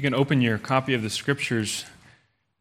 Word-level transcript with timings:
You 0.00 0.02
can 0.10 0.14
open 0.14 0.40
your 0.40 0.56
copy 0.56 0.94
of 0.94 1.02
the 1.02 1.10
scriptures 1.10 1.84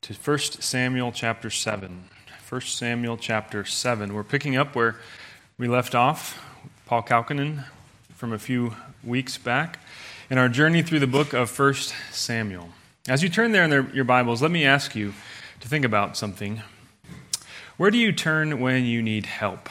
to 0.02 0.14
1 0.14 0.38
Samuel 0.60 1.14
chapter 1.14 1.50
7. 1.50 2.04
1 2.50 2.62
Samuel 2.64 3.16
chapter 3.16 3.64
7. 3.64 4.14
We're 4.14 4.26
picking 4.26 4.58
up 4.58 4.76
where 4.76 4.98
we 5.58 5.70
left 5.70 5.96
off, 5.96 6.46
Paul 6.86 7.02
Kalkinen, 7.02 7.64
from 8.14 8.34
a 8.34 8.38
few 8.38 8.76
weeks 9.06 9.38
back, 9.38 9.80
in 10.30 10.38
our 10.38 10.50
journey 10.50 10.82
through 10.82 11.00
the 11.00 11.08
book 11.08 11.32
of 11.32 11.58
1 11.58 11.76
Samuel. 12.12 12.72
As 13.08 13.24
you 13.24 13.30
turn 13.30 13.54
there 13.54 13.64
in 13.64 13.70
their, 13.70 13.90
your 13.92 14.04
Bibles, 14.04 14.42
let 14.42 14.52
me 14.52 14.66
ask 14.66 14.94
you 14.94 15.14
to 15.62 15.70
think 15.70 15.86
about 15.86 16.18
something. 16.18 16.62
Where 17.78 17.90
do 17.90 17.98
you 17.98 18.12
turn 18.12 18.60
when 18.60 18.84
you 18.84 19.02
need 19.02 19.28
help? 19.28 19.70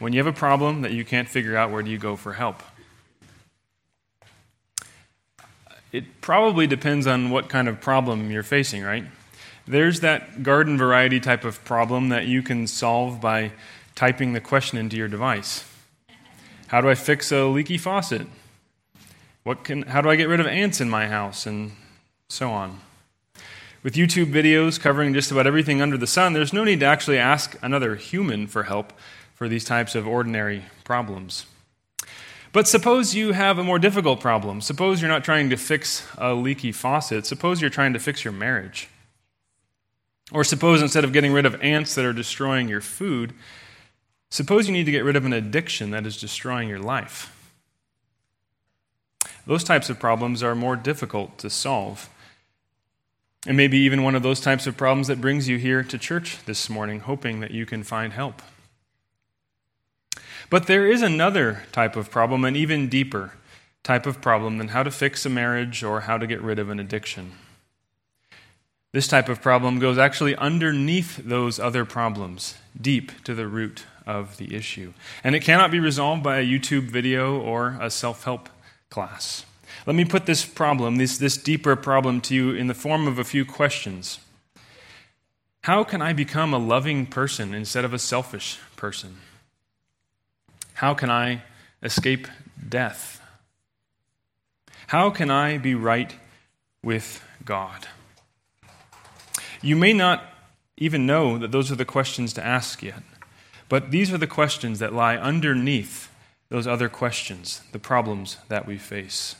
When 0.00 0.12
you 0.12 0.18
have 0.18 0.26
a 0.26 0.36
problem 0.36 0.82
that 0.82 0.90
you 0.90 1.04
can't 1.04 1.28
figure 1.28 1.56
out, 1.56 1.70
where 1.70 1.84
do 1.84 1.92
you 1.92 1.98
go 1.98 2.16
for 2.16 2.32
help? 2.32 2.64
It 5.94 6.20
probably 6.20 6.66
depends 6.66 7.06
on 7.06 7.30
what 7.30 7.48
kind 7.48 7.68
of 7.68 7.80
problem 7.80 8.28
you're 8.28 8.42
facing, 8.42 8.82
right? 8.82 9.04
There's 9.64 10.00
that 10.00 10.42
garden 10.42 10.76
variety 10.76 11.20
type 11.20 11.44
of 11.44 11.64
problem 11.64 12.08
that 12.08 12.26
you 12.26 12.42
can 12.42 12.66
solve 12.66 13.20
by 13.20 13.52
typing 13.94 14.32
the 14.32 14.40
question 14.40 14.76
into 14.76 14.96
your 14.96 15.06
device. 15.06 15.64
How 16.66 16.80
do 16.80 16.90
I 16.90 16.96
fix 16.96 17.30
a 17.30 17.44
leaky 17.44 17.78
faucet? 17.78 18.26
What 19.44 19.62
can, 19.62 19.82
how 19.82 20.00
do 20.00 20.10
I 20.10 20.16
get 20.16 20.26
rid 20.28 20.40
of 20.40 20.48
ants 20.48 20.80
in 20.80 20.90
my 20.90 21.06
house? 21.06 21.46
And 21.46 21.70
so 22.28 22.50
on. 22.50 22.80
With 23.84 23.94
YouTube 23.94 24.32
videos 24.32 24.80
covering 24.80 25.14
just 25.14 25.30
about 25.30 25.46
everything 25.46 25.80
under 25.80 25.96
the 25.96 26.08
sun, 26.08 26.32
there's 26.32 26.52
no 26.52 26.64
need 26.64 26.80
to 26.80 26.86
actually 26.86 27.18
ask 27.18 27.56
another 27.62 27.94
human 27.94 28.48
for 28.48 28.64
help 28.64 28.92
for 29.36 29.48
these 29.48 29.64
types 29.64 29.94
of 29.94 30.08
ordinary 30.08 30.64
problems. 30.82 31.46
But 32.54 32.68
suppose 32.68 33.16
you 33.16 33.32
have 33.32 33.58
a 33.58 33.64
more 33.64 33.80
difficult 33.80 34.20
problem. 34.20 34.60
Suppose 34.60 35.02
you're 35.02 35.10
not 35.10 35.24
trying 35.24 35.50
to 35.50 35.56
fix 35.56 36.06
a 36.16 36.34
leaky 36.34 36.70
faucet. 36.70 37.26
Suppose 37.26 37.60
you're 37.60 37.68
trying 37.68 37.94
to 37.94 37.98
fix 37.98 38.24
your 38.24 38.32
marriage. 38.32 38.88
Or 40.30 40.44
suppose 40.44 40.80
instead 40.80 41.02
of 41.02 41.12
getting 41.12 41.32
rid 41.32 41.46
of 41.46 41.60
ants 41.60 41.96
that 41.96 42.04
are 42.04 42.12
destroying 42.12 42.68
your 42.68 42.80
food, 42.80 43.34
suppose 44.30 44.68
you 44.68 44.72
need 44.72 44.84
to 44.84 44.92
get 44.92 45.02
rid 45.02 45.16
of 45.16 45.24
an 45.24 45.32
addiction 45.32 45.90
that 45.90 46.06
is 46.06 46.20
destroying 46.20 46.68
your 46.68 46.78
life. 46.78 47.34
Those 49.48 49.64
types 49.64 49.90
of 49.90 49.98
problems 49.98 50.40
are 50.40 50.54
more 50.54 50.76
difficult 50.76 51.36
to 51.38 51.50
solve. 51.50 52.08
And 53.48 53.56
maybe 53.56 53.78
even 53.78 54.04
one 54.04 54.14
of 54.14 54.22
those 54.22 54.40
types 54.40 54.68
of 54.68 54.76
problems 54.76 55.08
that 55.08 55.20
brings 55.20 55.48
you 55.48 55.58
here 55.58 55.82
to 55.82 55.98
church 55.98 56.38
this 56.46 56.70
morning, 56.70 57.00
hoping 57.00 57.40
that 57.40 57.50
you 57.50 57.66
can 57.66 57.82
find 57.82 58.12
help. 58.12 58.40
But 60.54 60.68
there 60.68 60.86
is 60.86 61.02
another 61.02 61.64
type 61.72 61.96
of 61.96 62.12
problem, 62.12 62.44
an 62.44 62.54
even 62.54 62.88
deeper 62.88 63.32
type 63.82 64.06
of 64.06 64.20
problem 64.20 64.58
than 64.58 64.68
how 64.68 64.84
to 64.84 64.90
fix 64.92 65.26
a 65.26 65.28
marriage 65.28 65.82
or 65.82 66.02
how 66.02 66.16
to 66.16 66.28
get 66.28 66.40
rid 66.40 66.60
of 66.60 66.70
an 66.70 66.78
addiction. 66.78 67.32
This 68.92 69.08
type 69.08 69.28
of 69.28 69.42
problem 69.42 69.80
goes 69.80 69.98
actually 69.98 70.36
underneath 70.36 71.16
those 71.16 71.58
other 71.58 71.84
problems, 71.84 72.54
deep 72.80 73.24
to 73.24 73.34
the 73.34 73.48
root 73.48 73.86
of 74.06 74.36
the 74.36 74.54
issue. 74.54 74.92
And 75.24 75.34
it 75.34 75.40
cannot 75.40 75.72
be 75.72 75.80
resolved 75.80 76.22
by 76.22 76.38
a 76.38 76.46
YouTube 76.46 76.84
video 76.84 77.36
or 77.36 77.76
a 77.80 77.90
self 77.90 78.22
help 78.22 78.48
class. 78.90 79.44
Let 79.86 79.96
me 79.96 80.04
put 80.04 80.26
this 80.26 80.44
problem, 80.44 80.98
this, 80.98 81.18
this 81.18 81.36
deeper 81.36 81.74
problem, 81.74 82.20
to 82.20 82.34
you 82.36 82.52
in 82.52 82.68
the 82.68 82.74
form 82.74 83.08
of 83.08 83.18
a 83.18 83.24
few 83.24 83.44
questions. 83.44 84.20
How 85.62 85.82
can 85.82 86.00
I 86.00 86.12
become 86.12 86.54
a 86.54 86.58
loving 86.58 87.06
person 87.06 87.54
instead 87.54 87.84
of 87.84 87.92
a 87.92 87.98
selfish 87.98 88.60
person? 88.76 89.16
How 90.74 90.92
can 90.94 91.10
I 91.10 91.42
escape 91.82 92.28
death? 92.68 93.20
How 94.88 95.10
can 95.10 95.30
I 95.30 95.58
be 95.58 95.74
right 95.74 96.14
with 96.82 97.24
God? 97.44 97.88
You 99.62 99.76
may 99.76 99.92
not 99.92 100.24
even 100.76 101.06
know 101.06 101.38
that 101.38 101.52
those 101.52 101.72
are 101.72 101.76
the 101.76 101.84
questions 101.84 102.32
to 102.34 102.44
ask 102.44 102.82
yet, 102.82 103.02
but 103.68 103.90
these 103.90 104.12
are 104.12 104.18
the 104.18 104.26
questions 104.26 104.78
that 104.80 104.92
lie 104.92 105.16
underneath 105.16 106.10
those 106.48 106.66
other 106.66 106.88
questions, 106.88 107.62
the 107.72 107.78
problems 107.78 108.36
that 108.48 108.66
we 108.66 108.76
face. 108.76 109.36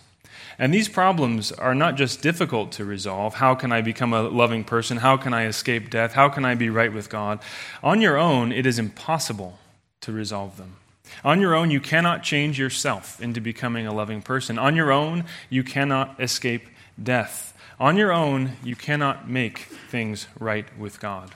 And 0.59 0.73
these 0.73 0.89
problems 0.89 1.53
are 1.53 1.75
not 1.75 1.97
just 1.97 2.23
difficult 2.23 2.73
to 2.73 2.85
resolve. 2.85 3.35
How 3.35 3.55
can 3.55 3.73
I 3.73 3.81
become 3.81 4.13
a 4.13 4.23
loving 4.23 4.65
person? 4.65 4.99
How 4.99 5.17
can 5.17 5.35
I 5.35 5.47
escape 5.47 5.91
death? 5.91 6.13
How 6.13 6.29
can 6.29 6.45
I 6.45 6.55
be 6.55 6.71
right 6.71 6.93
with 6.93 7.11
God? 7.11 7.41
On 7.83 8.01
your 8.01 8.17
own, 8.17 8.53
it 8.53 8.67
is 8.67 8.79
impossible 8.79 9.59
to 10.01 10.13
resolve 10.13 10.57
them. 10.57 10.77
On 11.23 11.41
your 11.41 11.55
own, 11.55 11.71
you 11.71 11.81
cannot 11.81 12.23
change 12.23 12.59
yourself 12.59 13.21
into 13.21 13.41
becoming 13.41 13.87
a 13.87 13.95
loving 13.95 14.23
person. 14.23 14.59
On 14.59 14.75
your 14.75 14.91
own, 14.91 15.25
you 15.51 15.63
cannot 15.63 16.19
escape 16.21 16.67
death. 17.03 17.57
On 17.79 17.97
your 17.97 18.13
own, 18.13 18.53
you 18.63 18.77
cannot 18.77 19.29
make 19.29 19.59
things 19.91 20.27
right 20.39 20.67
with 20.79 21.01
God. 21.01 21.35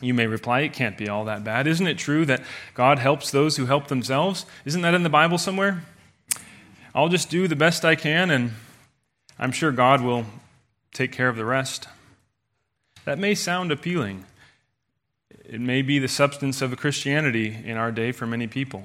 You 0.00 0.14
may 0.14 0.26
reply, 0.26 0.60
it 0.60 0.72
can't 0.72 0.96
be 0.96 1.08
all 1.08 1.26
that 1.26 1.44
bad. 1.44 1.66
Isn't 1.66 1.86
it 1.86 1.98
true 1.98 2.24
that 2.24 2.42
God 2.74 2.98
helps 2.98 3.30
those 3.30 3.56
who 3.56 3.66
help 3.66 3.88
themselves? 3.88 4.46
Isn't 4.64 4.82
that 4.82 4.94
in 4.94 5.02
the 5.02 5.10
Bible 5.10 5.36
somewhere? 5.36 5.84
I'll 6.94 7.08
just 7.08 7.30
do 7.30 7.46
the 7.46 7.56
best 7.56 7.84
I 7.84 7.94
can, 7.94 8.30
and 8.30 8.52
I'm 9.38 9.52
sure 9.52 9.72
God 9.72 10.00
will 10.00 10.26
take 10.92 11.12
care 11.12 11.28
of 11.28 11.36
the 11.36 11.44
rest. 11.44 11.86
That 13.04 13.18
may 13.18 13.34
sound 13.34 13.70
appealing, 13.72 14.24
it 15.50 15.60
may 15.60 15.82
be 15.82 15.98
the 15.98 16.06
substance 16.06 16.62
of 16.62 16.72
a 16.72 16.76
Christianity 16.76 17.58
in 17.64 17.76
our 17.76 17.90
day 17.90 18.12
for 18.12 18.24
many 18.24 18.46
people. 18.46 18.84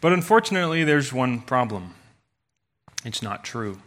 But 0.00 0.14
unfortunately, 0.14 0.82
there's 0.82 1.12
one 1.12 1.40
problem 1.40 1.94
it's 3.04 3.22
not 3.22 3.44
true. 3.44 3.78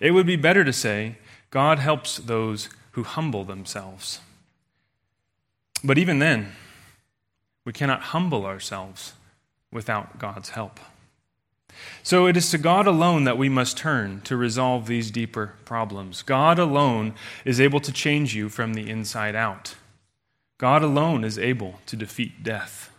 It 0.00 0.10
would 0.10 0.26
be 0.26 0.36
better 0.36 0.64
to 0.64 0.72
say, 0.72 1.16
God 1.50 1.78
helps 1.78 2.16
those 2.16 2.68
who 2.92 3.04
humble 3.04 3.44
themselves. 3.44 4.20
But 5.84 5.96
even 5.96 6.18
then, 6.18 6.52
we 7.64 7.72
cannot 7.72 8.02
humble 8.02 8.44
ourselves 8.44 9.14
without 9.70 10.18
God's 10.18 10.50
help. 10.50 10.80
So 12.02 12.26
it 12.26 12.36
is 12.36 12.50
to 12.50 12.58
God 12.58 12.88
alone 12.88 13.24
that 13.24 13.38
we 13.38 13.48
must 13.48 13.78
turn 13.78 14.20
to 14.22 14.36
resolve 14.36 14.88
these 14.88 15.10
deeper 15.12 15.54
problems. 15.64 16.22
God 16.22 16.58
alone 16.58 17.14
is 17.44 17.60
able 17.60 17.80
to 17.80 17.92
change 17.92 18.34
you 18.34 18.48
from 18.48 18.74
the 18.74 18.90
inside 18.90 19.36
out. 19.36 19.76
God 20.60 20.82
alone 20.82 21.24
is 21.24 21.38
able 21.38 21.80
to 21.86 21.96
defeat 21.96 22.42
death. 22.42 22.92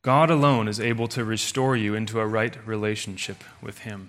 God 0.00 0.30
alone 0.30 0.66
is 0.66 0.80
able 0.80 1.06
to 1.08 1.22
restore 1.22 1.76
you 1.76 1.94
into 1.94 2.18
a 2.18 2.26
right 2.26 2.56
relationship 2.66 3.44
with 3.60 3.80
Him. 3.80 4.08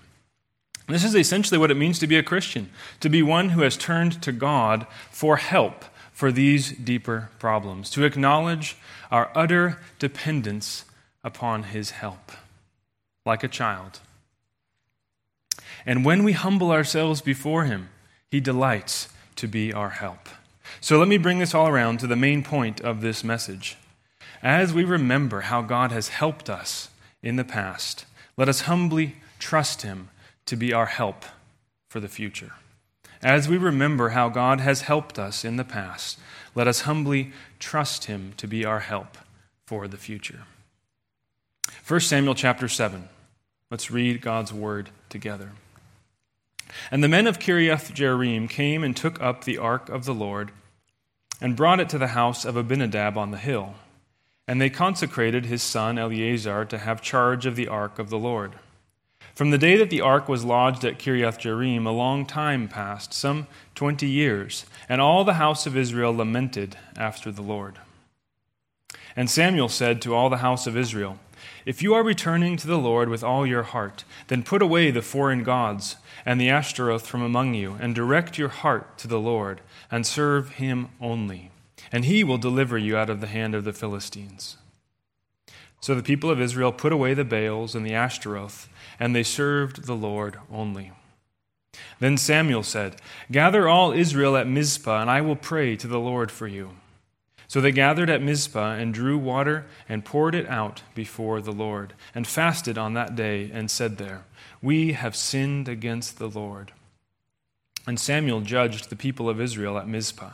This 0.87 1.03
is 1.03 1.13
essentially 1.13 1.57
what 1.57 1.71
it 1.71 1.75
means 1.75 1.99
to 1.99 2.07
be 2.07 2.15
a 2.15 2.23
Christian, 2.23 2.69
to 3.01 3.09
be 3.09 3.21
one 3.21 3.49
who 3.49 3.63
has 3.63 3.75
turned 3.75 4.21
to 4.23 4.31
God 4.31 4.87
for 5.11 5.35
help 5.35 5.83
for 6.13 6.31
these 6.31 6.71
deeper 6.71 7.31
problems, 7.37 7.89
to 7.89 8.05
acknowledge 8.05 8.77
our 9.11 9.29
utter 9.35 9.81
dependence 9.99 10.85
upon 11.21 11.63
His 11.63 11.91
help, 11.91 12.31
like 13.25 13.43
a 13.43 13.49
child. 13.49 13.99
And 15.85 16.05
when 16.05 16.23
we 16.23 16.31
humble 16.31 16.71
ourselves 16.71 17.19
before 17.19 17.65
Him, 17.65 17.89
He 18.31 18.39
delights 18.39 19.09
to 19.35 19.49
be 19.49 19.73
our 19.73 19.89
help. 19.89 20.29
So 20.81 20.97
let 20.97 21.07
me 21.07 21.17
bring 21.17 21.39
this 21.39 21.53
all 21.53 21.67
around 21.67 21.99
to 21.99 22.07
the 22.07 22.15
main 22.15 22.43
point 22.43 22.79
of 22.81 23.01
this 23.01 23.23
message. 23.23 23.77
As 24.41 24.73
we 24.73 24.85
remember 24.85 25.41
how 25.41 25.61
God 25.61 25.91
has 25.91 26.07
helped 26.09 26.49
us 26.49 26.89
in 27.21 27.35
the 27.35 27.43
past, 27.43 28.05
let 28.37 28.47
us 28.47 28.61
humbly 28.61 29.17
trust 29.37 29.81
Him 29.81 30.09
to 30.45 30.55
be 30.55 30.71
our 30.73 30.85
help 30.85 31.25
for 31.89 31.99
the 31.99 32.07
future. 32.07 32.53
As 33.21 33.49
we 33.49 33.57
remember 33.57 34.09
how 34.09 34.29
God 34.29 34.61
has 34.61 34.81
helped 34.81 35.19
us 35.19 35.43
in 35.43 35.57
the 35.57 35.65
past, 35.65 36.17
let 36.55 36.67
us 36.67 36.81
humbly 36.81 37.33
trust 37.59 38.05
Him 38.05 38.33
to 38.37 38.47
be 38.47 38.63
our 38.63 38.79
help 38.79 39.17
for 39.67 39.87
the 39.87 39.97
future. 39.97 40.43
1 41.85 41.99
Samuel 41.99 42.35
chapter 42.35 42.69
7. 42.69 43.09
Let's 43.69 43.91
read 43.91 44.21
God's 44.21 44.53
word 44.53 44.89
together. 45.09 45.51
And 46.89 47.03
the 47.03 47.09
men 47.09 47.27
of 47.27 47.39
Kiriath 47.39 47.91
Jearim 47.93 48.49
came 48.49 48.83
and 48.83 48.95
took 48.95 49.21
up 49.21 49.43
the 49.43 49.57
ark 49.57 49.89
of 49.89 50.05
the 50.05 50.13
Lord 50.13 50.51
and 51.41 51.55
brought 51.55 51.79
it 51.79 51.89
to 51.89 51.97
the 51.97 52.07
house 52.07 52.45
of 52.45 52.55
Abinadab 52.55 53.17
on 53.17 53.31
the 53.31 53.37
hill. 53.37 53.75
And 54.47 54.59
they 54.59 54.69
consecrated 54.69 55.45
his 55.45 55.61
son 55.61 55.97
Eleazar 55.97 56.65
to 56.65 56.77
have 56.79 57.01
charge 57.01 57.45
of 57.45 57.55
the 57.55 57.67
ark 57.67 57.99
of 57.99 58.09
the 58.09 58.17
Lord. 58.17 58.53
From 59.35 59.51
the 59.51 59.57
day 59.57 59.77
that 59.77 59.89
the 59.89 60.01
ark 60.01 60.27
was 60.27 60.43
lodged 60.43 60.83
at 60.83 60.99
Kiriath 60.99 61.39
Jearim, 61.39 61.85
a 61.85 61.91
long 61.91 62.25
time 62.25 62.67
passed, 62.67 63.13
some 63.13 63.47
twenty 63.73 64.07
years, 64.07 64.65
and 64.89 64.99
all 64.99 65.23
the 65.23 65.35
house 65.35 65.65
of 65.65 65.77
Israel 65.77 66.13
lamented 66.13 66.75
after 66.97 67.31
the 67.31 67.41
Lord. 67.41 67.79
And 69.15 69.29
Samuel 69.29 69.69
said 69.69 70.01
to 70.01 70.13
all 70.13 70.29
the 70.29 70.37
house 70.37 70.67
of 70.67 70.75
Israel, 70.75 71.19
If 71.65 71.81
you 71.81 71.93
are 71.93 72.03
returning 72.03 72.57
to 72.57 72.67
the 72.67 72.77
Lord 72.77 73.09
with 73.09 73.23
all 73.23 73.45
your 73.45 73.63
heart, 73.63 74.03
then 74.27 74.43
put 74.43 74.61
away 74.61 74.91
the 74.91 75.01
foreign 75.01 75.43
gods 75.43 75.95
and 76.25 76.39
the 76.39 76.49
Ashtaroth 76.49 77.07
from 77.07 77.21
among 77.21 77.53
you, 77.53 77.77
and 77.79 77.95
direct 77.95 78.37
your 78.37 78.49
heart 78.49 78.97
to 78.99 79.07
the 79.07 79.19
Lord 79.19 79.61
and 79.91 80.05
serve 80.05 80.55
him 80.55 80.89
only, 81.01 81.51
and 81.91 82.05
he 82.05 82.23
will 82.23 82.37
deliver 82.37 82.77
you 82.77 82.97
out 82.97 83.09
of 83.09 83.21
the 83.21 83.27
hand 83.27 83.55
of 83.55 83.63
the 83.63 83.73
Philistines. 83.73 84.57
So 85.81 85.95
the 85.95 86.03
people 86.03 86.29
of 86.29 86.41
Israel 86.41 86.71
put 86.71 86.91
away 86.91 87.13
the 87.13 87.23
Baals 87.23 87.73
and 87.73 87.85
the 87.85 87.93
Ashtaroth, 87.93 88.67
and 88.99 89.15
they 89.15 89.23
served 89.23 89.85
the 89.85 89.95
Lord 89.95 90.37
only. 90.51 90.91
Then 91.99 92.17
Samuel 92.17 92.63
said, 92.63 92.97
Gather 93.31 93.67
all 93.67 93.91
Israel 93.91 94.35
at 94.35 94.47
Mizpah, 94.47 95.01
and 95.01 95.09
I 95.09 95.21
will 95.21 95.35
pray 95.35 95.75
to 95.77 95.87
the 95.87 95.99
Lord 95.99 96.31
for 96.31 96.47
you. 96.47 96.71
So 97.49 97.59
they 97.59 97.71
gathered 97.71 98.11
at 98.11 98.21
Mizpah 98.21 98.73
and 98.73 98.93
drew 98.93 99.17
water 99.17 99.65
and 99.89 100.05
poured 100.05 100.35
it 100.35 100.47
out 100.47 100.83
before 100.93 101.41
the 101.41 101.51
Lord, 101.51 101.95
and 102.13 102.27
fasted 102.27 102.77
on 102.77 102.93
that 102.93 103.15
day, 103.15 103.49
and 103.51 103.71
said 103.71 103.97
there, 103.97 104.23
We 104.61 104.93
have 104.93 105.15
sinned 105.15 105.67
against 105.67 106.19
the 106.19 106.29
Lord. 106.29 106.73
And 107.87 107.99
Samuel 107.99 108.41
judged 108.41 108.91
the 108.91 108.95
people 108.95 109.27
of 109.27 109.41
Israel 109.41 109.79
at 109.79 109.87
Mizpah. 109.87 110.33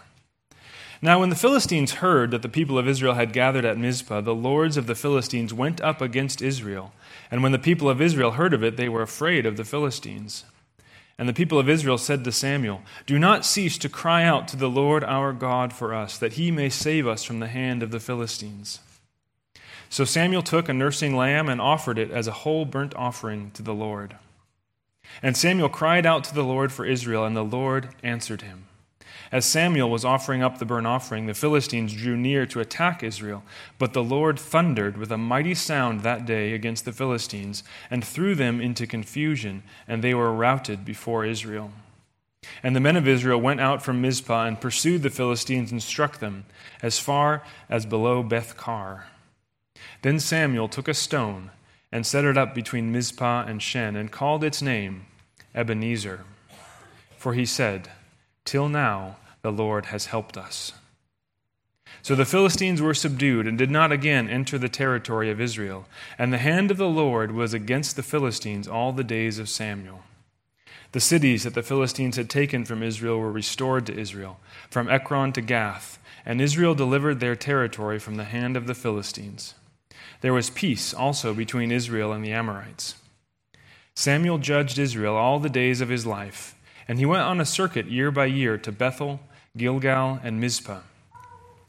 Now, 1.02 1.22
when 1.22 1.30
the 1.30 1.38
Philistines 1.38 1.94
heard 1.96 2.32
that 2.32 2.42
the 2.42 2.50
people 2.50 2.78
of 2.78 2.88
Israel 2.88 3.14
had 3.14 3.32
gathered 3.32 3.64
at 3.64 3.78
Mizpah, 3.78 4.20
the 4.20 4.36
lords 4.36 4.76
of 4.76 4.86
the 4.86 4.96
Philistines 4.96 5.54
went 5.54 5.80
up 5.80 6.02
against 6.02 6.42
Israel. 6.42 6.92
And 7.32 7.42
when 7.42 7.54
the 7.54 7.60
people 7.60 7.90
of 7.90 8.02
Israel 8.02 8.32
heard 8.32 8.54
of 8.54 8.62
it, 8.62 8.76
they 8.76 8.90
were 8.90 9.02
afraid 9.02 9.46
of 9.46 9.56
the 9.56 9.64
Philistines. 9.64 10.44
And 11.18 11.30
the 11.30 11.34
people 11.34 11.58
of 11.58 11.70
Israel 11.70 11.98
said 11.98 12.24
to 12.24 12.32
Samuel, 12.32 12.82
Do 13.06 13.18
not 13.18 13.46
cease 13.46 13.78
to 13.78 13.90
cry 13.90 14.24
out 14.24 14.48
to 14.50 14.58
the 14.58 14.70
Lord 14.70 15.04
our 15.04 15.32
God 15.32 15.72
for 15.72 15.94
us, 15.94 16.18
that 16.18 16.34
he 16.34 16.52
may 16.52 16.70
save 16.70 17.08
us 17.08 17.24
from 17.24 17.40
the 17.40 17.48
hand 17.48 17.82
of 17.82 17.92
the 17.92 18.02
Philistines. 18.02 18.80
So 19.90 20.04
Samuel 20.04 20.42
took 20.42 20.68
a 20.68 20.74
nursing 20.74 21.16
lamb 21.16 21.48
and 21.48 21.62
offered 21.62 21.98
it 21.98 22.12
as 22.12 22.28
a 22.28 22.34
whole 22.34 22.66
burnt 22.66 22.94
offering 22.96 23.52
to 23.52 23.64
the 23.64 23.74
Lord. 23.74 24.18
And 25.22 25.38
Samuel 25.38 25.70
cried 25.70 26.06
out 26.06 26.26
to 26.26 26.34
the 26.34 26.44
Lord 26.44 26.74
for 26.74 26.86
Israel, 26.86 27.24
and 27.24 27.36
the 27.36 27.44
Lord 27.44 27.90
answered 28.04 28.42
him. 28.42 28.65
As 29.36 29.44
Samuel 29.44 29.90
was 29.90 30.06
offering 30.06 30.42
up 30.42 30.60
the 30.60 30.66
burnt 30.66 30.88
offering, 30.88 31.26
the 31.26 31.34
Philistines 31.34 31.94
drew 31.94 32.16
near 32.16 32.46
to 32.46 32.62
attack 32.62 33.04
Israel. 33.04 33.44
But 33.78 33.92
the 33.92 34.02
Lord 34.02 34.40
thundered 34.40 34.96
with 34.96 35.12
a 35.12 35.18
mighty 35.18 35.54
sound 35.54 36.04
that 36.04 36.26
day 36.26 36.54
against 36.54 36.86
the 36.86 36.94
Philistines 36.94 37.62
and 37.92 38.02
threw 38.02 38.34
them 38.34 38.62
into 38.62 38.88
confusion, 38.88 39.64
and 39.90 40.02
they 40.02 40.14
were 40.14 40.32
routed 40.32 40.86
before 40.86 41.26
Israel. 41.26 41.74
And 42.64 42.78
the 42.78 42.80
men 42.80 42.96
of 42.96 43.10
Israel 43.10 43.42
went 43.42 43.60
out 43.60 43.84
from 43.84 44.00
Mizpah 44.00 44.46
and 44.46 44.62
pursued 44.62 45.04
the 45.04 45.10
Philistines 45.10 45.70
and 45.70 45.84
struck 45.84 46.20
them 46.20 46.46
as 46.82 46.98
far 46.98 47.44
as 47.70 47.86
below 47.86 48.24
Beth 48.24 48.56
Car. 48.56 49.08
Then 50.02 50.22
Samuel 50.22 50.70
took 50.70 50.88
a 50.88 50.94
stone 50.94 51.52
and 51.92 52.06
set 52.06 52.24
it 52.24 52.38
up 52.38 52.56
between 52.56 52.94
Mizpah 52.94 53.44
and 53.48 53.62
Shen 53.62 53.98
and 53.98 54.10
called 54.10 54.46
its 54.46 54.62
name 54.62 55.08
Ebenezer. 55.54 56.22
For 57.18 57.34
he 57.34 57.46
said, 57.46 57.92
Till 58.46 58.70
now, 58.70 59.18
the 59.46 59.52
Lord 59.52 59.86
has 59.86 60.08
helped 60.08 60.40
us. 60.40 60.74
So 62.02 62.16
the 62.16 62.26
Philistines 62.26 62.82
were 62.82 62.96
subdued 62.96 63.46
and 63.46 63.60
did 63.60 63.70
not 63.70 63.92
again 63.92 64.28
enter 64.28 64.58
the 64.58 64.70
territory 64.70 65.30
of 65.30 65.40
Israel. 65.40 65.86
And 66.18 66.34
the 66.34 66.40
hand 66.40 66.72
of 66.72 66.78
the 66.78 66.90
Lord 66.90 67.32
was 67.32 67.54
against 67.54 67.96
the 67.96 68.02
Philistines 68.02 68.68
all 68.68 68.92
the 68.92 69.04
days 69.04 69.38
of 69.38 69.48
Samuel. 69.48 70.02
The 70.94 71.00
cities 71.00 71.44
that 71.44 71.54
the 71.54 71.62
Philistines 71.62 72.16
had 72.18 72.28
taken 72.28 72.66
from 72.66 72.82
Israel 72.82 73.20
were 73.20 73.32
restored 73.32 73.86
to 73.86 73.96
Israel, 73.96 74.40
from 74.72 74.90
Ekron 74.90 75.32
to 75.34 75.42
Gath, 75.42 76.00
and 76.26 76.42
Israel 76.42 76.74
delivered 76.74 77.20
their 77.20 77.36
territory 77.36 78.00
from 78.00 78.16
the 78.16 78.24
hand 78.24 78.58
of 78.58 78.66
the 78.66 78.74
Philistines. 78.74 79.54
There 80.22 80.34
was 80.34 80.50
peace 80.50 80.92
also 80.92 81.36
between 81.36 81.72
Israel 81.72 82.14
and 82.14 82.26
the 82.26 82.34
Amorites. 82.34 82.96
Samuel 83.94 84.40
judged 84.40 84.80
Israel 84.80 85.16
all 85.16 85.38
the 85.38 85.50
days 85.50 85.82
of 85.82 85.90
his 85.90 86.08
life, 86.08 86.56
and 86.88 86.98
he 86.98 87.06
went 87.06 87.22
on 87.22 87.40
a 87.40 87.46
circuit 87.46 87.86
year 87.86 88.10
by 88.10 88.26
year 88.26 88.58
to 88.58 88.72
Bethel 88.72 89.20
Gilgal, 89.58 90.20
and 90.24 90.40
Mizpah. 90.40 90.82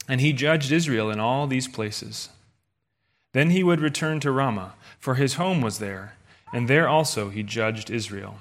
And 0.07 0.21
he 0.21 0.33
judged 0.33 0.71
Israel 0.71 1.09
in 1.09 1.19
all 1.19 1.47
these 1.47 1.67
places. 1.67 2.29
Then 3.33 3.49
he 3.49 3.63
would 3.63 3.81
return 3.81 4.19
to 4.21 4.31
Ramah, 4.31 4.73
for 4.99 5.15
his 5.15 5.35
home 5.35 5.61
was 5.61 5.79
there, 5.79 6.15
and 6.53 6.67
there 6.67 6.87
also 6.87 7.29
he 7.29 7.43
judged 7.43 7.89
Israel. 7.89 8.39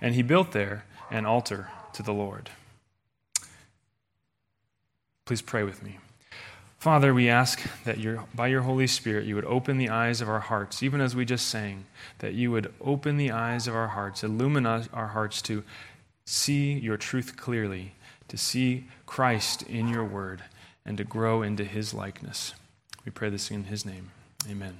And 0.00 0.14
he 0.14 0.22
built 0.22 0.52
there 0.52 0.84
an 1.10 1.26
altar 1.26 1.70
to 1.94 2.02
the 2.02 2.12
Lord. 2.12 2.50
Please 5.24 5.42
pray 5.42 5.62
with 5.62 5.82
me. 5.82 5.98
Father, 6.78 7.14
we 7.14 7.28
ask 7.28 7.62
that 7.84 7.98
your, 7.98 8.24
by 8.34 8.48
your 8.48 8.62
Holy 8.62 8.88
Spirit 8.88 9.24
you 9.24 9.36
would 9.36 9.44
open 9.44 9.78
the 9.78 9.88
eyes 9.88 10.20
of 10.20 10.28
our 10.28 10.40
hearts, 10.40 10.82
even 10.82 11.00
as 11.00 11.14
we 11.14 11.24
just 11.24 11.46
sang, 11.46 11.84
that 12.18 12.34
you 12.34 12.50
would 12.50 12.74
open 12.80 13.16
the 13.16 13.30
eyes 13.30 13.68
of 13.68 13.74
our 13.76 13.86
hearts, 13.86 14.24
illumine 14.24 14.66
our 14.66 15.06
hearts 15.08 15.40
to 15.42 15.62
see 16.24 16.72
your 16.72 16.96
truth 16.96 17.36
clearly 17.36 17.94
to 18.28 18.36
see 18.36 18.86
Christ 19.06 19.62
in 19.64 19.88
your 19.88 20.04
word 20.04 20.42
and 20.84 20.96
to 20.98 21.04
grow 21.04 21.42
into 21.42 21.64
his 21.64 21.92
likeness. 21.92 22.54
We 23.04 23.12
pray 23.12 23.30
this 23.30 23.50
in 23.50 23.64
his 23.64 23.84
name. 23.84 24.10
Amen. 24.50 24.78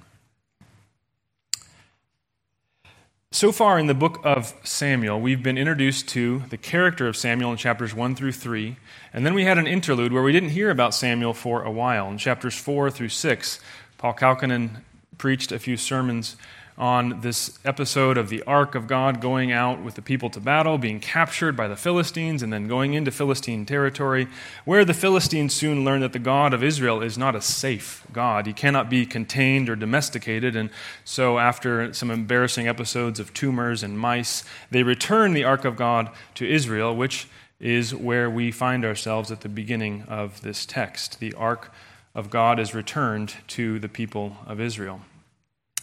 So 3.35 3.51
far 3.51 3.79
in 3.79 3.87
the 3.87 3.95
book 3.95 4.21
of 4.25 4.53
Samuel, 4.63 5.19
we've 5.19 5.43
been 5.43 5.57
introduced 5.57 6.07
to 6.11 6.43
the 6.51 6.59
character 6.59 7.09
of 7.09 7.17
Samuel 7.17 7.51
in 7.51 7.57
chapters 7.57 7.95
1 7.95 8.15
through 8.15 8.33
3, 8.33 8.77
and 9.13 9.25
then 9.25 9.33
we 9.33 9.45
had 9.45 9.57
an 9.57 9.67
interlude 9.67 10.13
where 10.13 10.23
we 10.23 10.33
didn't 10.33 10.51
hear 10.51 10.71
about 10.71 10.95
Samuel 10.95 11.33
for 11.33 11.63
a 11.63 11.71
while. 11.71 12.11
In 12.11 12.19
chapters 12.19 12.55
4 12.59 12.91
through 12.91 13.09
6, 13.09 13.59
Paul 13.97 14.13
Kalkinen 14.13 14.83
preached 15.17 15.51
a 15.51 15.59
few 15.59 15.79
sermons 15.79 16.37
on 16.79 17.21
this 17.21 17.59
episode 17.65 18.17
of 18.17 18.29
the 18.29 18.43
ark 18.45 18.75
of 18.75 18.87
God 18.87 19.21
going 19.21 19.53
out 19.53 19.83
with 19.83 19.95
the 19.95 20.03
people 20.03 20.31
to 20.31 20.41
battle, 20.41 20.79
being 20.79 21.01
captured 21.01 21.57
by 21.57 21.69
the 21.69 21.77
Philistines, 21.77 22.43
and 22.43 22.53
then 22.53 22.67
going 22.67 22.95
into 22.95 23.11
Philistine 23.11 23.67
territory, 23.67 24.27
where 24.65 24.85
the 24.85 24.95
Philistines 24.95 25.55
soon 25.55 25.85
learn 25.85 26.01
that 26.01 26.13
the 26.13 26.19
God 26.19 26.55
of 26.55 26.63
Israel 26.63 27.03
is 27.03 27.19
not 27.19 27.37
a 27.37 27.43
safe 27.43 28.07
God. 28.13 28.47
He 28.47 28.53
cannot 28.53 28.89
be 28.89 29.05
contained 29.05 29.69
or 29.69 29.77
domesticated. 29.77 30.57
And 30.57 30.71
so, 31.05 31.39
after 31.39 31.93
some 31.93 32.11
embarrassing 32.11 32.67
episodes 32.67 33.21
of 33.21 33.35
tumors 33.35 33.83
and 33.83 33.99
mice, 33.99 34.45
they 34.71 34.83
return 34.83 35.35
the 35.35 35.45
ark 35.45 35.65
of 35.65 35.77
God 35.77 36.11
to 36.37 36.49
Israel, 36.49 36.97
which 36.97 37.29
is 37.61 37.95
where 37.95 38.29
we 38.29 38.51
find 38.51 38.85
ourselves 38.85 39.31
at 39.31 39.43
the 39.43 39.49
beginning 39.49 40.05
of 40.09 40.41
this 40.41 40.67
text. 40.67 41.21
The 41.21 41.33
ark 41.35 41.73
of 42.15 42.29
God 42.29 42.59
is 42.59 42.75
returned 42.75 43.35
to 43.49 43.79
the 43.79 43.89
people 43.89 44.37
of 44.47 44.61
Israel. 44.61 45.03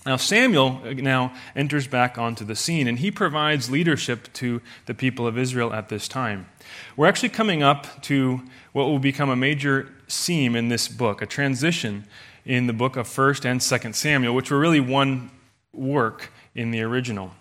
Now, 0.06 0.16
Samuel 0.16 0.82
uh, 0.86 0.94
now 0.94 1.34
enters 1.56 1.88
back 1.88 2.18
onto 2.18 2.46
the 2.46 2.56
scene, 2.56 2.88
and 2.88 3.00
he 3.00 3.12
provides 3.12 3.70
leadership 3.70 4.32
to 4.34 4.62
the 4.86 4.94
people 4.94 5.28
of 5.28 5.38
Israel 5.38 5.74
at 5.74 5.90
this 5.90 6.08
time. 6.08 6.48
We're 6.96 7.08
actually 7.08 7.30
coming 7.30 7.64
up 7.64 8.02
to 8.04 8.42
what 8.72 8.86
will 8.86 9.00
become 9.00 9.30
a 9.30 9.36
major 9.36 9.90
seam 10.08 10.56
in 10.56 10.70
this 10.70 10.88
book, 10.88 11.22
a 11.22 11.26
transition 11.26 12.06
in 12.46 12.68
the 12.68 12.74
book 12.74 12.96
of 12.96 13.08
1st 13.08 13.46
and 13.46 13.60
2nd 13.60 13.94
Samuel, 13.94 14.34
which 14.34 14.50
were 14.50 14.60
really 14.60 14.80
one 14.80 15.32
work 15.74 16.32
in 16.56 16.72
the 16.72 16.82
original. 16.82 17.32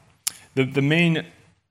The, 0.54 0.64
the 0.64 0.82
main 0.82 1.26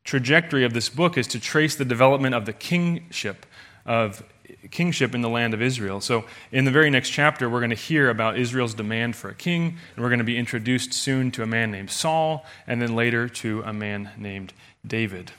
trajectory 0.05 0.63
of 0.63 0.73
this 0.73 0.87
book 0.87 1.17
is 1.17 1.27
to 1.27 1.39
trace 1.39 1.75
the 1.75 1.85
development 1.85 2.33
of 2.33 2.45
the 2.45 2.53
kingship 2.53 3.45
of 3.85 4.23
kingship 4.67 5.15
in 5.15 5.21
the 5.21 5.29
land 5.29 5.53
of 5.53 5.61
Israel. 5.61 6.01
So, 6.01 6.25
in 6.51 6.65
the 6.65 6.71
very 6.71 6.89
next 6.89 7.09
chapter, 7.09 7.49
we're 7.49 7.59
going 7.59 7.69
to 7.69 7.75
hear 7.75 8.09
about 8.09 8.37
Israel's 8.37 8.73
demand 8.73 9.15
for 9.15 9.29
a 9.29 9.35
king, 9.35 9.77
and 9.95 10.03
we're 10.03 10.09
going 10.09 10.19
to 10.19 10.25
be 10.25 10.37
introduced 10.37 10.93
soon 10.93 11.31
to 11.31 11.43
a 11.43 11.47
man 11.47 11.71
named 11.71 11.91
Saul, 11.91 12.45
and 12.65 12.81
then 12.81 12.95
later 12.95 13.27
to 13.29 13.61
a 13.65 13.73
man 13.73 14.11
named 14.17 14.53
David. 14.85 15.31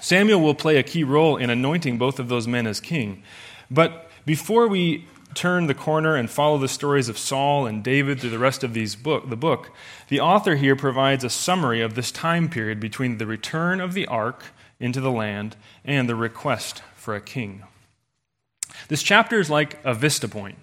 Samuel 0.00 0.40
will 0.40 0.54
play 0.54 0.76
a 0.76 0.82
key 0.82 1.04
role 1.04 1.36
in 1.36 1.50
anointing 1.50 1.98
both 1.98 2.18
of 2.18 2.28
those 2.28 2.46
men 2.46 2.66
as 2.66 2.80
king. 2.80 3.22
But 3.70 4.10
before 4.26 4.68
we 4.68 5.06
turn 5.34 5.66
the 5.66 5.74
corner 5.74 6.16
and 6.16 6.30
follow 6.30 6.58
the 6.58 6.68
stories 6.68 7.08
of 7.08 7.18
Saul 7.18 7.66
and 7.66 7.82
David 7.82 8.20
through 8.20 8.30
the 8.30 8.38
rest 8.38 8.62
of 8.62 8.74
these 8.74 8.96
book, 8.96 9.28
the 9.28 9.36
book, 9.36 9.70
the 10.08 10.20
author 10.20 10.56
here 10.56 10.76
provides 10.76 11.24
a 11.24 11.30
summary 11.30 11.80
of 11.80 11.94
this 11.94 12.10
time 12.10 12.48
period 12.48 12.80
between 12.80 13.18
the 13.18 13.26
return 13.26 13.80
of 13.80 13.94
the 13.94 14.06
ark 14.06 14.44
into 14.78 15.00
the 15.00 15.10
land 15.10 15.56
and 15.84 16.08
the 16.08 16.14
request 16.14 16.82
for 16.94 17.14
a 17.14 17.20
king. 17.20 17.62
This 18.88 19.02
chapter 19.02 19.40
is 19.40 19.50
like 19.50 19.78
a 19.84 19.94
vista 19.94 20.28
point. 20.28 20.58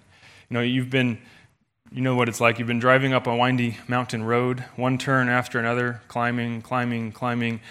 You 0.50 0.56
know, 0.56 0.62
you've 0.62 0.90
been, 0.90 1.18
you 1.92 2.02
know 2.02 2.16
what 2.16 2.30
it's 2.30 2.42
like. 2.42 2.60
You've 2.60 2.68
been 2.68 2.80
driving 2.80 3.14
up 3.14 3.28
a 3.28 3.36
windy 3.36 3.78
mountain 3.88 4.24
road, 4.24 4.66
one 4.76 4.98
turn 4.98 5.30
after 5.30 5.60
another, 5.60 6.02
climbing, 6.08 6.62
climbing, 6.62 7.12
climbing. 7.12 7.62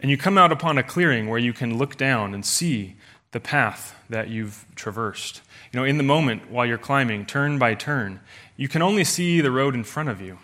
And 0.00 0.10
you 0.10 0.16
come 0.16 0.36
out 0.36 0.52
upon 0.52 0.78
a 0.78 0.82
clearing 0.82 1.28
where 1.28 1.38
you 1.38 1.52
can 1.52 1.78
look 1.78 1.96
down 1.96 2.34
and 2.34 2.44
see 2.44 2.96
the 3.32 3.40
path 3.40 3.94
that 4.08 4.28
you've 4.28 4.64
traversed. 4.74 5.42
You 5.72 5.80
know, 5.80 5.84
in 5.84 5.96
the 5.96 6.02
moment 6.02 6.50
while 6.50 6.66
you're 6.66 6.78
climbing, 6.78 7.26
turn 7.26 7.58
by 7.58 7.74
turn, 7.74 8.20
you 8.56 8.68
can 8.68 8.82
only 8.82 9.04
see 9.04 9.40
the 9.40 9.50
road 9.50 9.74
in 9.74 9.84
front 9.84 10.08
of 10.08 10.20
you. 10.20 10.38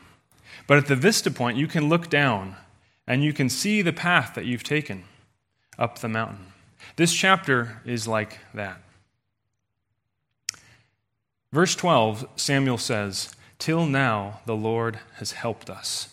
But 0.66 0.78
at 0.78 0.86
the 0.86 0.96
vista 0.96 1.30
point, 1.30 1.56
you 1.56 1.66
can 1.66 1.88
look 1.88 2.08
down 2.08 2.56
and 3.06 3.24
you 3.24 3.32
can 3.32 3.48
see 3.48 3.82
the 3.82 3.92
path 3.92 4.34
that 4.34 4.44
you've 4.44 4.64
taken 4.64 5.04
up 5.78 5.98
the 5.98 6.08
mountain. 6.08 6.51
This 6.96 7.12
chapter 7.12 7.80
is 7.84 8.06
like 8.06 8.38
that. 8.54 8.80
Verse 11.52 11.74
12, 11.74 12.26
Samuel 12.36 12.78
says, 12.78 13.34
Till 13.58 13.86
now 13.86 14.40
the 14.46 14.56
Lord 14.56 14.98
has 15.16 15.32
helped 15.32 15.68
us. 15.68 16.12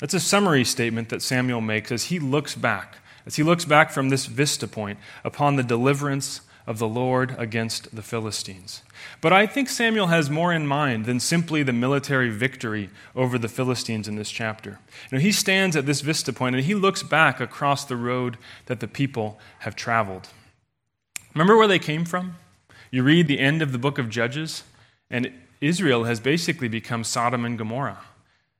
That's 0.00 0.14
a 0.14 0.20
summary 0.20 0.64
statement 0.64 1.08
that 1.10 1.22
Samuel 1.22 1.60
makes 1.60 1.92
as 1.92 2.04
he 2.04 2.18
looks 2.18 2.54
back, 2.54 2.96
as 3.26 3.36
he 3.36 3.42
looks 3.42 3.64
back 3.64 3.90
from 3.90 4.08
this 4.08 4.26
vista 4.26 4.66
point 4.66 4.98
upon 5.24 5.56
the 5.56 5.62
deliverance 5.62 6.40
of 6.68 6.78
the 6.78 6.86
Lord 6.86 7.34
against 7.38 7.96
the 7.96 8.02
Philistines. 8.02 8.82
But 9.22 9.32
I 9.32 9.46
think 9.46 9.70
Samuel 9.70 10.08
has 10.08 10.28
more 10.28 10.52
in 10.52 10.66
mind 10.66 11.06
than 11.06 11.18
simply 11.18 11.62
the 11.62 11.72
military 11.72 12.28
victory 12.28 12.90
over 13.16 13.38
the 13.38 13.48
Philistines 13.48 14.06
in 14.06 14.16
this 14.16 14.30
chapter. 14.30 14.78
You 15.10 15.16
know, 15.16 15.22
he 15.22 15.32
stands 15.32 15.76
at 15.76 15.86
this 15.86 16.02
vista 16.02 16.30
point 16.30 16.56
and 16.56 16.64
he 16.66 16.74
looks 16.74 17.02
back 17.02 17.40
across 17.40 17.86
the 17.86 17.96
road 17.96 18.36
that 18.66 18.80
the 18.80 18.86
people 18.86 19.40
have 19.60 19.76
traveled. 19.76 20.28
Remember 21.34 21.56
where 21.56 21.66
they 21.66 21.78
came 21.78 22.04
from? 22.04 22.36
You 22.90 23.02
read 23.02 23.28
the 23.28 23.38
end 23.38 23.62
of 23.62 23.72
the 23.72 23.78
book 23.78 23.96
of 23.96 24.10
Judges, 24.10 24.62
and 25.10 25.32
Israel 25.62 26.04
has 26.04 26.20
basically 26.20 26.68
become 26.68 27.02
Sodom 27.02 27.46
and 27.46 27.56
Gomorrah. 27.56 28.04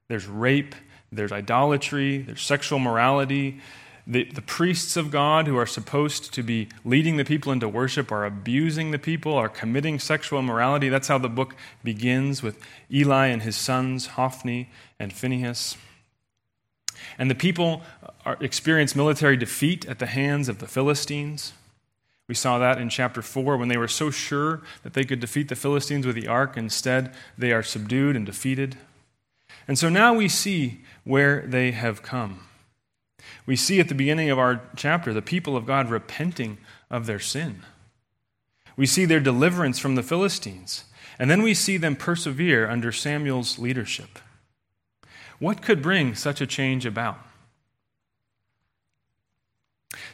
There's 0.08 0.26
rape, 0.26 0.74
there's 1.12 1.32
idolatry, 1.32 2.18
there's 2.18 2.40
sexual 2.40 2.78
morality. 2.78 3.60
The, 4.10 4.24
the 4.24 4.40
priests 4.40 4.96
of 4.96 5.10
God 5.10 5.46
who 5.46 5.58
are 5.58 5.66
supposed 5.66 6.32
to 6.32 6.42
be 6.42 6.68
leading 6.82 7.18
the 7.18 7.26
people 7.26 7.52
into 7.52 7.68
worship 7.68 8.10
are 8.10 8.24
abusing 8.24 8.90
the 8.90 8.98
people, 8.98 9.34
are 9.34 9.50
committing 9.50 9.98
sexual 9.98 10.38
immorality. 10.38 10.88
That's 10.88 11.08
how 11.08 11.18
the 11.18 11.28
book 11.28 11.54
begins 11.84 12.42
with 12.42 12.58
Eli 12.90 13.26
and 13.26 13.42
his 13.42 13.54
sons, 13.54 14.06
Hophni 14.06 14.70
and 14.98 15.12
Phinehas. 15.12 15.76
And 17.18 17.30
the 17.30 17.34
people 17.34 17.82
are, 18.24 18.38
experience 18.40 18.96
military 18.96 19.36
defeat 19.36 19.84
at 19.86 19.98
the 19.98 20.06
hands 20.06 20.48
of 20.48 20.58
the 20.58 20.66
Philistines. 20.66 21.52
We 22.28 22.34
saw 22.34 22.58
that 22.58 22.80
in 22.80 22.88
chapter 22.88 23.20
4 23.20 23.58
when 23.58 23.68
they 23.68 23.76
were 23.76 23.88
so 23.88 24.10
sure 24.10 24.62
that 24.84 24.94
they 24.94 25.04
could 25.04 25.20
defeat 25.20 25.48
the 25.50 25.54
Philistines 25.54 26.06
with 26.06 26.16
the 26.16 26.28
ark. 26.28 26.56
Instead, 26.56 27.12
they 27.36 27.52
are 27.52 27.62
subdued 27.62 28.16
and 28.16 28.24
defeated. 28.24 28.78
And 29.66 29.78
so 29.78 29.90
now 29.90 30.14
we 30.14 30.28
see 30.28 30.80
where 31.04 31.42
they 31.46 31.72
have 31.72 32.00
come. 32.00 32.47
We 33.46 33.56
see 33.56 33.80
at 33.80 33.88
the 33.88 33.94
beginning 33.94 34.30
of 34.30 34.38
our 34.38 34.60
chapter 34.76 35.12
the 35.12 35.22
people 35.22 35.56
of 35.56 35.66
God 35.66 35.90
repenting 35.90 36.58
of 36.90 37.06
their 37.06 37.18
sin. 37.18 37.62
We 38.76 38.86
see 38.86 39.04
their 39.04 39.20
deliverance 39.20 39.78
from 39.78 39.96
the 39.96 40.02
Philistines. 40.02 40.84
And 41.18 41.30
then 41.30 41.42
we 41.42 41.52
see 41.52 41.76
them 41.76 41.96
persevere 41.96 42.70
under 42.70 42.92
Samuel's 42.92 43.58
leadership. 43.58 44.20
What 45.38 45.62
could 45.62 45.82
bring 45.82 46.14
such 46.14 46.40
a 46.40 46.46
change 46.46 46.86
about? 46.86 47.18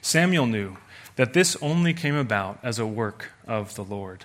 Samuel 0.01 0.47
knew 0.47 0.77
that 1.17 1.33
this 1.33 1.57
only 1.61 1.93
came 1.93 2.15
about 2.15 2.59
as 2.63 2.79
a 2.79 2.87
work 2.87 3.33
of 3.47 3.75
the 3.75 3.85
Lord. 3.85 4.25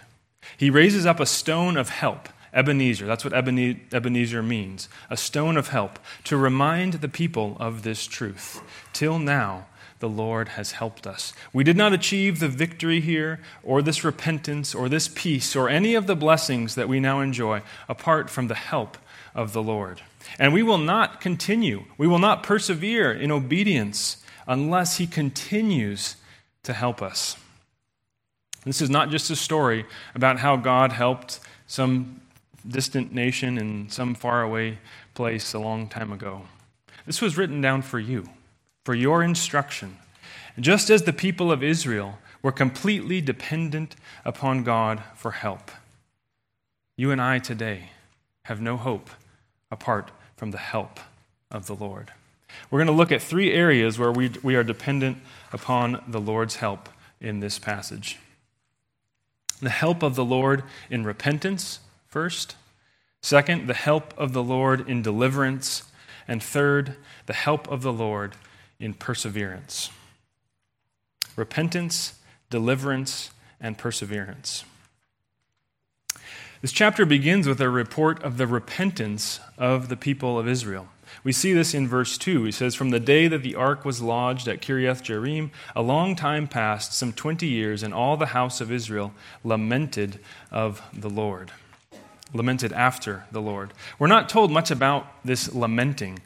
He 0.57 0.69
raises 0.69 1.05
up 1.05 1.19
a 1.19 1.25
stone 1.25 1.77
of 1.77 1.89
help, 1.89 2.29
Ebenezer. 2.53 3.05
That's 3.05 3.23
what 3.23 3.33
Ebenezer 3.33 4.43
means 4.43 4.89
a 5.09 5.17
stone 5.17 5.57
of 5.57 5.69
help, 5.69 5.99
to 6.25 6.37
remind 6.37 6.93
the 6.93 7.09
people 7.09 7.57
of 7.59 7.83
this 7.83 8.05
truth. 8.05 8.61
Till 8.93 9.19
now, 9.19 9.67
the 9.99 10.09
Lord 10.09 10.49
has 10.49 10.71
helped 10.71 11.05
us. 11.05 11.33
We 11.51 11.63
did 11.63 11.75
not 11.75 11.91
achieve 11.91 12.39
the 12.39 12.47
victory 12.47 13.01
here, 13.01 13.41
or 13.63 13.81
this 13.81 14.03
repentance, 14.03 14.73
or 14.73 14.87
this 14.87 15.09
peace, 15.09 15.55
or 15.55 15.67
any 15.69 15.93
of 15.93 16.07
the 16.07 16.15
blessings 16.15 16.75
that 16.75 16.87
we 16.87 16.99
now 16.99 17.19
enjoy 17.19 17.61
apart 17.89 18.29
from 18.29 18.47
the 18.47 18.55
help 18.55 18.97
of 19.35 19.51
the 19.51 19.63
Lord. 19.63 20.01
And 20.37 20.53
we 20.53 20.63
will 20.63 20.77
not 20.77 21.19
continue, 21.19 21.83
we 21.97 22.07
will 22.07 22.19
not 22.19 22.43
persevere 22.43 23.11
in 23.11 23.31
obedience 23.31 24.23
unless 24.47 24.97
He 24.97 25.07
continues 25.07 26.15
to 26.63 26.73
help 26.73 27.01
us. 27.01 27.35
This 28.65 28.81
is 28.81 28.89
not 28.89 29.09
just 29.09 29.29
a 29.29 29.35
story 29.35 29.85
about 30.15 30.39
how 30.39 30.55
God 30.55 30.91
helped 30.91 31.39
some 31.67 32.21
distant 32.67 33.13
nation 33.13 33.57
in 33.57 33.89
some 33.89 34.15
faraway 34.15 34.77
place 35.13 35.53
a 35.53 35.59
long 35.59 35.87
time 35.87 36.11
ago. 36.11 36.43
This 37.05 37.21
was 37.21 37.37
written 37.37 37.61
down 37.61 37.81
for 37.81 37.99
you, 37.99 38.29
for 38.83 38.93
your 38.93 39.23
instruction. 39.23 39.97
Just 40.59 40.89
as 40.89 41.03
the 41.03 41.13
people 41.13 41.51
of 41.51 41.63
Israel 41.63 42.19
were 42.41 42.51
completely 42.51 43.21
dependent 43.21 43.95
upon 44.25 44.63
God 44.63 45.03
for 45.15 45.31
help, 45.31 45.71
you 46.97 47.11
and 47.11 47.21
I 47.21 47.39
today 47.39 47.91
have 48.43 48.61
no 48.61 48.77
hope 48.77 49.09
apart 49.71 50.11
from 50.35 50.51
the 50.51 50.57
help 50.57 50.99
of 51.51 51.67
the 51.67 51.75
Lord. 51.75 52.11
We're 52.69 52.79
going 52.79 52.87
to 52.87 52.93
look 52.93 53.11
at 53.11 53.21
three 53.21 53.51
areas 53.51 53.97
where 53.97 54.11
we, 54.11 54.31
we 54.43 54.55
are 54.55 54.63
dependent 54.63 55.17
upon 55.53 56.03
the 56.07 56.19
Lord's 56.19 56.57
help 56.57 56.89
in 57.21 57.39
this 57.39 57.59
passage. 57.59 58.17
The 59.61 59.69
help 59.69 60.03
of 60.03 60.15
the 60.15 60.25
Lord 60.25 60.63
in 60.89 61.03
repentance, 61.03 61.79
first. 62.09 62.55
Second, 63.21 63.67
the 63.67 63.73
help 63.73 64.13
of 64.17 64.33
the 64.33 64.43
Lord 64.43 64.87
in 64.89 65.01
deliverance. 65.01 65.83
And 66.27 66.43
third, 66.43 66.95
the 67.25 67.33
help 67.33 67.67
of 67.69 67.81
the 67.81 67.93
Lord 67.93 68.35
in 68.79 68.93
perseverance. 68.93 69.89
Repentance, 71.35 72.19
deliverance, 72.49 73.31
and 73.59 73.77
perseverance. 73.77 74.63
This 76.61 76.71
chapter 76.71 77.05
begins 77.05 77.47
with 77.47 77.61
a 77.61 77.69
report 77.69 78.21
of 78.21 78.37
the 78.37 78.47
repentance 78.47 79.39
of 79.57 79.87
the 79.87 79.95
people 79.95 80.37
of 80.37 80.47
Israel. 80.47 80.89
We 81.23 81.31
see 81.31 81.53
this 81.53 81.73
in 81.73 81.87
verse 81.87 82.17
2. 82.17 82.43
He 82.43 82.51
says, 82.51 82.75
From 82.75 82.89
the 82.89 82.99
day 82.99 83.27
that 83.27 83.43
the 83.43 83.55
ark 83.55 83.85
was 83.85 84.01
lodged 84.01 84.47
at 84.47 84.61
Kiriath 84.61 85.01
Jearim, 85.01 85.51
a 85.75 85.81
long 85.81 86.15
time 86.15 86.47
passed, 86.47 86.93
some 86.93 87.13
20 87.13 87.47
years, 87.47 87.81
and 87.81 87.93
all 87.93 88.17
the 88.17 88.27
house 88.27 88.61
of 88.61 88.71
Israel 88.71 89.13
lamented 89.43 90.19
of 90.51 90.81
the 90.93 91.09
Lord. 91.09 91.51
Lamented 92.33 92.71
after 92.73 93.25
the 93.31 93.41
Lord. 93.41 93.73
We're 93.97 94.07
not 94.07 94.29
told 94.29 94.51
much 94.51 94.71
about 94.71 95.07
this 95.25 95.53
lamenting. 95.53 96.19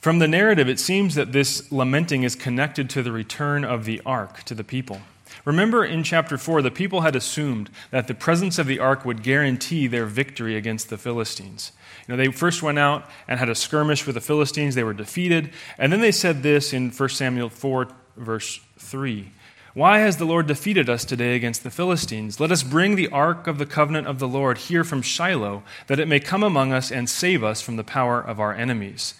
From 0.00 0.18
the 0.18 0.28
narrative, 0.28 0.68
it 0.68 0.78
seems 0.78 1.14
that 1.16 1.32
this 1.32 1.70
lamenting 1.72 2.22
is 2.22 2.36
connected 2.36 2.88
to 2.90 3.02
the 3.02 3.12
return 3.12 3.64
of 3.64 3.84
the 3.84 4.00
ark 4.06 4.42
to 4.44 4.54
the 4.54 4.64
people. 4.64 5.00
Remember 5.44 5.84
in 5.84 6.02
chapter 6.02 6.38
4, 6.38 6.62
the 6.62 6.70
people 6.70 7.00
had 7.00 7.16
assumed 7.16 7.70
that 7.90 8.06
the 8.06 8.14
presence 8.14 8.58
of 8.58 8.66
the 8.66 8.78
ark 8.78 9.04
would 9.04 9.22
guarantee 9.22 9.86
their 9.86 10.06
victory 10.06 10.56
against 10.56 10.90
the 10.90 10.98
Philistines. 10.98 11.72
You 12.06 12.12
know, 12.12 12.22
they 12.22 12.30
first 12.30 12.62
went 12.62 12.78
out 12.78 13.08
and 13.26 13.38
had 13.38 13.48
a 13.48 13.54
skirmish 13.54 14.06
with 14.06 14.14
the 14.14 14.20
Philistines. 14.20 14.74
They 14.74 14.84
were 14.84 14.94
defeated. 14.94 15.50
And 15.78 15.92
then 15.92 16.00
they 16.00 16.12
said 16.12 16.42
this 16.42 16.72
in 16.72 16.90
1 16.90 17.08
Samuel 17.08 17.48
4, 17.48 17.88
verse 18.16 18.60
3. 18.78 19.30
Why 19.78 20.00
has 20.00 20.16
the 20.16 20.24
Lord 20.24 20.48
defeated 20.48 20.90
us 20.90 21.04
today 21.04 21.36
against 21.36 21.62
the 21.62 21.70
Philistines? 21.70 22.40
Let 22.40 22.50
us 22.50 22.64
bring 22.64 22.96
the 22.96 23.06
ark 23.10 23.46
of 23.46 23.58
the 23.58 23.64
covenant 23.64 24.08
of 24.08 24.18
the 24.18 24.26
Lord 24.26 24.58
here 24.58 24.82
from 24.82 25.02
Shiloh, 25.02 25.62
that 25.86 26.00
it 26.00 26.08
may 26.08 26.18
come 26.18 26.42
among 26.42 26.72
us 26.72 26.90
and 26.90 27.08
save 27.08 27.44
us 27.44 27.60
from 27.60 27.76
the 27.76 27.84
power 27.84 28.20
of 28.20 28.40
our 28.40 28.52
enemies. 28.52 29.14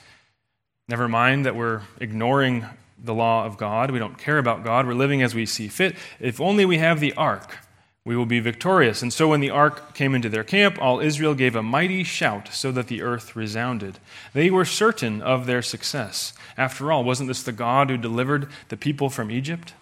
Never 0.89 1.07
mind 1.07 1.47
that 1.47 1.55
we're 1.55 1.83
ignoring 2.01 2.67
the 3.01 3.15
law 3.15 3.47
of 3.47 3.57
God. 3.57 3.93
We 3.93 4.01
don't 4.01 4.19
care 4.19 4.39
about 4.39 4.65
God. 4.65 4.85
We're 4.85 4.95
living 4.95 5.23
as 5.23 5.33
we 5.33 5.47
see 5.47 5.69
fit. 5.69 5.95
If 6.19 6.41
only 6.41 6.65
we 6.65 6.79
have 6.79 6.99
the 6.99 7.13
ark, 7.13 7.59
we 8.05 8.17
will 8.17 8.27
be 8.27 8.41
victorious. 8.41 9.01
And 9.01 9.13
so 9.13 9.29
when 9.29 9.39
the 9.39 9.51
ark 9.51 9.95
came 9.95 10.13
into 10.13 10.29
their 10.29 10.43
camp, 10.43 10.77
all 10.83 10.99
Israel 10.99 11.37
gave 11.37 11.55
a 11.55 11.63
mighty 11.63 12.03
shout 12.03 12.53
so 12.53 12.73
that 12.73 12.89
the 12.89 13.01
earth 13.01 13.37
resounded. 13.37 14.01
They 14.35 14.51
were 14.51 14.65
certain 14.65 15.23
of 15.23 15.47
their 15.47 15.63
success. 15.63 16.33
After 16.57 16.91
all, 16.91 17.05
wasn't 17.05 17.29
this 17.29 17.45
the 17.45 17.53
God 17.53 17.91
who 17.91 17.97
delivered 17.97 18.49
the 18.71 18.77
people 18.77 19.09
from 19.09 19.31
Egypt? 19.31 19.75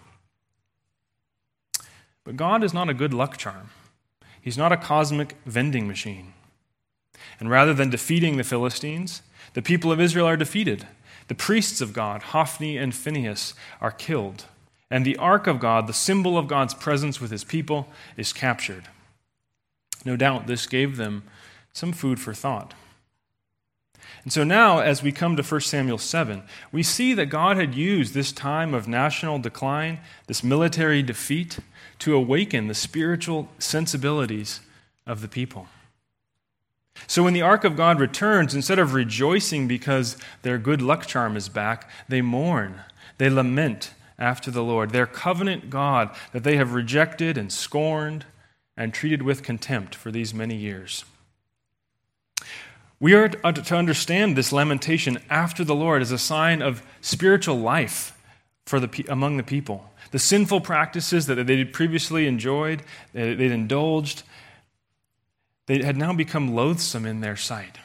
But 2.27 2.35
God 2.35 2.61
is 2.61 2.73
not 2.73 2.89
a 2.89 2.93
good 2.93 3.13
luck 3.13 3.37
charm. 3.37 3.69
He's 4.41 4.57
not 4.57 4.73
a 4.73 4.77
cosmic 4.77 5.37
vending 5.45 5.87
machine. 5.87 6.33
And 7.39 7.49
rather 7.49 7.73
than 7.73 7.89
defeating 7.89 8.35
the 8.35 8.43
Philistines, 8.43 9.21
the 9.53 9.61
people 9.61 9.93
of 9.93 10.01
Israel 10.01 10.27
are 10.27 10.35
defeated. 10.35 10.85
The 11.29 11.35
priests 11.35 11.79
of 11.79 11.93
God, 11.93 12.21
Hophni 12.21 12.77
and 12.77 12.93
Phinehas, 12.93 13.53
are 13.79 13.91
killed 13.91 14.45
and 14.89 15.05
the 15.05 15.17
ark 15.17 15.47
of 15.47 15.59
God, 15.59 15.87
the 15.87 15.93
symbol 15.93 16.37
of 16.37 16.47
God's 16.47 16.73
presence 16.73 17.19
with 17.19 17.31
his 17.31 17.43
people, 17.43 17.87
is 18.15 18.33
captured. 18.33 18.87
No 20.05 20.15
doubt 20.15 20.47
this 20.47 20.67
gave 20.67 20.97
them 20.97 21.23
some 21.73 21.91
food 21.91 22.19
for 22.19 22.33
thought. 22.33 22.73
And 24.23 24.31
so 24.31 24.43
now, 24.43 24.79
as 24.79 25.03
we 25.03 25.11
come 25.11 25.35
to 25.35 25.43
1 25.43 25.61
Samuel 25.61 25.97
7, 25.97 26.43
we 26.71 26.83
see 26.83 27.13
that 27.13 27.27
God 27.27 27.57
had 27.57 27.75
used 27.75 28.13
this 28.13 28.31
time 28.31 28.73
of 28.73 28.87
national 28.87 29.39
decline, 29.39 29.99
this 30.27 30.43
military 30.43 31.03
defeat, 31.03 31.59
to 31.99 32.15
awaken 32.15 32.67
the 32.67 32.73
spiritual 32.73 33.49
sensibilities 33.59 34.61
of 35.05 35.21
the 35.21 35.27
people. 35.27 35.67
So 37.05 37.23
when 37.23 37.33
the 37.33 37.41
ark 37.41 37.63
of 37.63 37.75
God 37.75 37.99
returns, 37.99 38.55
instead 38.55 38.79
of 38.79 38.93
rejoicing 38.93 39.67
because 39.67 40.17
their 40.41 40.57
good 40.57 40.81
luck 40.81 41.05
charm 41.05 41.37
is 41.37 41.47
back, 41.47 41.89
they 42.09 42.21
mourn, 42.21 42.81
they 43.17 43.29
lament, 43.29 43.93
after 44.19 44.49
the 44.49 44.63
Lord, 44.63 44.91
their 44.91 45.05
covenant 45.05 45.69
God 45.69 46.09
that 46.31 46.43
they 46.43 46.57
have 46.57 46.73
rejected 46.73 47.37
and 47.37 47.51
scorned 47.51 48.25
and 48.75 48.93
treated 48.93 49.21
with 49.21 49.43
contempt 49.43 49.95
for 49.95 50.11
these 50.11 50.33
many 50.33 50.55
years. 50.55 51.05
We 52.99 53.13
are 53.13 53.29
to 53.29 53.75
understand 53.75 54.35
this 54.35 54.51
lamentation 54.51 55.19
after 55.29 55.63
the 55.63 55.75
Lord 55.75 56.01
as 56.01 56.11
a 56.11 56.17
sign 56.17 56.63
of 56.63 56.81
spiritual 56.99 57.59
life 57.59 58.17
for 58.65 58.79
the, 58.79 59.05
among 59.07 59.37
the 59.37 59.43
people. 59.43 59.91
The 60.17 60.23
sinful 60.23 60.61
practices 60.61 61.27
that 61.27 61.45
they 61.45 61.59
had 61.59 61.71
previously 61.71 62.25
enjoyed, 62.25 62.81
they'd 63.13 63.39
indulged, 63.39 64.23
they 65.67 65.83
had 65.83 65.95
now 65.95 66.11
become 66.11 66.55
loathsome 66.55 67.05
in 67.05 67.21
their 67.21 67.35
sight. 67.35 67.77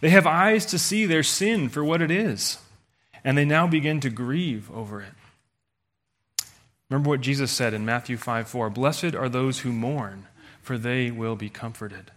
They 0.00 0.10
have 0.10 0.26
eyes 0.26 0.66
to 0.66 0.76
see 0.76 1.06
their 1.06 1.22
sin 1.22 1.68
for 1.68 1.84
what 1.84 2.02
it 2.02 2.10
is, 2.10 2.58
and 3.22 3.38
they 3.38 3.44
now 3.44 3.68
begin 3.68 4.00
to 4.00 4.10
grieve 4.10 4.72
over 4.72 5.02
it. 5.02 5.12
Remember 6.90 7.10
what 7.10 7.20
Jesus 7.20 7.52
said 7.52 7.74
in 7.74 7.84
Matthew 7.84 8.16
5 8.16 8.48
4 8.48 8.68
Blessed 8.68 9.14
are 9.14 9.28
those 9.28 9.60
who 9.60 9.70
mourn, 9.70 10.26
for 10.62 10.76
they 10.76 11.12
will 11.12 11.36
be 11.36 11.48
comforted. 11.48 12.10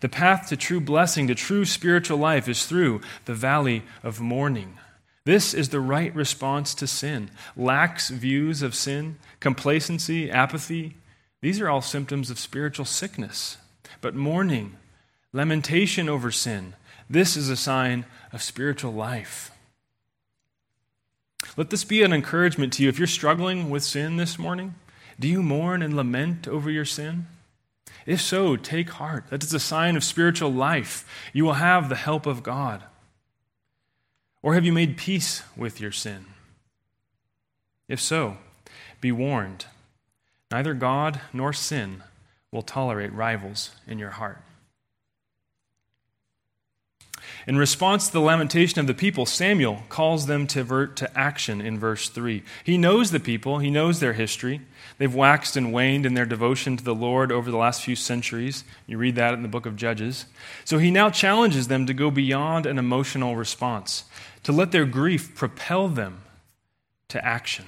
The 0.00 0.08
path 0.08 0.48
to 0.48 0.56
true 0.56 0.80
blessing, 0.80 1.28
to 1.28 1.36
true 1.36 1.64
spiritual 1.64 2.18
life, 2.18 2.48
is 2.48 2.66
through 2.66 3.02
the 3.24 3.34
valley 3.34 3.84
of 4.02 4.20
mourning. 4.20 4.78
This 5.28 5.52
is 5.52 5.68
the 5.68 5.78
right 5.78 6.14
response 6.14 6.74
to 6.76 6.86
sin. 6.86 7.28
Lax 7.54 8.08
views 8.08 8.62
of 8.62 8.74
sin, 8.74 9.18
complacency, 9.40 10.30
apathy, 10.30 10.96
these 11.42 11.60
are 11.60 11.68
all 11.68 11.82
symptoms 11.82 12.30
of 12.30 12.38
spiritual 12.38 12.86
sickness. 12.86 13.58
But 14.00 14.14
mourning, 14.14 14.76
lamentation 15.34 16.08
over 16.08 16.30
sin, 16.30 16.72
this 17.10 17.36
is 17.36 17.50
a 17.50 17.56
sign 17.56 18.06
of 18.32 18.42
spiritual 18.42 18.94
life. 18.94 19.50
Let 21.58 21.68
this 21.68 21.84
be 21.84 22.02
an 22.02 22.14
encouragement 22.14 22.72
to 22.72 22.82
you. 22.82 22.88
If 22.88 22.98
you're 22.98 23.06
struggling 23.06 23.68
with 23.68 23.82
sin 23.82 24.16
this 24.16 24.38
morning, 24.38 24.76
do 25.20 25.28
you 25.28 25.42
mourn 25.42 25.82
and 25.82 25.94
lament 25.94 26.48
over 26.48 26.70
your 26.70 26.86
sin? 26.86 27.26
If 28.06 28.22
so, 28.22 28.56
take 28.56 28.88
heart. 28.92 29.26
That 29.28 29.44
is 29.44 29.52
a 29.52 29.60
sign 29.60 29.94
of 29.94 30.04
spiritual 30.04 30.54
life. 30.54 31.06
You 31.34 31.44
will 31.44 31.60
have 31.60 31.90
the 31.90 31.96
help 31.96 32.24
of 32.24 32.42
God. 32.42 32.82
Or 34.48 34.54
have 34.54 34.64
you 34.64 34.72
made 34.72 34.96
peace 34.96 35.42
with 35.58 35.78
your 35.78 35.92
sin? 35.92 36.24
If 37.86 38.00
so, 38.00 38.38
be 38.98 39.12
warned. 39.12 39.66
Neither 40.50 40.72
God 40.72 41.20
nor 41.34 41.52
sin 41.52 42.02
will 42.50 42.62
tolerate 42.62 43.12
rivals 43.12 43.72
in 43.86 43.98
your 43.98 44.12
heart. 44.12 44.40
In 47.46 47.56
response 47.56 48.06
to 48.06 48.12
the 48.12 48.20
lamentation 48.20 48.80
of 48.80 48.86
the 48.86 48.94
people, 48.94 49.26
Samuel 49.26 49.82
calls 49.88 50.26
them 50.26 50.46
to 50.48 50.62
vert 50.62 50.96
to 50.96 51.18
action 51.18 51.60
in 51.60 51.78
verse 51.78 52.08
3. 52.08 52.42
He 52.64 52.76
knows 52.76 53.10
the 53.10 53.20
people, 53.20 53.58
he 53.58 53.70
knows 53.70 54.00
their 54.00 54.14
history. 54.14 54.60
They've 54.98 55.14
waxed 55.14 55.56
and 55.56 55.72
waned 55.72 56.04
in 56.04 56.14
their 56.14 56.26
devotion 56.26 56.76
to 56.76 56.84
the 56.84 56.94
Lord 56.94 57.30
over 57.30 57.50
the 57.50 57.56
last 57.56 57.82
few 57.82 57.96
centuries. 57.96 58.64
You 58.86 58.98
read 58.98 59.14
that 59.16 59.34
in 59.34 59.42
the 59.42 59.48
book 59.48 59.66
of 59.66 59.76
Judges. 59.76 60.26
So 60.64 60.78
he 60.78 60.90
now 60.90 61.10
challenges 61.10 61.68
them 61.68 61.86
to 61.86 61.94
go 61.94 62.10
beyond 62.10 62.66
an 62.66 62.78
emotional 62.78 63.36
response, 63.36 64.04
to 64.42 64.52
let 64.52 64.72
their 64.72 64.86
grief 64.86 65.34
propel 65.34 65.88
them 65.88 66.22
to 67.08 67.24
action. 67.24 67.66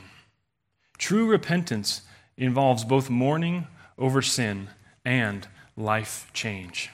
True 0.98 1.26
repentance 1.26 2.02
involves 2.36 2.84
both 2.84 3.10
mourning 3.10 3.66
over 3.98 4.22
sin 4.22 4.68
and 5.04 5.46
life 5.76 6.30
change. 6.32 6.90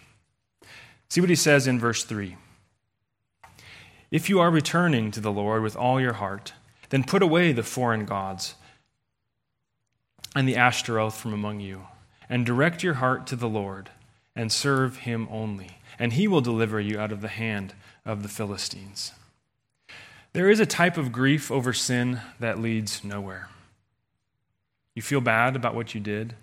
See 1.08 1.20
what 1.20 1.30
he 1.30 1.36
says 1.36 1.66
in 1.66 1.78
verse 1.78 2.04
3. 2.04 2.36
If 4.10 4.28
you 4.28 4.40
are 4.40 4.50
returning 4.50 5.10
to 5.10 5.20
the 5.20 5.32
Lord 5.32 5.62
with 5.62 5.76
all 5.76 6.00
your 6.00 6.14
heart, 6.14 6.52
then 6.90 7.04
put 7.04 7.22
away 7.22 7.52
the 7.52 7.62
foreign 7.62 8.04
gods 8.04 8.54
and 10.34 10.46
the 10.46 10.56
Ashtaroth 10.56 11.16
from 11.16 11.32
among 11.32 11.60
you, 11.60 11.86
and 12.28 12.44
direct 12.44 12.82
your 12.82 12.94
heart 12.94 13.26
to 13.28 13.36
the 13.36 13.48
Lord, 13.48 13.90
and 14.34 14.52
serve 14.52 14.98
him 14.98 15.26
only, 15.30 15.78
and 15.98 16.12
he 16.12 16.28
will 16.28 16.42
deliver 16.42 16.78
you 16.78 17.00
out 17.00 17.10
of 17.10 17.22
the 17.22 17.28
hand 17.28 17.74
of 18.04 18.22
the 18.22 18.28
Philistines. 18.28 19.12
There 20.36 20.50
is 20.50 20.60
a 20.60 20.66
type 20.66 20.98
of 20.98 21.12
grief 21.12 21.50
over 21.50 21.72
sin 21.72 22.20
that 22.40 22.60
leads 22.60 23.02
nowhere. 23.02 23.48
You 24.94 25.00
feel 25.00 25.22
bad 25.22 25.56
about 25.56 25.74
what 25.74 25.94
you 25.94 26.00
did. 26.02 26.34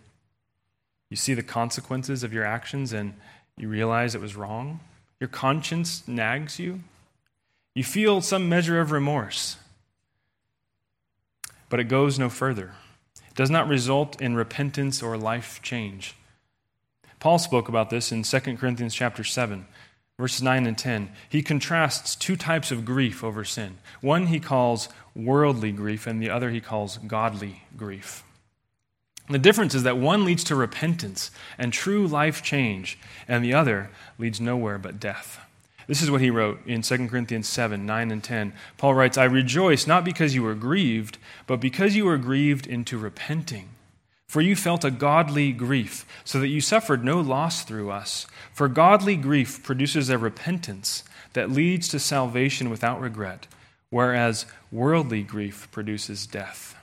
You 1.11 1.15
see 1.15 1.35
the 1.35 1.43
consequences 1.43 2.23
of 2.23 2.33
your 2.33 2.43
actions 2.43 2.91
and 2.91 3.13
you 3.55 3.67
realize 3.67 4.15
it 4.15 4.19
was 4.19 4.35
wrong. 4.35 4.79
Your 5.19 5.27
conscience 5.27 6.07
nags 6.07 6.57
you. 6.57 6.79
You 7.75 7.83
feel 7.83 8.19
some 8.21 8.49
measure 8.49 8.81
of 8.81 8.89
remorse, 8.91 9.57
but 11.69 11.79
it 11.79 11.83
goes 11.83 12.17
no 12.17 12.29
further. 12.29 12.71
It 13.29 13.35
does 13.35 13.51
not 13.51 13.67
result 13.67 14.19
in 14.19 14.33
repentance 14.33 15.03
or 15.03 15.17
life 15.17 15.61
change. 15.61 16.15
Paul 17.19 17.37
spoke 17.37 17.69
about 17.69 17.91
this 17.91 18.11
in 18.11 18.23
2 18.23 18.39
Corinthians 18.57 18.95
chapter 18.95 19.23
7, 19.23 19.67
verses 20.17 20.41
9 20.41 20.65
and 20.65 20.77
10. 20.77 21.11
He 21.29 21.41
contrasts 21.41 22.15
two 22.15 22.35
types 22.35 22.71
of 22.71 22.85
grief 22.85 23.23
over 23.23 23.43
sin. 23.43 23.77
One 24.01 24.27
he 24.27 24.39
calls 24.39 24.89
worldly 25.15 25.71
grief, 25.71 26.07
and 26.07 26.21
the 26.21 26.29
other 26.29 26.49
he 26.49 26.61
calls 26.61 26.97
godly 26.97 27.63
grief. 27.75 28.23
The 29.29 29.39
difference 29.39 29.73
is 29.73 29.83
that 29.83 29.97
one 29.97 30.25
leads 30.25 30.43
to 30.45 30.55
repentance 30.55 31.31
and 31.57 31.71
true 31.71 32.05
life 32.05 32.43
change, 32.43 32.99
and 33.27 33.43
the 33.43 33.53
other 33.53 33.89
leads 34.19 34.41
nowhere 34.41 34.77
but 34.77 34.99
death. 34.99 35.39
This 35.87 36.01
is 36.01 36.11
what 36.11 36.21
he 36.21 36.29
wrote 36.29 36.65
in 36.65 36.81
2 36.81 37.07
Corinthians 37.07 37.47
7 37.47 37.85
9 37.85 38.11
and 38.11 38.23
10. 38.23 38.53
Paul 38.77 38.93
writes, 38.93 39.17
I 39.17 39.25
rejoice 39.25 39.87
not 39.87 40.05
because 40.05 40.35
you 40.35 40.43
were 40.43 40.55
grieved, 40.55 41.17
but 41.47 41.59
because 41.59 41.95
you 41.95 42.05
were 42.05 42.17
grieved 42.17 42.67
into 42.67 42.97
repenting. 42.97 43.69
For 44.33 44.41
you 44.41 44.55
felt 44.55 44.83
a 44.83 44.89
godly 44.89 45.51
grief, 45.51 46.07
so 46.23 46.39
that 46.39 46.47
you 46.47 46.59
suffered 46.59 47.05
no 47.05 47.21
loss 47.21 47.63
through 47.63 47.91
us. 47.91 48.25
For 48.51 48.67
godly 48.67 49.15
grief 49.15 49.61
produces 49.61 50.09
a 50.09 50.17
repentance 50.17 51.03
that 51.33 51.51
leads 51.51 51.87
to 51.89 51.99
salvation 51.99 52.71
without 52.71 52.99
regret, 52.99 53.45
whereas 53.91 54.47
worldly 54.71 55.21
grief 55.21 55.67
produces 55.69 56.25
death. 56.25 56.75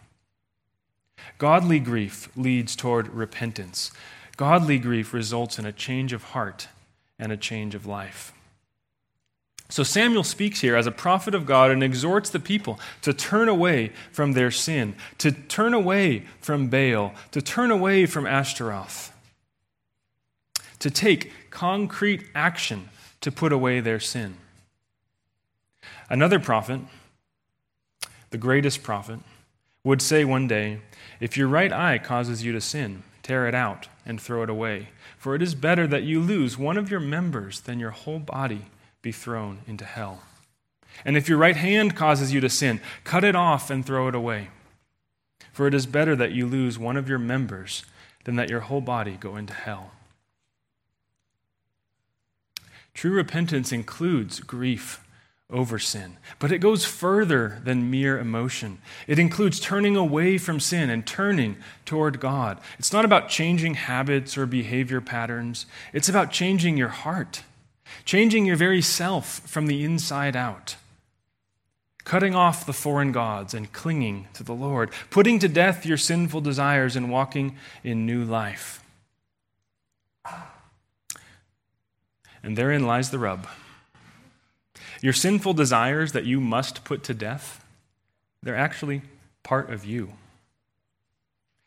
Godly 1.38 1.80
grief 1.80 2.28
leads 2.36 2.76
toward 2.76 3.08
repentance. 3.08 3.90
Godly 4.36 4.78
grief 4.78 5.12
results 5.12 5.58
in 5.58 5.66
a 5.66 5.72
change 5.72 6.12
of 6.12 6.22
heart 6.22 6.68
and 7.18 7.32
a 7.32 7.36
change 7.36 7.74
of 7.74 7.84
life. 7.84 8.32
So 9.70 9.84
Samuel 9.84 10.24
speaks 10.24 10.60
here 10.60 10.74
as 10.74 10.88
a 10.88 10.92
prophet 10.92 11.32
of 11.32 11.46
God 11.46 11.70
and 11.70 11.82
exhorts 11.82 12.28
the 12.28 12.40
people 12.40 12.80
to 13.02 13.14
turn 13.14 13.48
away 13.48 13.92
from 14.10 14.32
their 14.32 14.50
sin, 14.50 14.96
to 15.18 15.30
turn 15.30 15.74
away 15.74 16.26
from 16.40 16.68
Baal, 16.68 17.14
to 17.30 17.40
turn 17.40 17.70
away 17.70 18.04
from 18.04 18.26
Ashtaroth, 18.26 19.12
to 20.80 20.90
take 20.90 21.32
concrete 21.50 22.24
action 22.34 22.88
to 23.20 23.30
put 23.30 23.52
away 23.52 23.78
their 23.78 24.00
sin. 24.00 24.34
Another 26.08 26.40
prophet, 26.40 26.80
the 28.30 28.38
greatest 28.38 28.82
prophet, 28.82 29.20
would 29.84 30.02
say 30.02 30.24
one 30.24 30.48
day, 30.48 30.80
If 31.20 31.36
your 31.36 31.46
right 31.46 31.72
eye 31.72 31.98
causes 31.98 32.42
you 32.42 32.50
to 32.52 32.60
sin, 32.60 33.04
tear 33.22 33.46
it 33.46 33.54
out 33.54 33.86
and 34.04 34.20
throw 34.20 34.42
it 34.42 34.50
away. 34.50 34.88
For 35.16 35.36
it 35.36 35.42
is 35.42 35.54
better 35.54 35.86
that 35.86 36.02
you 36.02 36.20
lose 36.20 36.58
one 36.58 36.76
of 36.76 36.90
your 36.90 36.98
members 36.98 37.60
than 37.60 37.78
your 37.78 37.90
whole 37.90 38.18
body 38.18 38.66
be 39.02 39.12
thrown 39.12 39.60
into 39.66 39.84
hell. 39.84 40.22
And 41.04 41.16
if 41.16 41.28
your 41.28 41.38
right 41.38 41.56
hand 41.56 41.96
causes 41.96 42.32
you 42.32 42.40
to 42.40 42.50
sin, 42.50 42.80
cut 43.04 43.24
it 43.24 43.36
off 43.36 43.70
and 43.70 43.84
throw 43.84 44.08
it 44.08 44.14
away. 44.14 44.48
For 45.52 45.66
it 45.66 45.74
is 45.74 45.86
better 45.86 46.14
that 46.16 46.32
you 46.32 46.46
lose 46.46 46.78
one 46.78 46.96
of 46.96 47.08
your 47.08 47.18
members 47.18 47.84
than 48.24 48.36
that 48.36 48.50
your 48.50 48.60
whole 48.60 48.80
body 48.80 49.16
go 49.18 49.36
into 49.36 49.54
hell. 49.54 49.92
True 52.92 53.12
repentance 53.12 53.72
includes 53.72 54.40
grief 54.40 55.04
over 55.48 55.78
sin, 55.78 56.16
but 56.38 56.52
it 56.52 56.58
goes 56.58 56.84
further 56.84 57.60
than 57.64 57.90
mere 57.90 58.18
emotion. 58.18 58.78
It 59.06 59.18
includes 59.18 59.58
turning 59.58 59.96
away 59.96 60.38
from 60.38 60.60
sin 60.60 60.90
and 60.90 61.06
turning 61.06 61.56
toward 61.84 62.20
God. 62.20 62.58
It's 62.78 62.92
not 62.92 63.04
about 63.04 63.28
changing 63.28 63.74
habits 63.74 64.36
or 64.36 64.46
behavior 64.46 65.00
patterns, 65.00 65.66
it's 65.92 66.08
about 66.08 66.30
changing 66.30 66.76
your 66.76 66.88
heart 66.88 67.42
changing 68.04 68.46
your 68.46 68.56
very 68.56 68.82
self 68.82 69.40
from 69.40 69.66
the 69.66 69.84
inside 69.84 70.36
out, 70.36 70.76
cutting 72.04 72.34
off 72.34 72.66
the 72.66 72.72
foreign 72.72 73.12
gods 73.12 73.54
and 73.54 73.72
clinging 73.72 74.28
to 74.34 74.42
the 74.42 74.54
Lord, 74.54 74.90
putting 75.10 75.38
to 75.38 75.48
death 75.48 75.86
your 75.86 75.96
sinful 75.96 76.40
desires 76.40 76.96
and 76.96 77.10
walking 77.10 77.56
in 77.84 78.06
new 78.06 78.24
life. 78.24 78.82
And 82.42 82.56
therein 82.56 82.86
lies 82.86 83.10
the 83.10 83.18
rub. 83.18 83.46
Your 85.02 85.12
sinful 85.12 85.54
desires 85.54 86.12
that 86.12 86.26
you 86.26 86.40
must 86.40 86.84
put 86.84 87.02
to 87.04 87.14
death, 87.14 87.64
they're 88.42 88.56
actually 88.56 89.02
part 89.42 89.70
of 89.70 89.84
you. 89.84 90.12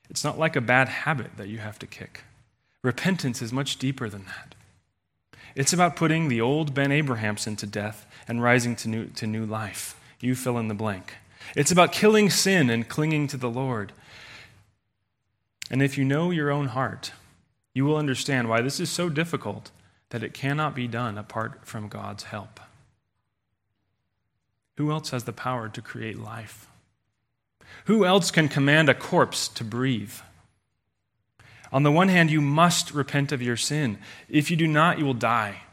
It's 0.10 0.24
not 0.24 0.38
like 0.38 0.56
a 0.56 0.62
bad 0.62 0.90
habit 0.90 1.38
that 1.38 1.48
you 1.48 1.58
have 1.58 1.80
to 1.80 1.88
kick. 1.88 2.24
Repentance 2.84 3.42
is 3.42 3.54
much 3.54 3.78
deeper 3.78 4.10
than 4.10 4.26
that. 4.26 4.56
It's 5.56 5.74
about 5.74 5.96
putting 5.96 6.28
the 6.28 6.42
old 6.42 6.74
Ben 6.74 6.92
Abrahamson 6.92 7.56
to 7.58 7.68
death 7.68 8.06
and 8.28 8.42
rising 8.42 8.76
to 8.78 8.90
new, 8.90 9.06
to 9.08 9.28
new 9.28 9.46
life. 9.46 10.00
You 10.20 10.36
fill 10.36 10.58
in 10.58 10.68
the 10.68 10.74
blank. 10.74 11.16
It's 11.56 11.72
about 11.72 11.92
killing 11.92 12.30
sin 12.30 12.70
and 12.70 12.88
clinging 12.88 13.28
to 13.28 13.38
the 13.38 13.50
Lord. 13.50 13.92
And 15.70 15.82
if 15.82 15.98
you 15.98 16.06
know 16.06 16.32
your 16.32 16.52
own 16.52 16.68
heart, 16.68 17.12
you 17.74 17.86
will 17.86 17.98
understand 17.98 18.48
why 18.48 18.62
this 18.62 18.80
is 18.80 18.90
so 18.90 19.10
difficult 19.10 19.72
that 20.10 20.24
it 20.24 20.34
cannot 20.34 20.76
be 20.76 20.88
done 20.88 21.18
apart 21.18 21.66
from 21.66 21.88
God's 21.88 22.24
help. 22.24 22.60
Who 24.78 24.92
else 24.92 25.12
has 25.12 25.26
the 25.26 25.34
power 25.34 25.70
to 25.70 25.82
create 25.82 26.20
life? 26.20 26.68
Who 27.86 28.06
else 28.06 28.32
can 28.32 28.48
command 28.48 28.90
a 28.90 28.94
corpse 28.94 29.48
to 29.50 29.64
breathe? 29.64 30.14
On 31.74 31.82
the 31.82 31.92
one 31.92 32.08
hand, 32.08 32.30
you 32.30 32.40
must 32.40 32.94
repent 32.94 33.32
of 33.32 33.42
your 33.42 33.58
sin. 33.58 33.98
If 34.30 34.52
you 34.52 34.56
do 34.56 34.68
not, 34.68 35.00
you 35.00 35.06
will 35.06 35.16
die. 35.16 35.64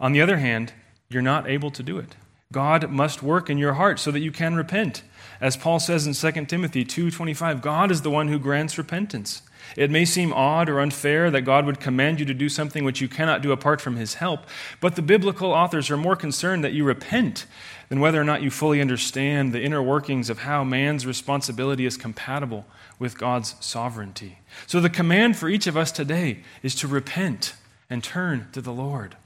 On 0.00 0.12
the 0.12 0.22
other 0.22 0.36
hand, 0.36 0.72
you're 1.10 1.22
not 1.22 1.48
able 1.48 1.72
to 1.72 1.82
do 1.82 1.98
it. 1.98 2.14
God 2.52 2.88
must 2.88 3.20
work 3.20 3.50
in 3.50 3.58
your 3.58 3.74
heart 3.74 3.98
so 3.98 4.12
that 4.12 4.20
you 4.20 4.30
can 4.30 4.54
repent. 4.54 5.02
As 5.40 5.56
Paul 5.56 5.80
says 5.80 6.06
in 6.06 6.14
2 6.14 6.46
Timothy 6.46 6.84
2:25, 6.84 7.60
God 7.60 7.90
is 7.90 8.02
the 8.02 8.10
one 8.10 8.28
who 8.28 8.38
grants 8.38 8.78
repentance. 8.78 9.42
It 9.76 9.90
may 9.90 10.04
seem 10.04 10.32
odd 10.32 10.68
or 10.68 10.78
unfair 10.78 11.32
that 11.32 11.42
God 11.42 11.66
would 11.66 11.80
command 11.80 12.20
you 12.20 12.26
to 12.26 12.34
do 12.34 12.48
something 12.48 12.84
which 12.84 13.00
you 13.00 13.08
cannot 13.08 13.42
do 13.42 13.50
apart 13.50 13.80
from 13.80 13.96
his 13.96 14.14
help, 14.14 14.46
but 14.80 14.94
the 14.94 15.02
biblical 15.02 15.50
authors 15.50 15.90
are 15.90 15.96
more 15.96 16.14
concerned 16.14 16.62
that 16.62 16.74
you 16.74 16.84
repent 16.84 17.46
than 17.88 18.00
whether 18.00 18.20
or 18.20 18.24
not 18.24 18.42
you 18.42 18.50
fully 18.50 18.80
understand 18.80 19.52
the 19.52 19.62
inner 19.62 19.82
workings 19.82 20.30
of 20.30 20.40
how 20.40 20.64
man's 20.64 21.06
responsibility 21.06 21.86
is 21.86 21.96
compatible 21.96 22.66
with 22.98 23.18
God's 23.18 23.54
sovereignty. 23.60 24.38
So 24.66 24.80
the 24.80 24.90
command 24.90 25.36
for 25.36 25.48
each 25.48 25.66
of 25.66 25.76
us 25.76 25.92
today 25.92 26.40
is 26.62 26.74
to 26.76 26.88
repent 26.88 27.54
and 27.90 28.02
turn 28.02 28.48
to 28.52 28.60
the 28.60 28.72
Lord. 28.72 29.16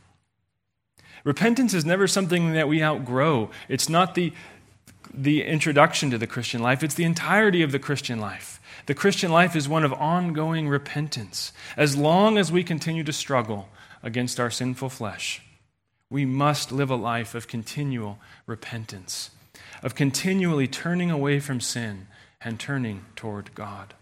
Repentance 1.25 1.75
is 1.75 1.85
never 1.85 2.07
something 2.07 2.53
that 2.53 2.69
we 2.69 2.83
outgrow. 2.83 3.51
It's 3.69 3.89
not 3.89 4.15
the, 4.15 4.33
the 5.13 5.43
introduction 5.43 6.11
to 6.11 6.19
the 6.19 6.27
Christian 6.27 6.63
life, 6.63 6.83
it's 6.83 6.95
the 6.95 7.05
entirety 7.05 7.63
of 7.63 7.73
the 7.73 7.79
Christian 7.79 8.21
life. 8.21 8.61
The 8.87 8.95
Christian 8.95 9.31
life 9.31 9.55
is 9.55 9.69
one 9.69 9.85
of 9.85 9.93
ongoing 9.93 10.69
repentance. 10.69 11.53
As 11.77 11.97
long 11.97 12.39
as 12.39 12.51
we 12.51 12.65
continue 12.65 13.05
to 13.05 13.13
struggle 13.13 13.69
against 14.03 14.41
our 14.41 14.51
sinful 14.51 14.89
flesh, 14.89 15.43
we 16.11 16.25
must 16.25 16.73
live 16.73 16.91
a 16.91 16.97
life 16.97 17.35
of 17.35 17.49
continual 17.49 18.19
repentance, 18.47 19.31
of 19.83 19.95
continually 19.95 20.67
turning 20.67 21.11
away 21.11 21.41
from 21.41 21.61
sin 21.61 22.07
and 22.41 22.59
turning 22.59 23.05
toward 23.17 23.55
God. 23.55 23.95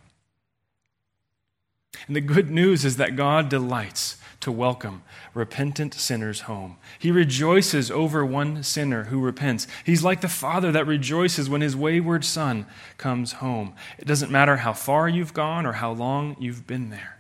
And 2.07 2.15
the 2.15 2.21
good 2.21 2.51
news 2.51 2.85
is 2.85 2.97
that 2.99 3.17
God 3.17 3.49
delights 3.49 4.19
to 4.41 4.53
welcome 4.53 5.03
repentant 5.35 5.95
sinners 5.95 6.43
home. 6.43 6.77
He 6.99 7.11
rejoices 7.11 7.91
over 7.91 8.25
one 8.25 8.63
sinner 8.63 9.05
who 9.05 9.21
repents. 9.21 9.67
He's 9.85 10.05
like 10.05 10.21
the 10.21 10.29
father 10.29 10.71
that 10.73 10.87
rejoices 10.87 11.49
when 11.49 11.63
his 11.63 11.75
wayward 11.75 12.25
son 12.25 12.67
comes 12.99 13.33
home. 13.33 13.75
It 13.99 14.07
doesn't 14.07 14.31
matter 14.31 14.59
how 14.59 14.73
far 14.73 15.09
you've 15.09 15.35
gone 15.35 15.67
or 15.67 15.73
how 15.73 15.91
long 15.93 16.37
you've 16.39 16.67
been 16.67 16.91
there. 16.91 17.19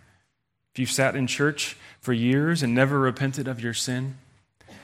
If 0.74 0.78
you've 0.78 0.90
sat 0.90 1.16
in 1.16 1.26
church 1.26 1.76
for 2.00 2.12
years 2.12 2.62
and 2.62 2.74
never 2.74 3.00
repented 3.00 3.48
of 3.48 3.60
your 3.60 3.74
sin, 3.74 4.18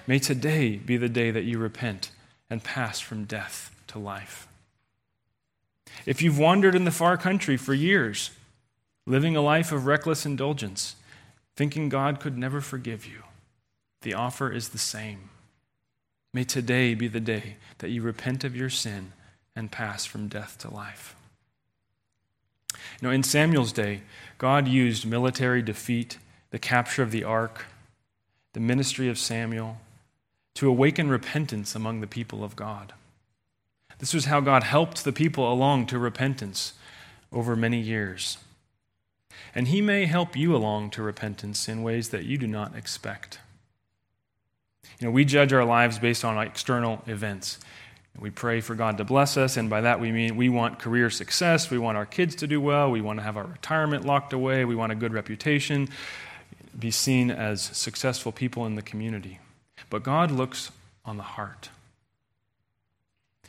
may 0.07 0.19
today 0.19 0.77
be 0.77 0.97
the 0.97 1.09
day 1.09 1.31
that 1.31 1.45
you 1.45 1.59
repent 1.59 2.11
and 2.51 2.63
pass 2.63 3.01
from 3.01 3.25
death 3.25 3.75
to 3.89 3.99
life. 3.99 4.47
If 6.07 6.23
you've 6.23 6.39
wandered 6.39 6.75
in 6.75 6.85
the 6.85 6.91
far 6.91 7.17
country 7.17 7.57
for 7.57 7.75
years, 7.75 8.31
living 9.07 9.37
a 9.37 9.43
life 9.43 9.73
of 9.73 9.87
reckless 9.87 10.27
indulgence, 10.27 10.97
thinking 11.55 11.89
God 11.89 12.21
could 12.21 12.37
never 12.37 12.61
forgive 12.61 13.07
you, 13.07 13.23
the 14.03 14.15
offer 14.15 14.51
is 14.51 14.71
the 14.71 14.79
same. 14.79 15.31
May 16.35 16.45
today 16.45 16.95
be 16.95 17.09
the 17.09 17.21
day 17.21 17.57
that 17.79 17.91
you 17.91 18.03
repent 18.03 18.43
of 18.43 18.57
your 18.57 18.71
sin 18.71 19.13
and 19.55 19.71
pass 19.71 20.05
from 20.05 20.29
death 20.29 20.57
to 20.59 20.73
life. 20.73 21.15
Know, 23.03 23.11
in 23.11 23.23
Samuel's 23.23 23.73
day, 23.73 24.03
God 24.39 24.69
used 24.69 25.05
military 25.05 25.61
defeat, 25.61 26.19
the 26.51 26.59
capture 26.59 27.03
of 27.03 27.11
the 27.11 27.25
ark, 27.25 27.67
the 28.53 28.61
ministry 28.61 29.09
of 29.09 29.19
Samuel, 29.19 29.79
to 30.55 30.69
awaken 30.69 31.09
repentance 31.09 31.75
among 31.75 32.01
the 32.01 32.07
people 32.07 32.45
of 32.45 32.57
God. 32.57 32.93
This 33.99 34.15
was 34.15 34.25
how 34.25 34.41
God 34.41 34.65
helped 34.65 35.05
the 35.05 35.13
people 35.13 35.51
along 35.53 35.87
to 35.87 35.99
repentance 35.99 36.73
over 37.33 37.55
many 37.55 37.81
years. 37.81 38.39
And 39.55 39.69
He 39.69 39.81
may 39.81 40.07
help 40.07 40.37
you 40.37 40.55
along 40.57 40.91
to 40.91 41.03
repentance 41.03 41.69
in 41.69 41.83
ways 41.83 42.09
that 42.09 42.25
you 42.25 42.37
do 42.37 42.47
not 42.47 42.77
expect. 42.77 43.39
You 44.99 45.07
know, 45.07 45.13
we 45.13 45.25
judge 45.25 45.53
our 45.53 45.65
lives 45.65 45.99
based 45.99 46.25
on 46.25 46.39
external 46.39 47.03
events. 47.07 47.59
We 48.19 48.31
pray 48.31 48.61
for 48.61 48.75
God 48.75 48.99
to 48.99 49.05
bless 49.05 49.37
us, 49.37 49.57
and 49.57 49.71
by 49.71 49.81
that 49.81 49.99
we 50.01 50.13
mean 50.13 50.37
we 50.37 50.49
want 50.49 50.79
career 50.79 51.09
success, 51.09 51.71
we 51.71 51.79
want 51.79 51.97
our 51.97 52.05
kids 52.05 52.35
to 52.37 52.47
do 52.47 52.61
well, 52.61 52.91
we 52.91 53.01
want 53.01 53.19
to 53.19 53.23
have 53.23 53.37
our 53.37 53.47
retirement 53.47 54.05
locked 54.05 54.33
away, 54.33 54.65
we 54.65 54.75
want 54.75 54.93
a 54.93 54.97
good 54.97 55.15
reputation, 55.15 55.89
be 56.79 56.91
seen 56.91 57.31
as 57.31 57.63
successful 57.63 58.33
people 58.33 58.67
in 58.67 58.75
the 58.75 58.83
community. 58.83 59.39
But 59.91 60.03
God 60.03 60.31
looks 60.31 60.71
on 61.05 61.17
the 61.17 61.23
heart. 61.23 61.71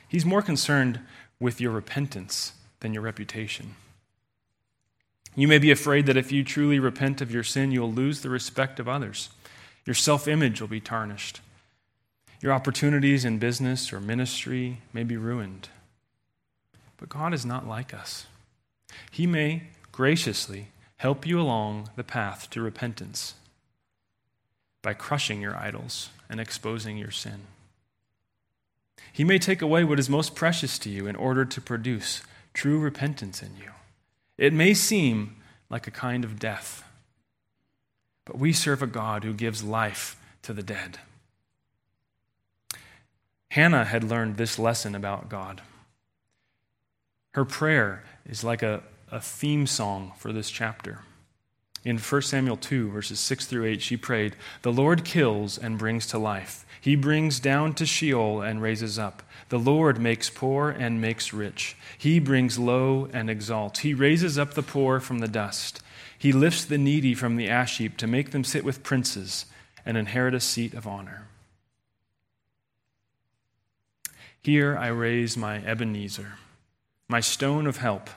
He's 0.08 0.26
more 0.26 0.42
concerned 0.42 1.00
with 1.40 1.60
your 1.60 1.72
repentance 1.72 2.54
than 2.80 2.94
your 2.94 3.04
reputation. 3.04 3.76
You 5.36 5.48
may 5.48 5.58
be 5.58 5.72
afraid 5.72 6.06
that 6.06 6.18
if 6.18 6.32
you 6.32 6.44
truly 6.44 6.80
repent 6.80 7.22
of 7.22 7.32
your 7.32 7.44
sin, 7.44 7.72
you'll 7.72 7.92
lose 7.92 8.22
the 8.22 8.30
respect 8.30 8.80
of 8.80 8.88
others. 8.88 9.30
Your 9.86 9.96
self 9.96 10.28
image 10.28 10.62
will 10.62 10.68
be 10.68 10.80
tarnished. 10.80 11.42
Your 12.42 12.54
opportunities 12.54 13.26
in 13.26 13.40
business 13.40 13.92
or 13.92 14.00
ministry 14.00 14.80
may 14.92 15.04
be 15.04 15.18
ruined. 15.18 15.70
But 16.98 17.10
God 17.10 17.34
is 17.34 17.46
not 17.46 17.68
like 17.68 17.94
us. 17.94 18.28
He 19.10 19.26
may 19.26 19.64
graciously 19.92 20.68
help 20.98 21.26
you 21.26 21.40
along 21.40 21.90
the 21.96 22.04
path 22.04 22.50
to 22.52 22.62
repentance 22.62 23.36
by 24.82 24.94
crushing 24.94 25.42
your 25.42 25.58
idols 25.58 26.10
and 26.34 26.42
exposing 26.42 26.98
your 26.98 27.12
sin. 27.12 27.42
He 29.12 29.24
may 29.24 29.38
take 29.38 29.62
away 29.62 29.84
what 29.84 30.00
is 30.00 30.10
most 30.10 30.34
precious 30.34 30.80
to 30.80 30.90
you 30.90 31.06
in 31.06 31.16
order 31.16 31.46
to 31.46 31.62
produce 31.62 32.24
true 32.56 32.80
repentance 32.80 33.44
in 33.44 33.56
you. 33.56 33.70
It 34.36 34.52
may 34.52 34.74
seem 34.74 35.36
like 35.70 35.86
a 35.86 35.92
kind 35.92 36.26
of 36.26 36.40
death, 36.40 36.84
but 38.26 38.40
we 38.40 38.52
serve 38.52 38.82
a 38.82 38.88
God 38.88 39.24
who 39.24 39.32
gives 39.32 39.64
life 39.64 40.20
to 40.42 40.54
the 40.54 40.64
dead. 40.64 40.98
Hannah 43.52 43.86
had 43.86 44.04
learned 44.04 44.38
this 44.38 44.58
lesson 44.58 44.96
about 44.96 45.30
God. 45.30 45.62
Her 47.36 47.46
prayer 47.46 48.04
is 48.26 48.44
like 48.44 48.64
a, 48.64 48.82
a 49.12 49.22
theme 49.22 49.68
song 49.68 50.14
for 50.18 50.34
this 50.34 50.50
chapter. 50.50 51.02
In 51.86 51.98
1 51.98 52.22
Samuel 52.22 52.56
2, 52.56 52.90
verses 52.90 53.20
6 53.20 53.46
through 53.46 53.66
8, 53.66 53.82
she 53.82 53.98
prayed, 53.98 54.36
The 54.62 54.72
Lord 54.72 55.04
kills 55.04 55.58
and 55.58 55.78
brings 55.78 56.08
to 56.08 56.18
life. 56.18 56.66
He 56.80 56.96
brings 56.96 57.40
down 57.40 57.74
to 57.76 57.86
Sheol 57.86 58.42
and 58.42 58.62
raises 58.62 58.98
up. 58.98 59.24
The 59.50 59.60
Lord 59.60 60.00
makes 60.00 60.30
poor 60.30 60.70
and 60.70 61.02
makes 61.02 61.34
rich. 61.34 61.76
He 61.98 62.20
brings 62.20 62.58
low 62.58 63.10
and 63.14 63.30
exalts. 63.30 63.80
He 63.80 63.94
raises 63.94 64.38
up 64.38 64.54
the 64.54 64.64
poor 64.64 65.00
from 65.00 65.20
the 65.20 65.28
dust. 65.28 65.82
He 66.18 66.32
lifts 66.32 66.64
the 66.64 66.78
needy 66.78 67.14
from 67.14 67.36
the 67.36 67.50
ash 67.50 67.78
heap 67.80 67.98
to 67.98 68.08
make 68.08 68.32
them 68.32 68.46
sit 68.46 68.64
with 68.64 68.84
princes 68.84 69.46
and 69.86 69.98
inherit 69.98 70.34
a 70.34 70.40
seat 70.40 70.74
of 70.74 70.88
honor. 70.88 71.28
Here 74.42 74.78
I 74.78 74.88
raise 74.88 75.38
my 75.38 75.58
Ebenezer, 75.66 76.34
my 77.10 77.20
stone 77.20 77.68
of 77.68 77.78
help. 77.78 78.10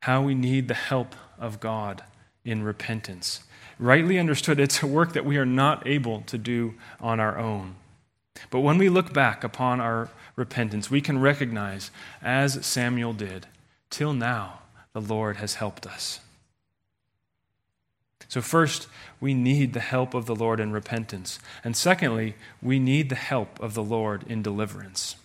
How 0.00 0.22
we 0.22 0.34
need 0.34 0.68
the 0.68 0.74
help 0.74 1.14
of 1.38 1.60
God 1.60 2.04
in 2.44 2.62
repentance. 2.62 3.42
Rightly 3.78 4.18
understood, 4.18 4.60
it's 4.60 4.82
a 4.82 4.86
work 4.86 5.14
that 5.14 5.24
we 5.24 5.36
are 5.38 5.46
not 5.46 5.86
able 5.86 6.20
to 6.22 6.36
do 6.36 6.74
on 7.00 7.18
our 7.20 7.38
own. 7.38 7.76
But 8.50 8.60
when 8.60 8.78
we 8.78 8.88
look 8.88 9.12
back 9.12 9.42
upon 9.44 9.80
our 9.80 10.10
repentance, 10.36 10.90
we 10.90 11.00
can 11.00 11.20
recognize, 11.20 11.90
as 12.22 12.64
Samuel 12.64 13.12
did, 13.12 13.46
till 13.88 14.12
now 14.12 14.60
the 14.92 15.00
Lord 15.00 15.36
has 15.36 15.54
helped 15.54 15.86
us. 15.86 16.20
So, 18.28 18.40
first, 18.40 18.86
we 19.20 19.34
need 19.34 19.72
the 19.72 19.80
help 19.80 20.14
of 20.14 20.26
the 20.26 20.36
Lord 20.36 20.60
in 20.60 20.70
repentance. 20.70 21.40
And 21.64 21.76
secondly, 21.76 22.36
we 22.62 22.78
need 22.78 23.08
the 23.08 23.16
help 23.16 23.58
of 23.60 23.74
the 23.74 23.82
Lord 23.82 24.24
in 24.28 24.40
deliverance. 24.40 25.16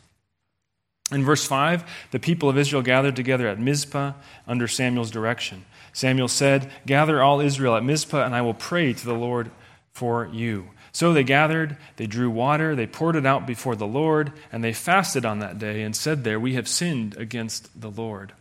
In 1.12 1.24
verse 1.24 1.46
5, 1.46 1.84
the 2.10 2.20
people 2.20 2.50
of 2.50 2.58
Israel 2.58 2.82
gathered 2.82 3.16
together 3.16 3.48
at 3.48 3.60
Mizpah 3.60 4.14
under 4.48 4.68
Samuel's 4.68 5.12
direction. 5.12 5.66
Samuel 5.96 6.28
said, 6.28 6.70
Gather 6.86 7.24
all 7.24 7.40
Israel 7.40 7.78
at 7.78 7.84
Mizpah, 7.84 8.26
and 8.26 8.36
I 8.36 8.42
will 8.42 8.54
pray 8.54 8.92
to 8.92 9.06
the 9.06 9.14
Lord 9.14 9.50
for 9.94 10.28
you. 10.28 10.68
So 10.92 11.14
they 11.14 11.24
gathered, 11.24 11.78
they 11.96 12.06
drew 12.06 12.30
water, 12.30 12.76
they 12.76 12.86
poured 12.86 13.16
it 13.16 13.26
out 13.26 13.48
before 13.48 13.78
the 13.78 13.88
Lord, 13.88 14.34
and 14.52 14.62
they 14.62 14.74
fasted 14.74 15.24
on 15.24 15.40
that 15.40 15.58
day 15.58 15.84
and 15.84 15.96
said 15.96 16.26
there, 16.26 16.38
We 16.38 16.56
have 16.56 16.68
sinned 16.68 17.16
against 17.16 17.80
the 17.80 17.90
Lord. 17.90 18.34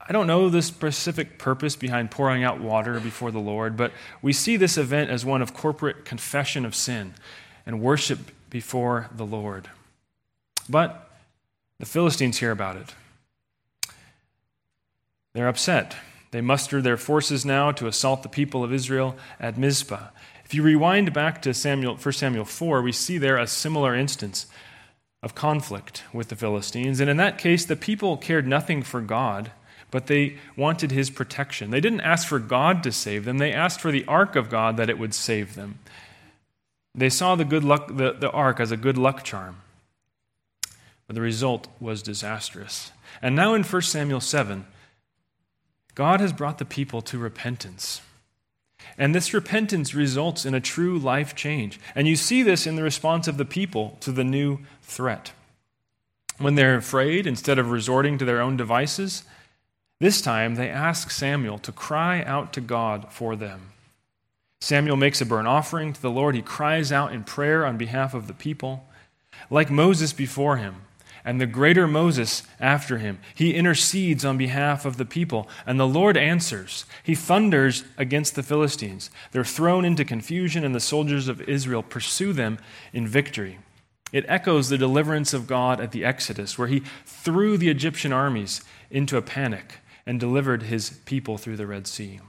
I 0.00 0.12
don't 0.12 0.26
know 0.26 0.50
the 0.50 0.60
specific 0.60 1.38
purpose 1.38 1.76
behind 1.76 2.10
pouring 2.10 2.42
out 2.42 2.60
water 2.60 2.98
before 2.98 3.30
the 3.30 3.38
Lord, 3.38 3.76
but 3.76 3.92
we 4.20 4.32
see 4.32 4.56
this 4.56 4.76
event 4.76 5.10
as 5.10 5.24
one 5.24 5.40
of 5.40 5.54
corporate 5.54 6.04
confession 6.04 6.64
of 6.66 6.74
sin 6.74 7.14
and 7.64 7.80
worship 7.80 8.18
before 8.50 9.08
the 9.14 9.24
Lord. 9.24 9.70
But 10.68 11.12
the 11.78 11.86
Philistines 11.86 12.38
hear 12.38 12.50
about 12.50 12.74
it. 12.74 12.92
They're 15.32 15.46
upset. 15.46 15.94
They 16.34 16.40
muster 16.40 16.82
their 16.82 16.96
forces 16.96 17.44
now 17.44 17.70
to 17.70 17.86
assault 17.86 18.24
the 18.24 18.28
people 18.28 18.64
of 18.64 18.72
Israel 18.72 19.14
at 19.38 19.56
Mizpah. 19.56 20.08
If 20.44 20.52
you 20.52 20.64
rewind 20.64 21.12
back 21.12 21.40
to 21.42 21.54
Samuel, 21.54 21.94
1 21.94 22.12
Samuel 22.12 22.44
4, 22.44 22.82
we 22.82 22.90
see 22.90 23.18
there 23.18 23.38
a 23.38 23.46
similar 23.46 23.94
instance 23.94 24.48
of 25.22 25.36
conflict 25.36 26.02
with 26.12 26.30
the 26.30 26.34
Philistines. 26.34 26.98
And 26.98 27.08
in 27.08 27.18
that 27.18 27.38
case, 27.38 27.64
the 27.64 27.76
people 27.76 28.16
cared 28.16 28.48
nothing 28.48 28.82
for 28.82 29.00
God, 29.00 29.52
but 29.92 30.08
they 30.08 30.38
wanted 30.56 30.90
his 30.90 31.08
protection. 31.08 31.70
They 31.70 31.80
didn't 31.80 32.00
ask 32.00 32.26
for 32.26 32.40
God 32.40 32.82
to 32.82 32.90
save 32.90 33.24
them, 33.26 33.38
they 33.38 33.52
asked 33.52 33.80
for 33.80 33.92
the 33.92 34.04
ark 34.06 34.34
of 34.34 34.50
God 34.50 34.76
that 34.76 34.90
it 34.90 34.98
would 34.98 35.14
save 35.14 35.54
them. 35.54 35.78
They 36.96 37.10
saw 37.10 37.36
the, 37.36 37.44
good 37.44 37.62
luck, 37.62 37.86
the, 37.96 38.10
the 38.10 38.32
ark 38.32 38.58
as 38.58 38.72
a 38.72 38.76
good 38.76 38.98
luck 38.98 39.22
charm, 39.22 39.58
but 41.06 41.14
the 41.14 41.22
result 41.22 41.68
was 41.78 42.02
disastrous. 42.02 42.90
And 43.22 43.36
now 43.36 43.54
in 43.54 43.62
1 43.62 43.82
Samuel 43.82 44.20
7, 44.20 44.66
God 45.94 46.20
has 46.20 46.32
brought 46.32 46.58
the 46.58 46.64
people 46.64 47.02
to 47.02 47.18
repentance. 47.18 48.00
And 48.98 49.14
this 49.14 49.34
repentance 49.34 49.94
results 49.94 50.44
in 50.44 50.54
a 50.54 50.60
true 50.60 50.98
life 50.98 51.34
change. 51.34 51.80
And 51.94 52.06
you 52.06 52.16
see 52.16 52.42
this 52.42 52.66
in 52.66 52.76
the 52.76 52.82
response 52.82 53.26
of 53.28 53.36
the 53.36 53.44
people 53.44 53.96
to 54.00 54.12
the 54.12 54.24
new 54.24 54.60
threat. 54.82 55.32
When 56.38 56.54
they're 56.54 56.76
afraid, 56.76 57.26
instead 57.26 57.58
of 57.58 57.70
resorting 57.70 58.18
to 58.18 58.24
their 58.24 58.40
own 58.40 58.56
devices, 58.56 59.24
this 60.00 60.20
time 60.20 60.56
they 60.56 60.68
ask 60.68 61.10
Samuel 61.10 61.58
to 61.58 61.72
cry 61.72 62.22
out 62.24 62.52
to 62.54 62.60
God 62.60 63.12
for 63.12 63.36
them. 63.36 63.70
Samuel 64.60 64.96
makes 64.96 65.20
a 65.20 65.26
burnt 65.26 65.46
offering 65.46 65.92
to 65.92 66.02
the 66.02 66.10
Lord. 66.10 66.34
He 66.34 66.42
cries 66.42 66.90
out 66.90 67.12
in 67.12 67.22
prayer 67.22 67.66
on 67.66 67.76
behalf 67.76 68.14
of 68.14 68.26
the 68.26 68.34
people. 68.34 68.86
Like 69.50 69.70
Moses 69.70 70.12
before 70.12 70.56
him, 70.56 70.76
and 71.24 71.40
the 71.40 71.46
greater 71.46 71.88
Moses 71.88 72.42
after 72.60 72.98
him. 72.98 73.18
He 73.34 73.54
intercedes 73.54 74.24
on 74.24 74.36
behalf 74.36 74.84
of 74.84 74.98
the 74.98 75.04
people, 75.04 75.48
and 75.66 75.80
the 75.80 75.86
Lord 75.86 76.16
answers. 76.16 76.84
He 77.02 77.14
thunders 77.14 77.84
against 77.96 78.34
the 78.34 78.42
Philistines. 78.42 79.10
They're 79.32 79.44
thrown 79.44 79.84
into 79.84 80.04
confusion, 80.04 80.64
and 80.64 80.74
the 80.74 80.80
soldiers 80.80 81.28
of 81.28 81.40
Israel 81.42 81.82
pursue 81.82 82.32
them 82.32 82.58
in 82.92 83.08
victory. 83.08 83.58
It 84.12 84.26
echoes 84.28 84.68
the 84.68 84.78
deliverance 84.78 85.32
of 85.32 85.46
God 85.46 85.80
at 85.80 85.92
the 85.92 86.04
Exodus, 86.04 86.58
where 86.58 86.68
he 86.68 86.82
threw 87.04 87.56
the 87.56 87.70
Egyptian 87.70 88.12
armies 88.12 88.62
into 88.90 89.16
a 89.16 89.22
panic 89.22 89.78
and 90.06 90.20
delivered 90.20 90.64
his 90.64 90.90
people 91.04 91.38
through 91.38 91.56
the 91.56 91.66
Red 91.66 91.86
Sea. 91.86 92.20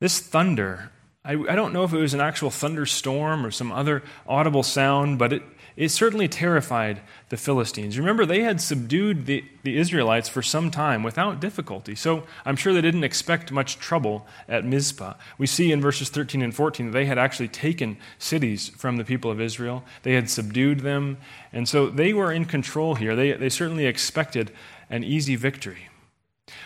This 0.00 0.18
thunder 0.18 0.90
I, 1.24 1.32
I 1.32 1.54
don't 1.54 1.72
know 1.72 1.84
if 1.84 1.92
it 1.92 1.98
was 1.98 2.14
an 2.14 2.20
actual 2.20 2.50
thunderstorm 2.50 3.44
or 3.44 3.50
some 3.50 3.70
other 3.72 4.02
audible 4.26 4.62
sound, 4.62 5.18
but 5.18 5.34
it, 5.34 5.42
it 5.76 5.90
certainly 5.90 6.28
terrified 6.28 7.02
the 7.28 7.36
Philistines. 7.36 7.98
Remember, 7.98 8.24
they 8.24 8.40
had 8.40 8.60
subdued 8.60 9.26
the, 9.26 9.44
the 9.62 9.76
Israelites 9.76 10.30
for 10.30 10.40
some 10.40 10.70
time 10.70 11.02
without 11.02 11.40
difficulty. 11.40 11.94
So 11.94 12.24
I'm 12.46 12.56
sure 12.56 12.72
they 12.72 12.80
didn't 12.80 13.04
expect 13.04 13.52
much 13.52 13.78
trouble 13.78 14.26
at 14.48 14.64
Mizpah. 14.64 15.14
We 15.36 15.46
see 15.46 15.72
in 15.72 15.80
verses 15.82 16.08
13 16.08 16.40
and 16.40 16.54
14 16.54 16.86
that 16.86 16.92
they 16.92 17.04
had 17.04 17.18
actually 17.18 17.48
taken 17.48 17.98
cities 18.18 18.70
from 18.70 18.96
the 18.96 19.04
people 19.04 19.30
of 19.30 19.40
Israel, 19.40 19.84
they 20.02 20.14
had 20.14 20.30
subdued 20.30 20.80
them. 20.80 21.18
And 21.52 21.68
so 21.68 21.88
they 21.88 22.14
were 22.14 22.32
in 22.32 22.46
control 22.46 22.94
here. 22.94 23.14
They, 23.14 23.32
they 23.32 23.50
certainly 23.50 23.84
expected 23.84 24.52
an 24.88 25.04
easy 25.04 25.36
victory. 25.36 25.88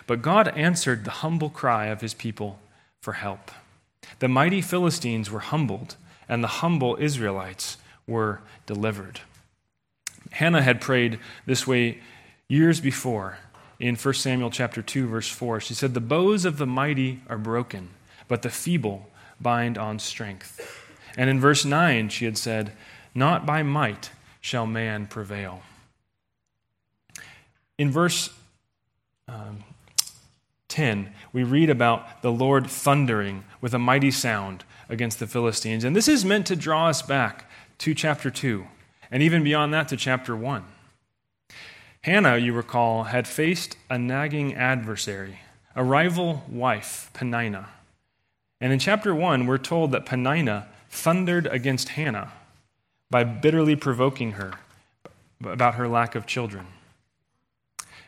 But 0.07 0.23
God 0.23 0.49
answered 0.49 1.05
the 1.05 1.11
humble 1.11 1.51
cry 1.51 1.87
of 1.87 2.01
his 2.01 2.15
people 2.15 2.61
for 3.01 3.15
help. 3.15 3.51
The 4.19 4.29
mighty 4.29 4.61
Philistines 4.61 5.31
were 5.31 5.41
humbled, 5.41 5.97
and 6.29 6.43
the 6.43 6.49
humble 6.49 6.97
Israelites 7.01 7.79
were 8.07 8.41
delivered. 8.67 9.21
Hannah 10.33 10.63
had 10.63 10.81
prayed 10.81 11.19
this 11.47 11.67
way 11.67 11.99
years 12.49 12.81
before 12.81 13.39
in 13.79 13.97
1 13.97 14.15
Samuel 14.15 14.51
chapter 14.51 14.83
2 14.83 15.07
verse 15.07 15.29
4. 15.29 15.61
She 15.61 15.75
said, 15.75 15.95
"The 15.95 16.01
bows 16.01 16.45
of 16.45 16.59
the 16.59 16.67
mighty 16.67 17.23
are 17.29 17.39
broken, 17.39 17.91
but 18.29 18.43
the 18.43 18.51
feeble 18.51 19.11
bind 19.41 19.79
on 19.79 19.99
strength." 19.99 20.61
And 21.17 21.31
in 21.31 21.41
verse 21.41 21.65
9 21.65 22.09
she 22.09 22.25
had 22.25 22.39
said, 22.39 22.73
"Not 23.15 23.47
by 23.47 23.63
might 23.63 24.11
shall 24.41 24.67
man 24.67 25.07
prevail." 25.07 25.63
In 27.79 27.91
verse 27.91 28.31
um, 29.29 29.65
10, 30.75 31.15
we 31.33 31.45
read 31.45 31.71
about 31.71 32.21
the 32.21 32.33
Lord 32.33 32.69
thundering 32.69 33.45
with 33.61 33.75
a 33.75 33.79
mighty 33.79 34.11
sound 34.11 34.65
against 34.89 35.21
the 35.21 35.27
Philistines. 35.29 35.85
And 35.85 35.95
this 35.95 36.09
is 36.09 36.25
meant 36.25 36.49
to 36.49 36.57
draw 36.57 36.89
us 36.89 37.01
back 37.01 37.49
to 37.79 37.95
chapter 37.95 38.29
2, 38.29 38.67
and 39.09 39.23
even 39.23 39.45
beyond 39.45 39.73
that 39.73 39.87
to 39.89 39.97
chapter 39.97 40.35
1. 40.35 40.65
Hannah, 42.01 42.39
you 42.39 42.53
recall, 42.53 43.05
had 43.05 43.29
faced 43.29 43.77
a 43.89 43.97
nagging 43.97 44.55
adversary, 44.55 45.39
a 45.77 45.85
rival 45.85 46.43
wife, 46.49 47.09
Peninnah. 47.13 47.69
And 48.61 48.73
in 48.73 48.81
chapter 48.81 49.15
1, 49.15 49.47
we're 49.47 49.59
told 49.59 49.93
that 49.93 50.07
Peninnah 50.07 50.67
thundered 50.91 51.47
against 51.47 51.91
Hannah 51.91 52.33
by 53.11 53.23
bitterly 53.23 53.77
provoking 53.77 54.33
her 54.33 54.55
about 55.41 55.77
her 55.77 55.87
lack 55.87 56.17
of 56.17 56.27
children. 56.27 56.67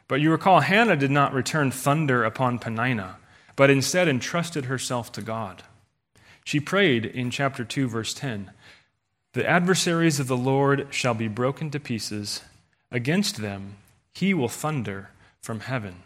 But 0.08 0.20
you 0.20 0.30
recall, 0.30 0.60
Hannah 0.60 0.96
did 0.96 1.10
not 1.10 1.32
return 1.32 1.70
thunder 1.70 2.24
upon 2.24 2.58
Peninnah, 2.58 3.16
but 3.56 3.70
instead 3.70 4.08
entrusted 4.08 4.66
herself 4.66 5.10
to 5.12 5.22
God. 5.22 5.64
She 6.44 6.60
prayed 6.60 7.04
in 7.04 7.30
chapter 7.30 7.64
2, 7.64 7.88
verse 7.88 8.14
10 8.14 8.50
The 9.32 9.48
adversaries 9.48 10.20
of 10.20 10.28
the 10.28 10.36
Lord 10.36 10.88
shall 10.90 11.14
be 11.14 11.28
broken 11.28 11.70
to 11.70 11.80
pieces. 11.80 12.42
Against 12.92 13.38
them 13.38 13.76
he 14.14 14.32
will 14.32 14.48
thunder 14.48 15.10
from 15.40 15.60
heaven. 15.60 15.96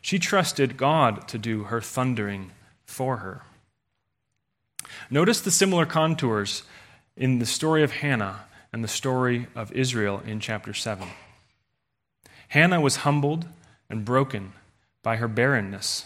She 0.00 0.18
trusted 0.18 0.76
God 0.76 1.26
to 1.28 1.38
do 1.38 1.64
her 1.64 1.80
thundering 1.80 2.52
for 2.84 3.18
her. 3.18 3.42
Notice 5.10 5.40
the 5.40 5.50
similar 5.50 5.86
contours 5.86 6.62
in 7.16 7.38
the 7.38 7.46
story 7.46 7.82
of 7.82 7.92
Hannah 7.92 8.44
and 8.72 8.82
the 8.82 8.88
story 8.88 9.48
of 9.54 9.72
Israel 9.72 10.22
in 10.24 10.40
chapter 10.40 10.72
7. 10.72 11.08
Hannah 12.52 12.82
was 12.82 12.96
humbled 12.96 13.46
and 13.88 14.04
broken 14.04 14.52
by 15.02 15.16
her 15.16 15.26
barrenness, 15.26 16.04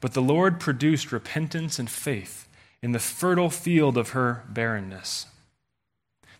but 0.00 0.12
the 0.12 0.20
Lord 0.20 0.58
produced 0.58 1.12
repentance 1.12 1.78
and 1.78 1.88
faith 1.88 2.48
in 2.82 2.90
the 2.90 2.98
fertile 2.98 3.48
field 3.48 3.96
of 3.96 4.08
her 4.08 4.42
barrenness. 4.48 5.26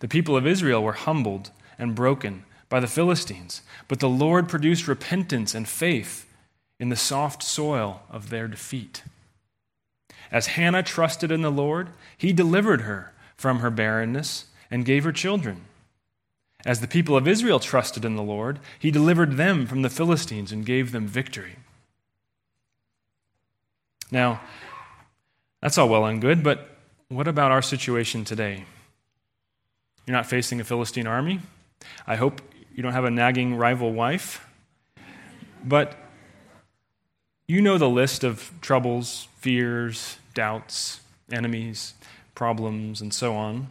The 0.01 0.09
people 0.09 0.37
of 0.37 0.44
Israel 0.44 0.83
were 0.83 0.94
humbled 0.94 1.53
and 1.79 1.94
broken 1.94 2.46
by 2.68 2.81
the 2.81 2.88
Philistines, 2.88 3.62
but 3.87 4.01
the 4.01 4.09
Lord 4.09 4.48
produced 4.48 4.88
repentance 4.88 5.55
and 5.55 5.68
faith 5.68 6.29
in 6.81 6.88
the 6.88 6.96
soft 6.96 7.44
soil 7.44 8.03
of 8.11 8.31
their 8.31 8.48
defeat. 8.48 9.05
As 10.33 10.48
Hannah 10.48 10.83
trusted 10.83 11.31
in 11.31 11.42
the 11.42 11.53
Lord, 11.53 11.90
he 12.16 12.33
delivered 12.33 12.81
her 12.81 13.12
from 13.37 13.61
her 13.61 13.70
barrenness 13.70 14.46
and 14.68 14.85
gave 14.85 15.05
her 15.05 15.12
children. 15.12 15.66
As 16.66 16.81
the 16.81 16.88
people 16.88 17.16
of 17.16 17.29
Israel 17.29 17.61
trusted 17.61 18.05
in 18.05 18.16
the 18.16 18.23
Lord, 18.23 18.59
he 18.79 18.90
delivered 18.90 19.37
them 19.37 19.66
from 19.66 19.83
the 19.83 19.90
Philistines 19.90 20.51
and 20.51 20.66
gave 20.66 20.90
them 20.90 21.07
victory. 21.07 21.57
Now, 24.11 24.40
that's 25.61 25.79
all 25.79 25.88
well 25.88 26.07
and 26.07 26.21
good, 26.21 26.42
but 26.42 26.77
what 27.09 27.29
about 27.29 27.53
our 27.53 27.62
situation 27.62 28.25
today? 28.25 28.64
You're 30.07 30.16
not 30.16 30.27
facing 30.27 30.61
a 30.61 30.64
Philistine 30.64 31.07
army. 31.07 31.40
I 32.07 32.16
hope 32.16 32.40
you 32.75 32.83
don't 32.83 32.92
have 32.92 33.05
a 33.05 33.11
nagging 33.11 33.55
rival 33.55 33.92
wife. 33.92 34.47
But 35.64 35.97
you 37.47 37.61
know 37.61 37.79
the 37.79 37.88
list 37.88 38.25
of 38.25 38.53
troubles, 38.61 39.29
fears, 39.38 40.18
doubts, 40.35 41.01
enemies, 41.31 41.94
problems, 42.35 43.01
and 43.01 43.12
so 43.12 43.35
on 43.35 43.68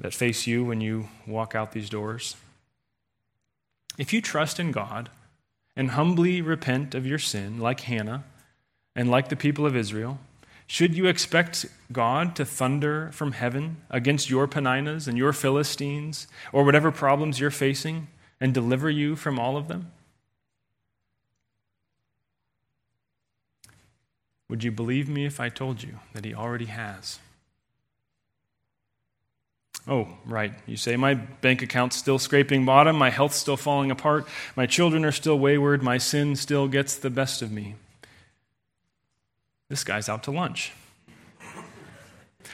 that 0.00 0.14
face 0.14 0.46
you 0.46 0.64
when 0.64 0.80
you 0.80 1.08
walk 1.26 1.54
out 1.54 1.72
these 1.72 1.90
doors. 1.90 2.36
If 3.98 4.12
you 4.12 4.20
trust 4.20 4.58
in 4.58 4.72
God 4.72 5.10
and 5.76 5.90
humbly 5.90 6.40
repent 6.40 6.94
of 6.94 7.06
your 7.06 7.18
sin, 7.18 7.58
like 7.58 7.80
Hannah 7.80 8.24
and 8.96 9.10
like 9.10 9.28
the 9.28 9.36
people 9.36 9.66
of 9.66 9.76
Israel, 9.76 10.18
should 10.66 10.96
you 10.96 11.06
expect 11.06 11.66
God 11.92 12.34
to 12.36 12.44
thunder 12.44 13.10
from 13.12 13.32
heaven 13.32 13.78
against 13.90 14.30
your 14.30 14.48
Peninnahs 14.48 15.06
and 15.06 15.18
your 15.18 15.32
Philistines 15.32 16.26
or 16.52 16.64
whatever 16.64 16.90
problems 16.90 17.38
you're 17.38 17.50
facing 17.50 18.08
and 18.40 18.54
deliver 18.54 18.88
you 18.88 19.16
from 19.16 19.38
all 19.38 19.56
of 19.56 19.68
them? 19.68 19.90
Would 24.48 24.64
you 24.64 24.72
believe 24.72 25.08
me 25.08 25.26
if 25.26 25.38
I 25.38 25.48
told 25.48 25.82
you 25.82 25.98
that 26.14 26.24
He 26.24 26.34
already 26.34 26.66
has? 26.66 27.18
Oh, 29.88 30.08
right. 30.24 30.52
You 30.66 30.76
say, 30.76 30.96
my 30.96 31.14
bank 31.14 31.62
account's 31.62 31.96
still 31.96 32.18
scraping 32.18 32.64
bottom, 32.64 32.96
my 32.96 33.10
health's 33.10 33.36
still 33.36 33.56
falling 33.56 33.90
apart, 33.90 34.26
my 34.56 34.66
children 34.66 35.04
are 35.04 35.12
still 35.12 35.38
wayward, 35.38 35.82
my 35.82 35.98
sin 35.98 36.36
still 36.36 36.68
gets 36.68 36.96
the 36.96 37.10
best 37.10 37.42
of 37.42 37.50
me. 37.50 37.74
This 39.68 39.84
guy's 39.84 40.08
out 40.08 40.22
to 40.24 40.30
lunch. 40.30 40.72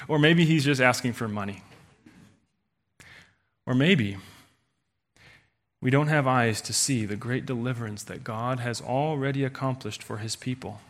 Or 0.08 0.18
maybe 0.18 0.44
he's 0.44 0.64
just 0.64 0.80
asking 0.80 1.14
for 1.14 1.26
money. 1.26 1.62
Or 3.66 3.74
maybe 3.74 4.18
we 5.80 5.90
don't 5.90 6.08
have 6.08 6.26
eyes 6.26 6.60
to 6.62 6.72
see 6.72 7.04
the 7.04 7.16
great 7.16 7.44
deliverance 7.44 8.04
that 8.04 8.24
God 8.24 8.60
has 8.60 8.80
already 8.80 9.44
accomplished 9.44 10.02
for 10.02 10.18
his 10.18 10.36
people, 10.36 10.80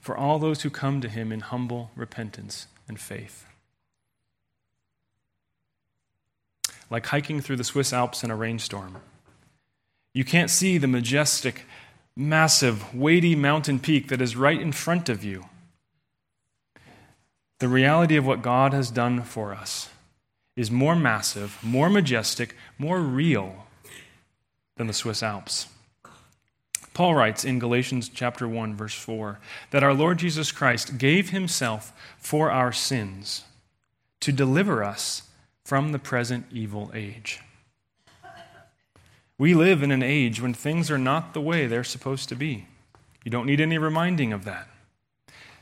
for 0.00 0.16
all 0.16 0.38
those 0.38 0.62
who 0.62 0.70
come 0.70 1.00
to 1.00 1.08
him 1.08 1.32
in 1.32 1.40
humble 1.40 1.90
repentance 1.96 2.66
and 2.86 3.00
faith. 3.00 3.47
Like 6.90 7.06
hiking 7.06 7.40
through 7.40 7.56
the 7.56 7.64
Swiss 7.64 7.92
Alps 7.92 8.24
in 8.24 8.30
a 8.30 8.36
rainstorm. 8.36 8.96
You 10.14 10.24
can't 10.24 10.50
see 10.50 10.78
the 10.78 10.86
majestic, 10.86 11.64
massive, 12.16 12.94
weighty 12.94 13.36
mountain 13.36 13.78
peak 13.78 14.08
that 14.08 14.20
is 14.20 14.36
right 14.36 14.60
in 14.60 14.72
front 14.72 15.08
of 15.08 15.22
you. 15.24 15.46
the 17.60 17.68
reality 17.68 18.16
of 18.16 18.24
what 18.24 18.40
God 18.40 18.72
has 18.72 18.90
done 18.90 19.22
for 19.22 19.52
us 19.52 19.90
is 20.56 20.70
more 20.70 20.94
massive, 20.94 21.58
more 21.62 21.90
majestic, 21.90 22.56
more 22.78 23.00
real 23.00 23.66
than 24.76 24.86
the 24.86 24.92
Swiss 24.92 25.22
Alps. 25.22 25.66
Paul 26.94 27.14
writes 27.14 27.44
in 27.44 27.60
Galatians 27.60 28.08
chapter 28.08 28.48
1 28.48 28.74
verse 28.76 28.94
4 28.94 29.38
that 29.70 29.84
our 29.84 29.94
Lord 29.94 30.18
Jesus 30.18 30.50
Christ 30.50 30.98
gave 30.98 31.30
himself 31.30 31.92
for 32.18 32.50
our 32.50 32.72
sins 32.72 33.44
to 34.20 34.32
deliver 34.32 34.82
us 34.82 35.22
from 35.68 35.92
the 35.92 35.98
present 35.98 36.46
evil 36.50 36.90
age. 36.94 37.40
We 39.36 39.52
live 39.52 39.82
in 39.82 39.90
an 39.90 40.02
age 40.02 40.40
when 40.40 40.54
things 40.54 40.90
are 40.90 40.96
not 40.96 41.34
the 41.34 41.42
way 41.42 41.66
they're 41.66 41.84
supposed 41.84 42.30
to 42.30 42.34
be. 42.34 42.66
You 43.22 43.30
don't 43.30 43.44
need 43.44 43.60
any 43.60 43.76
reminding 43.76 44.32
of 44.32 44.46
that. 44.46 44.66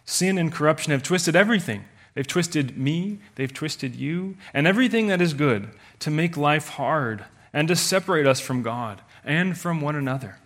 Sin 0.04 0.38
and 0.38 0.52
corruption 0.52 0.92
have 0.92 1.02
twisted 1.02 1.34
everything. 1.34 1.86
They've 2.14 2.24
twisted 2.24 2.78
me, 2.78 3.18
they've 3.34 3.52
twisted 3.52 3.96
you, 3.96 4.36
and 4.54 4.64
everything 4.64 5.08
that 5.08 5.20
is 5.20 5.34
good 5.34 5.70
to 5.98 6.10
make 6.12 6.36
life 6.36 6.68
hard 6.68 7.24
and 7.52 7.66
to 7.66 7.74
separate 7.74 8.28
us 8.28 8.38
from 8.38 8.62
God 8.62 9.00
and 9.24 9.58
from 9.58 9.80
one 9.80 9.96
another. 9.96 10.38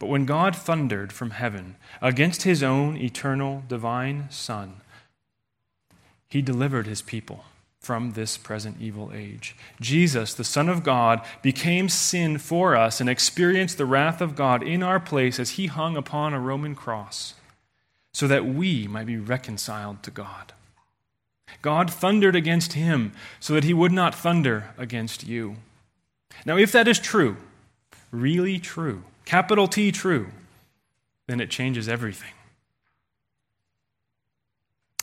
But 0.00 0.08
when 0.08 0.26
God 0.26 0.56
thundered 0.56 1.12
from 1.12 1.30
heaven 1.30 1.76
against 2.02 2.42
his 2.42 2.64
own 2.64 2.96
eternal 2.96 3.62
divine 3.68 4.26
Son, 4.28 4.80
he 6.28 6.42
delivered 6.42 6.86
his 6.86 7.02
people 7.02 7.44
from 7.80 8.12
this 8.12 8.36
present 8.36 8.76
evil 8.80 9.10
age. 9.14 9.56
Jesus, 9.80 10.34
the 10.34 10.44
Son 10.44 10.68
of 10.68 10.82
God, 10.82 11.22
became 11.42 11.88
sin 11.88 12.38
for 12.38 12.76
us 12.76 13.00
and 13.00 13.08
experienced 13.08 13.78
the 13.78 13.86
wrath 13.86 14.20
of 14.20 14.36
God 14.36 14.62
in 14.62 14.82
our 14.82 15.00
place 15.00 15.38
as 15.38 15.50
he 15.50 15.66
hung 15.66 15.96
upon 15.96 16.34
a 16.34 16.40
Roman 16.40 16.74
cross, 16.74 17.34
so 18.12 18.26
that 18.26 18.44
we 18.44 18.86
might 18.88 19.06
be 19.06 19.16
reconciled 19.16 20.02
to 20.02 20.10
God. 20.10 20.52
God 21.62 21.90
thundered 21.90 22.36
against 22.36 22.74
him 22.74 23.12
so 23.40 23.54
that 23.54 23.64
he 23.64 23.72
would 23.72 23.92
not 23.92 24.14
thunder 24.14 24.70
against 24.76 25.26
you. 25.26 25.56
Now, 26.44 26.56
if 26.56 26.72
that 26.72 26.88
is 26.88 26.98
true, 26.98 27.36
really 28.10 28.58
true, 28.58 29.04
capital 29.24 29.66
T 29.66 29.92
true, 29.92 30.28
then 31.26 31.40
it 31.40 31.50
changes 31.50 31.88
everything. 31.88 32.32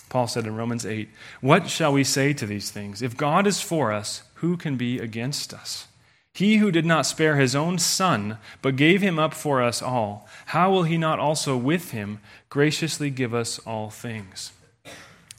Paul 0.09 0.27
said 0.27 0.45
in 0.45 0.55
Romans 0.55 0.85
8, 0.85 1.09
What 1.41 1.69
shall 1.69 1.93
we 1.93 2.03
say 2.03 2.33
to 2.33 2.45
these 2.45 2.71
things? 2.71 3.01
If 3.01 3.17
God 3.17 3.47
is 3.47 3.61
for 3.61 3.91
us, 3.91 4.23
who 4.35 4.57
can 4.57 4.77
be 4.77 4.99
against 4.99 5.53
us? 5.53 5.87
He 6.33 6.57
who 6.57 6.69
did 6.69 6.85
not 6.85 7.05
spare 7.05 7.37
his 7.37 7.55
own 7.55 7.79
son, 7.79 8.37
but 8.61 8.75
gave 8.75 9.01
him 9.01 9.17
up 9.17 9.33
for 9.33 9.63
us 9.63 9.81
all, 9.81 10.27
how 10.47 10.69
will 10.69 10.83
he 10.83 10.97
not 10.97 11.17
also 11.17 11.55
with 11.55 11.91
him 11.91 12.19
graciously 12.49 13.09
give 13.09 13.33
us 13.33 13.57
all 13.59 13.89
things? 13.89 14.51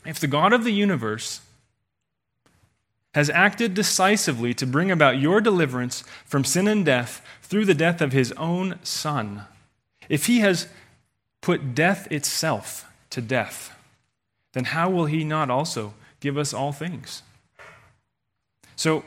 If 0.06 0.18
the 0.18 0.26
God 0.26 0.54
of 0.54 0.64
the 0.64 0.72
universe 0.72 1.42
has 3.12 3.28
acted 3.28 3.74
decisively 3.74 4.54
to 4.54 4.66
bring 4.66 4.90
about 4.90 5.18
your 5.18 5.40
deliverance 5.40 6.02
from 6.24 6.44
sin 6.44 6.66
and 6.66 6.84
death 6.84 7.22
through 7.42 7.66
the 7.66 7.74
death 7.74 8.00
of 8.00 8.12
his 8.12 8.32
own 8.32 8.78
Son, 8.82 9.42
if 10.08 10.26
he 10.26 10.40
has 10.40 10.68
put 11.42 11.74
death 11.74 12.10
itself 12.10 12.90
to 13.10 13.20
death, 13.20 13.75
then 14.56 14.64
how 14.64 14.88
will 14.88 15.04
he 15.04 15.22
not 15.22 15.50
also 15.50 15.92
give 16.18 16.38
us 16.38 16.54
all 16.54 16.72
things? 16.72 17.22
So, 18.74 19.04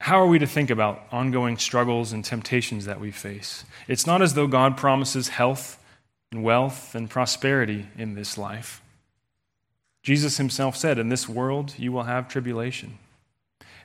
how 0.00 0.18
are 0.18 0.26
we 0.26 0.38
to 0.38 0.46
think 0.46 0.70
about 0.70 1.02
ongoing 1.12 1.58
struggles 1.58 2.10
and 2.10 2.24
temptations 2.24 2.86
that 2.86 3.00
we 3.00 3.10
face? 3.10 3.66
It's 3.86 4.06
not 4.06 4.22
as 4.22 4.32
though 4.32 4.46
God 4.46 4.78
promises 4.78 5.28
health 5.28 5.78
and 6.32 6.42
wealth 6.42 6.94
and 6.94 7.10
prosperity 7.10 7.88
in 7.98 8.14
this 8.14 8.38
life. 8.38 8.80
Jesus 10.02 10.38
himself 10.38 10.74
said, 10.74 10.98
In 10.98 11.10
this 11.10 11.28
world 11.28 11.74
you 11.76 11.92
will 11.92 12.04
have 12.04 12.26
tribulation. 12.26 12.96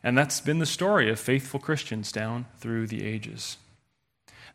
And 0.04 0.18
that's 0.18 0.40
been 0.40 0.60
the 0.60 0.66
story 0.66 1.10
of 1.10 1.20
faithful 1.20 1.60
Christians 1.60 2.14
down 2.14 2.46
through 2.60 2.88
the 2.88 3.04
ages. 3.06 3.58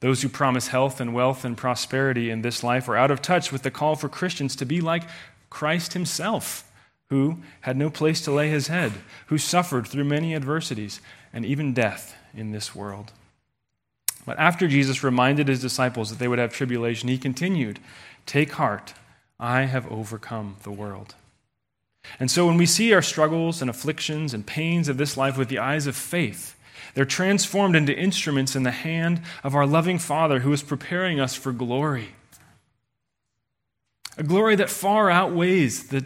Those 0.00 0.22
who 0.22 0.30
promise 0.30 0.68
health 0.68 0.98
and 0.98 1.12
wealth 1.12 1.44
and 1.44 1.58
prosperity 1.58 2.30
in 2.30 2.40
this 2.40 2.64
life 2.64 2.88
are 2.88 2.96
out 2.96 3.10
of 3.10 3.20
touch 3.20 3.52
with 3.52 3.62
the 3.62 3.70
call 3.70 3.96
for 3.96 4.08
Christians 4.08 4.56
to 4.56 4.64
be 4.64 4.80
like 4.80 5.02
Christ 5.50 5.92
himself, 5.92 6.64
who 7.08 7.38
had 7.62 7.76
no 7.76 7.90
place 7.90 8.20
to 8.22 8.30
lay 8.30 8.48
his 8.48 8.68
head, 8.68 8.92
who 9.26 9.36
suffered 9.36 9.86
through 9.86 10.04
many 10.04 10.34
adversities 10.34 11.00
and 11.32 11.44
even 11.44 11.74
death 11.74 12.16
in 12.34 12.52
this 12.52 12.74
world. 12.74 13.12
But 14.24 14.38
after 14.38 14.68
Jesus 14.68 15.02
reminded 15.02 15.48
his 15.48 15.60
disciples 15.60 16.10
that 16.10 16.18
they 16.18 16.28
would 16.28 16.38
have 16.38 16.52
tribulation, 16.52 17.08
he 17.08 17.18
continued, 17.18 17.80
Take 18.26 18.52
heart, 18.52 18.94
I 19.38 19.62
have 19.62 19.90
overcome 19.90 20.56
the 20.62 20.70
world. 20.70 21.14
And 22.18 22.30
so 22.30 22.46
when 22.46 22.56
we 22.56 22.66
see 22.66 22.92
our 22.92 23.02
struggles 23.02 23.60
and 23.60 23.70
afflictions 23.70 24.32
and 24.34 24.46
pains 24.46 24.88
of 24.88 24.96
this 24.98 25.16
life 25.16 25.36
with 25.36 25.48
the 25.48 25.58
eyes 25.58 25.86
of 25.86 25.96
faith, 25.96 26.56
they're 26.94 27.04
transformed 27.04 27.76
into 27.76 27.96
instruments 27.96 28.56
in 28.56 28.62
the 28.62 28.70
hand 28.70 29.20
of 29.44 29.54
our 29.54 29.66
loving 29.66 29.98
Father 29.98 30.40
who 30.40 30.52
is 30.52 30.62
preparing 30.62 31.20
us 31.20 31.34
for 31.34 31.52
glory. 31.52 32.10
A 34.16 34.22
glory 34.22 34.56
that 34.56 34.70
far 34.70 35.10
outweighs 35.10 35.88
the 35.88 36.04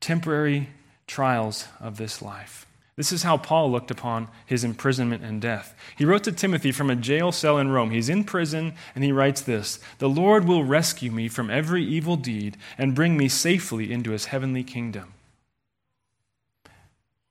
temporary 0.00 0.70
trials 1.06 1.68
of 1.80 1.96
this 1.96 2.22
life. 2.22 2.66
This 2.96 3.12
is 3.12 3.24
how 3.24 3.36
Paul 3.36 3.72
looked 3.72 3.90
upon 3.90 4.28
his 4.46 4.62
imprisonment 4.62 5.24
and 5.24 5.40
death. 5.40 5.74
He 5.96 6.04
wrote 6.04 6.22
to 6.24 6.32
Timothy 6.32 6.70
from 6.70 6.90
a 6.90 6.96
jail 6.96 7.32
cell 7.32 7.58
in 7.58 7.70
Rome. 7.70 7.90
He's 7.90 8.08
in 8.08 8.22
prison, 8.22 8.74
and 8.94 9.02
he 9.02 9.10
writes 9.10 9.40
this 9.40 9.80
The 9.98 10.08
Lord 10.08 10.46
will 10.46 10.64
rescue 10.64 11.10
me 11.10 11.28
from 11.28 11.50
every 11.50 11.84
evil 11.84 12.16
deed 12.16 12.56
and 12.78 12.94
bring 12.94 13.16
me 13.16 13.28
safely 13.28 13.92
into 13.92 14.12
his 14.12 14.26
heavenly 14.26 14.62
kingdom 14.62 15.14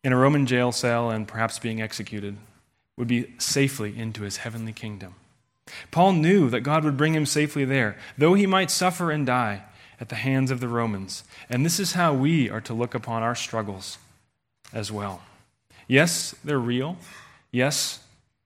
in 0.03 0.11
a 0.11 0.17
Roman 0.17 0.45
jail 0.45 0.71
cell 0.71 1.09
and 1.09 1.27
perhaps 1.27 1.59
being 1.59 1.81
executed, 1.81 2.35
would 2.97 3.07
be 3.07 3.33
safely 3.37 3.97
into 3.97 4.23
his 4.23 4.37
heavenly 4.37 4.73
kingdom. 4.73 5.15
Paul 5.91 6.13
knew 6.13 6.49
that 6.49 6.61
God 6.61 6.83
would 6.83 6.97
bring 6.97 7.13
him 7.13 7.25
safely 7.25 7.63
there, 7.63 7.97
though 8.17 8.33
he 8.33 8.45
might 8.45 8.69
suffer 8.69 9.11
and 9.11 9.25
die 9.25 9.63
at 10.03 10.09
the 10.09 10.15
hands 10.15 10.51
of 10.51 10.59
the 10.59 10.67
Romans. 10.67 11.23
And 11.49 11.65
this 11.65 11.79
is 11.79 11.93
how 11.93 12.13
we 12.13 12.49
are 12.49 12.59
to 12.59 12.73
look 12.73 12.93
upon 12.93 13.23
our 13.23 13.35
struggles 13.35 13.97
as 14.73 14.91
well. 14.91 15.21
Yes, 15.87 16.35
they're 16.43 16.59
real. 16.59 16.97
Yes, 17.53 18.01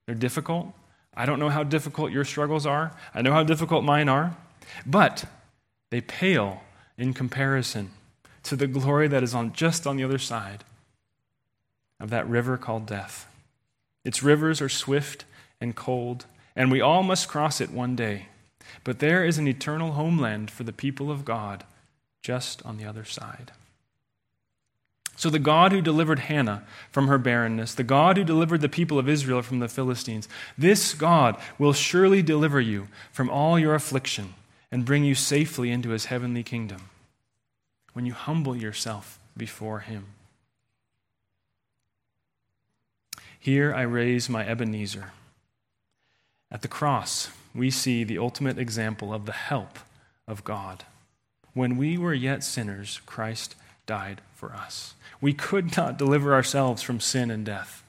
they're 0.06 0.14
difficult. 0.14 0.72
I 1.16 1.26
don't 1.26 1.40
know 1.40 1.50
how 1.50 1.64
difficult 1.64 2.12
your 2.12 2.26
struggles 2.26 2.68
are. 2.68 2.92
I 3.16 3.24
know 3.24 3.34
how 3.34 3.42
difficult 3.42 3.84
mine 3.84 4.08
are. 4.08 4.38
But 4.86 5.26
they 5.90 6.00
pale 6.00 6.62
in 6.96 7.16
comparison 7.16 7.90
to 8.44 8.56
the 8.56 8.68
glory 8.68 9.08
that 9.08 9.24
is 9.24 9.34
on 9.34 9.52
just 9.52 9.88
on 9.88 9.98
the 9.98 10.04
other 10.04 10.20
side 10.20 10.64
of 12.00 12.12
that 12.12 12.30
river 12.30 12.58
called 12.58 12.86
death. 12.86 13.26
Its 14.06 14.22
rivers 14.22 14.62
are 14.62 14.70
swift 14.70 15.26
and 15.60 15.76
cold, 15.76 16.28
and 16.56 16.72
we 16.72 16.82
all 16.82 17.02
must 17.02 17.28
cross 17.28 17.60
it 17.60 17.72
one 17.72 17.96
day. 17.96 18.28
But 18.84 19.00
there 19.00 19.26
is 19.26 19.38
an 19.38 19.48
eternal 19.48 19.94
homeland 19.94 20.52
for 20.52 20.64
the 20.64 20.74
people 20.74 21.12
of 21.12 21.26
God 21.26 21.64
just 22.22 22.66
on 22.66 22.78
the 22.78 22.86
other 22.86 23.06
side. 23.06 23.52
So, 25.16 25.32
the 25.32 25.40
God 25.40 25.72
who 25.72 25.82
delivered 25.82 26.20
Hannah 26.20 26.64
from 26.92 27.08
her 27.08 27.18
barrenness, 27.18 27.74
the 27.74 27.84
God 27.84 28.18
who 28.18 28.24
delivered 28.24 28.62
the 28.62 28.70
people 28.70 29.00
of 29.00 29.10
Israel 29.10 29.42
from 29.42 29.60
the 29.60 29.68
Philistines, 29.68 30.30
this 30.56 30.94
God 30.94 31.38
will 31.58 31.74
surely 31.74 32.22
deliver 32.22 32.62
you 32.62 32.88
from 33.12 33.30
all 33.30 33.58
your 33.58 33.74
affliction 33.74 34.36
and 34.72 34.86
bring 34.86 35.04
you 35.04 35.16
safely 35.16 35.72
into 35.72 35.90
his 35.90 36.06
heavenly 36.06 36.44
kingdom 36.44 36.90
when 37.94 38.06
you 38.06 38.14
humble 38.14 38.56
yourself 38.56 39.18
before 39.36 39.80
him. 39.80 40.06
Here 43.40 43.74
I 43.74 43.82
raise 43.84 44.30
my 44.30 44.46
Ebenezer. 44.46 45.14
At 46.52 46.62
the 46.62 46.68
cross, 46.68 47.30
we 47.58 47.72
see 47.72 48.04
the 48.04 48.20
ultimate 48.20 48.58
example 48.60 49.14
of 49.14 49.26
the 49.26 49.32
help 49.32 49.80
of 50.28 50.44
God. 50.44 50.84
When 51.54 51.76
we 51.76 51.98
were 51.98 52.14
yet 52.14 52.44
sinners, 52.44 53.02
Christ 53.06 53.56
died 53.88 54.22
for 54.36 54.54
us. 54.54 54.94
We 55.20 55.34
could 55.34 55.76
not 55.76 55.98
deliver 55.98 56.34
ourselves 56.34 56.84
from 56.84 57.00
sin 57.00 57.32
and 57.32 57.44
death. 57.44 57.84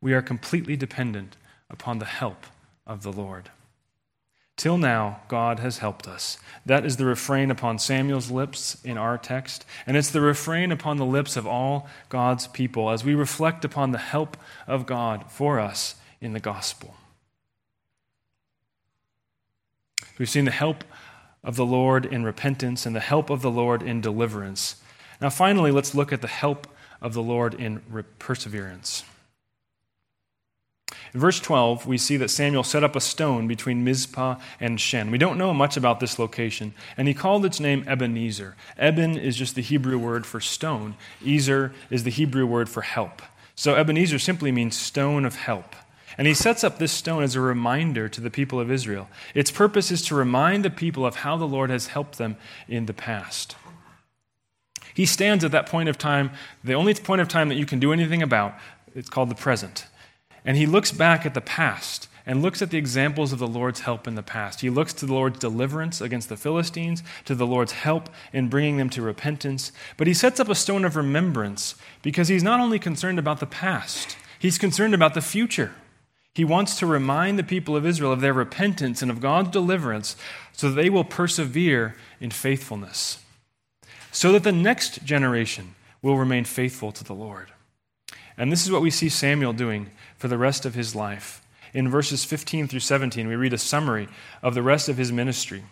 We 0.00 0.14
are 0.14 0.22
completely 0.22 0.76
dependent 0.76 1.36
upon 1.68 1.98
the 1.98 2.06
help 2.06 2.46
of 2.86 3.02
the 3.02 3.12
Lord. 3.12 3.50
Till 4.56 4.78
now, 4.78 5.20
God 5.28 5.58
has 5.60 5.78
helped 5.78 6.08
us. 6.08 6.38
That 6.64 6.84
is 6.86 6.96
the 6.96 7.04
refrain 7.04 7.50
upon 7.50 7.78
Samuel's 7.78 8.30
lips 8.30 8.76
in 8.84 8.96
our 8.96 9.18
text, 9.18 9.64
and 9.86 9.96
it's 9.96 10.10
the 10.10 10.20
refrain 10.20 10.72
upon 10.72 10.96
the 10.96 11.06
lips 11.06 11.36
of 11.36 11.46
all 11.46 11.88
God's 12.08 12.46
people 12.46 12.90
as 12.90 13.04
we 13.04 13.14
reflect 13.14 13.64
upon 13.64 13.92
the 13.92 13.98
help 13.98 14.36
of 14.66 14.86
God 14.86 15.30
for 15.30 15.60
us 15.60 15.96
in 16.20 16.32
the 16.32 16.40
gospel. 16.40 16.94
We've 20.20 20.28
seen 20.28 20.44
the 20.44 20.50
help 20.50 20.84
of 21.42 21.56
the 21.56 21.64
Lord 21.64 22.04
in 22.04 22.24
repentance 22.24 22.84
and 22.84 22.94
the 22.94 23.00
help 23.00 23.30
of 23.30 23.40
the 23.40 23.50
Lord 23.50 23.82
in 23.82 24.02
deliverance. 24.02 24.76
Now, 25.18 25.30
finally, 25.30 25.70
let's 25.70 25.94
look 25.94 26.12
at 26.12 26.20
the 26.20 26.28
help 26.28 26.66
of 27.00 27.14
the 27.14 27.22
Lord 27.22 27.54
in 27.54 27.80
perseverance. 28.18 29.02
In 31.14 31.20
verse 31.20 31.40
12, 31.40 31.86
we 31.86 31.96
see 31.96 32.18
that 32.18 32.28
Samuel 32.28 32.64
set 32.64 32.84
up 32.84 32.94
a 32.94 33.00
stone 33.00 33.48
between 33.48 33.82
Mizpah 33.82 34.38
and 34.60 34.78
Shen. 34.78 35.10
We 35.10 35.16
don't 35.16 35.38
know 35.38 35.54
much 35.54 35.78
about 35.78 36.00
this 36.00 36.18
location, 36.18 36.74
and 36.98 37.08
he 37.08 37.14
called 37.14 37.46
its 37.46 37.58
name 37.58 37.82
Ebenezer. 37.88 38.56
Eben 38.76 39.16
is 39.16 39.36
just 39.36 39.54
the 39.54 39.62
Hebrew 39.62 39.96
word 39.96 40.26
for 40.26 40.38
stone, 40.38 40.96
Ezer 41.26 41.72
is 41.88 42.04
the 42.04 42.10
Hebrew 42.10 42.44
word 42.44 42.68
for 42.68 42.82
help. 42.82 43.22
So 43.54 43.74
Ebenezer 43.74 44.18
simply 44.18 44.52
means 44.52 44.76
stone 44.76 45.24
of 45.24 45.36
help. 45.36 45.74
And 46.20 46.26
he 46.26 46.34
sets 46.34 46.62
up 46.62 46.78
this 46.78 46.92
stone 46.92 47.22
as 47.22 47.34
a 47.34 47.40
reminder 47.40 48.06
to 48.06 48.20
the 48.20 48.28
people 48.28 48.60
of 48.60 48.70
Israel. 48.70 49.08
Its 49.34 49.50
purpose 49.50 49.90
is 49.90 50.02
to 50.02 50.14
remind 50.14 50.62
the 50.62 50.68
people 50.68 51.06
of 51.06 51.16
how 51.16 51.38
the 51.38 51.48
Lord 51.48 51.70
has 51.70 51.86
helped 51.86 52.18
them 52.18 52.36
in 52.68 52.84
the 52.84 52.92
past. 52.92 53.56
He 54.92 55.06
stands 55.06 55.44
at 55.44 55.50
that 55.52 55.64
point 55.64 55.88
of 55.88 55.96
time, 55.96 56.32
the 56.62 56.74
only 56.74 56.92
point 56.92 57.22
of 57.22 57.28
time 57.28 57.48
that 57.48 57.54
you 57.54 57.64
can 57.64 57.80
do 57.80 57.90
anything 57.90 58.22
about, 58.22 58.52
it's 58.94 59.08
called 59.08 59.30
the 59.30 59.34
present. 59.34 59.86
And 60.44 60.58
he 60.58 60.66
looks 60.66 60.92
back 60.92 61.24
at 61.24 61.32
the 61.32 61.40
past 61.40 62.06
and 62.26 62.42
looks 62.42 62.60
at 62.60 62.68
the 62.68 62.76
examples 62.76 63.32
of 63.32 63.38
the 63.38 63.48
Lord's 63.48 63.80
help 63.80 64.06
in 64.06 64.14
the 64.14 64.22
past. 64.22 64.60
He 64.60 64.68
looks 64.68 64.92
to 64.92 65.06
the 65.06 65.14
Lord's 65.14 65.38
deliverance 65.38 66.02
against 66.02 66.28
the 66.28 66.36
Philistines, 66.36 67.02
to 67.24 67.34
the 67.34 67.46
Lord's 67.46 67.72
help 67.72 68.10
in 68.30 68.50
bringing 68.50 68.76
them 68.76 68.90
to 68.90 69.00
repentance. 69.00 69.72
But 69.96 70.06
he 70.06 70.12
sets 70.12 70.38
up 70.38 70.50
a 70.50 70.54
stone 70.54 70.84
of 70.84 70.96
remembrance 70.96 71.76
because 72.02 72.28
he's 72.28 72.42
not 72.42 72.60
only 72.60 72.78
concerned 72.78 73.18
about 73.18 73.40
the 73.40 73.46
past, 73.46 74.18
he's 74.38 74.58
concerned 74.58 74.92
about 74.92 75.14
the 75.14 75.22
future. 75.22 75.72
He 76.34 76.44
wants 76.44 76.78
to 76.78 76.86
remind 76.86 77.38
the 77.38 77.44
people 77.44 77.76
of 77.76 77.84
Israel 77.84 78.12
of 78.12 78.20
their 78.20 78.32
repentance 78.32 79.02
and 79.02 79.10
of 79.10 79.20
God's 79.20 79.50
deliverance 79.50 80.16
so 80.52 80.68
that 80.68 80.80
they 80.80 80.90
will 80.90 81.04
persevere 81.04 81.96
in 82.20 82.30
faithfulness, 82.30 83.18
so 84.12 84.32
that 84.32 84.44
the 84.44 84.52
next 84.52 85.04
generation 85.04 85.74
will 86.02 86.16
remain 86.16 86.44
faithful 86.44 86.92
to 86.92 87.04
the 87.04 87.14
Lord. 87.14 87.50
And 88.36 88.50
this 88.50 88.64
is 88.64 88.70
what 88.72 88.82
we 88.82 88.90
see 88.90 89.08
Samuel 89.08 89.52
doing 89.52 89.90
for 90.16 90.28
the 90.28 90.38
rest 90.38 90.64
of 90.64 90.74
his 90.74 90.94
life. 90.94 91.42
In 91.74 91.88
verses 91.88 92.24
15 92.24 92.68
through 92.68 92.80
17, 92.80 93.28
we 93.28 93.36
read 93.36 93.52
a 93.52 93.58
summary 93.58 94.08
of 94.42 94.54
the 94.54 94.62
rest 94.62 94.88
of 94.88 94.96
his 94.96 95.12
ministry. 95.12 95.62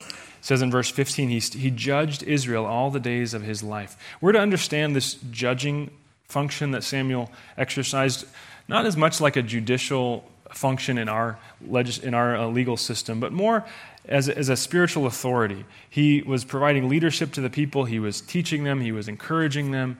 It 0.00 0.14
says 0.42 0.62
in 0.62 0.70
verse 0.70 0.90
15, 0.90 1.28
he, 1.28 1.38
he 1.38 1.70
judged 1.70 2.22
Israel 2.22 2.64
all 2.64 2.90
the 2.90 3.00
days 3.00 3.34
of 3.34 3.42
his 3.42 3.62
life. 3.62 3.96
We're 4.20 4.32
to 4.32 4.38
understand 4.38 4.94
this 4.94 5.14
judging 5.30 5.90
function 6.24 6.72
that 6.72 6.84
Samuel 6.84 7.30
exercised 7.56 8.26
not 8.68 8.86
as 8.86 8.96
much 8.96 9.20
like 9.20 9.36
a 9.36 9.42
judicial 9.42 10.24
function 10.52 10.98
in 10.98 11.08
our, 11.08 11.38
legis- 11.66 11.98
in 11.98 12.14
our 12.14 12.36
uh, 12.36 12.46
legal 12.46 12.76
system, 12.76 13.20
but 13.20 13.32
more 13.32 13.64
as 14.06 14.28
a, 14.28 14.36
as 14.36 14.48
a 14.48 14.56
spiritual 14.56 15.06
authority. 15.06 15.64
He 15.88 16.22
was 16.22 16.44
providing 16.44 16.88
leadership 16.88 17.32
to 17.32 17.40
the 17.40 17.50
people, 17.50 17.84
he 17.84 17.98
was 17.98 18.20
teaching 18.20 18.64
them, 18.64 18.80
he 18.80 18.92
was 18.92 19.08
encouraging 19.08 19.70
them. 19.70 19.98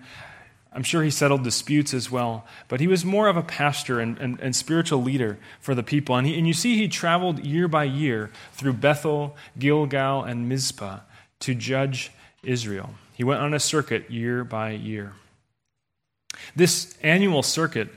I'm 0.71 0.83
sure 0.83 1.03
he 1.03 1.11
settled 1.11 1.45
disputes 1.45 1.95
as 1.95 2.11
well, 2.11 2.47
but 2.69 2.79
he 2.79 2.87
was 2.87 3.05
more 3.05 3.29
of 3.29 3.37
a 3.37 3.43
pastor 3.43 4.01
and, 4.01 4.19
and, 4.19 4.39
and 4.39 4.55
spiritual 4.55 5.03
leader 5.03 5.39
for 5.61 5.75
the 5.75 5.83
people. 5.83 6.14
And, 6.14 6.27
he, 6.27 6.37
and 6.39 6.47
you 6.47 6.53
see, 6.53 6.77
he 6.77 6.89
traveled 6.89 7.45
year 7.45 7.69
by 7.69 7.85
year 7.85 8.31
through 8.53 8.75
Bethel, 8.75 9.35
Gilgal, 9.59 10.25
and 10.25 10.49
Mizpah 10.49 11.01
to 11.41 11.55
judge 11.55 12.12
Israel. 12.43 12.91
He 13.14 13.25
went 13.25 13.41
on 13.41 13.55
a 13.55 13.61
circuit 13.61 14.11
year 14.11 14.45
by 14.45 14.71
year. 14.71 15.14
This 16.55 16.97
annual 17.03 17.43
circuit 17.43 17.89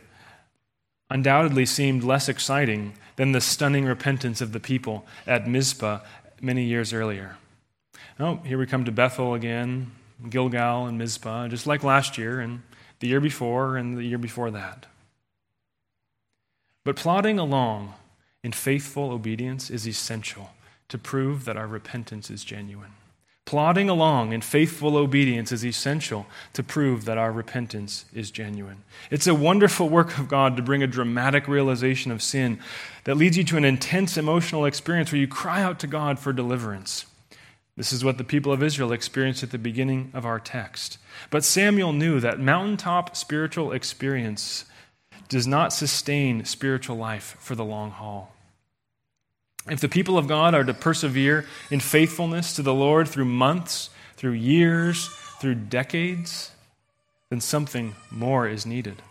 undoubtedly 1.12 1.66
seemed 1.66 2.04
less 2.04 2.30
exciting 2.30 2.94
than 3.18 3.34
the 3.34 3.42
stunning 3.42 3.84
repentance 3.84 4.40
of 4.40 4.54
the 4.54 4.60
people 4.60 5.06
at 5.28 5.48
Mizpah 5.48 6.00
many 6.42 6.64
years 6.64 6.94
earlier. 6.94 7.36
Oh, 8.18 8.38
here 8.46 8.58
we 8.58 8.66
come 8.66 8.86
to 8.86 8.92
Bethel 8.92 9.34
again, 9.34 9.92
Gilgal 10.30 10.86
and 10.86 10.98
Mizpah, 10.98 11.50
just 11.50 11.68
like 11.68 11.84
last 11.84 12.18
year 12.18 12.40
and 12.40 12.62
the 13.00 13.08
year 13.08 13.20
before 13.20 13.76
and 13.76 13.98
the 13.98 14.06
year 14.06 14.18
before 14.18 14.52
that. 14.52 14.86
But 16.86 16.96
plodding 16.96 17.38
along 17.38 17.94
in 18.42 18.54
faithful 18.54 19.12
obedience 19.12 19.70
is 19.70 19.86
essential 19.86 20.52
to 20.88 20.98
prove 20.98 21.44
that 21.44 21.58
our 21.58 21.68
repentance 21.68 22.30
is 22.30 22.46
genuine. 22.46 22.94
Plodding 23.46 23.90
along 23.90 24.34
in 24.34 24.42
faithful 24.42 24.96
obedience 24.96 25.52
is 25.52 25.66
essential 25.66 26.26
to 26.54 26.64
prove 26.64 27.06
that 27.06 27.18
our 27.18 27.32
repentance 27.32 28.06
is 28.14 28.32
genuine. 28.32 28.84
It's 29.10 29.28
a 29.28 29.36
wonderful 29.36 29.90
work 29.90 30.18
of 30.18 30.28
God 30.28 30.56
to 30.56 30.62
bring 30.62 30.84
a 30.84 30.88
dramatic 30.88 31.48
realization 31.48 32.12
of 32.12 32.22
sin 32.22 32.60
that 33.04 33.18
leads 33.18 33.38
you 33.38 33.44
to 33.46 33.58
an 33.58 33.66
intense 33.66 34.16
emotional 34.16 34.66
experience 34.66 35.12
where 35.12 35.20
you 35.20 35.28
cry 35.28 35.62
out 35.62 35.80
to 35.80 35.88
God 35.88 36.20
for 36.20 36.32
deliverance. 36.32 37.06
This 37.76 37.92
is 37.92 38.06
what 38.06 38.18
the 38.18 38.24
people 38.24 38.52
of 38.52 38.62
Israel 38.62 38.92
experienced 38.92 39.44
at 39.44 39.52
the 39.52 39.58
beginning 39.58 40.12
of 40.14 40.26
our 40.26 40.40
text. 40.40 40.98
But 41.30 41.44
Samuel 41.44 41.94
knew 41.94 42.20
that 42.20 42.40
mountaintop 42.40 43.16
spiritual 43.16 43.72
experience 43.72 44.66
does 45.30 45.48
not 45.48 45.74
sustain 45.74 46.46
spiritual 46.46 46.98
life 46.98 47.38
for 47.40 47.56
the 47.56 47.66
long 47.66 47.92
haul. 47.92 48.36
If 49.70 49.80
the 49.80 49.90
people 49.90 50.18
of 50.18 50.28
God 50.28 50.56
are 50.56 50.64
to 50.64 50.74
persevere 50.74 51.46
in 51.70 51.80
faithfulness 51.80 52.56
to 52.56 52.64
the 52.64 52.74
Lord 52.74 53.08
through 53.08 53.26
months, 53.26 53.90
through 54.16 54.32
years, 54.32 55.08
through 55.40 55.56
decades, 55.56 56.52
then 57.30 57.42
something 57.42 57.96
more 58.10 58.48
is 58.48 58.66
needed. 58.66 59.02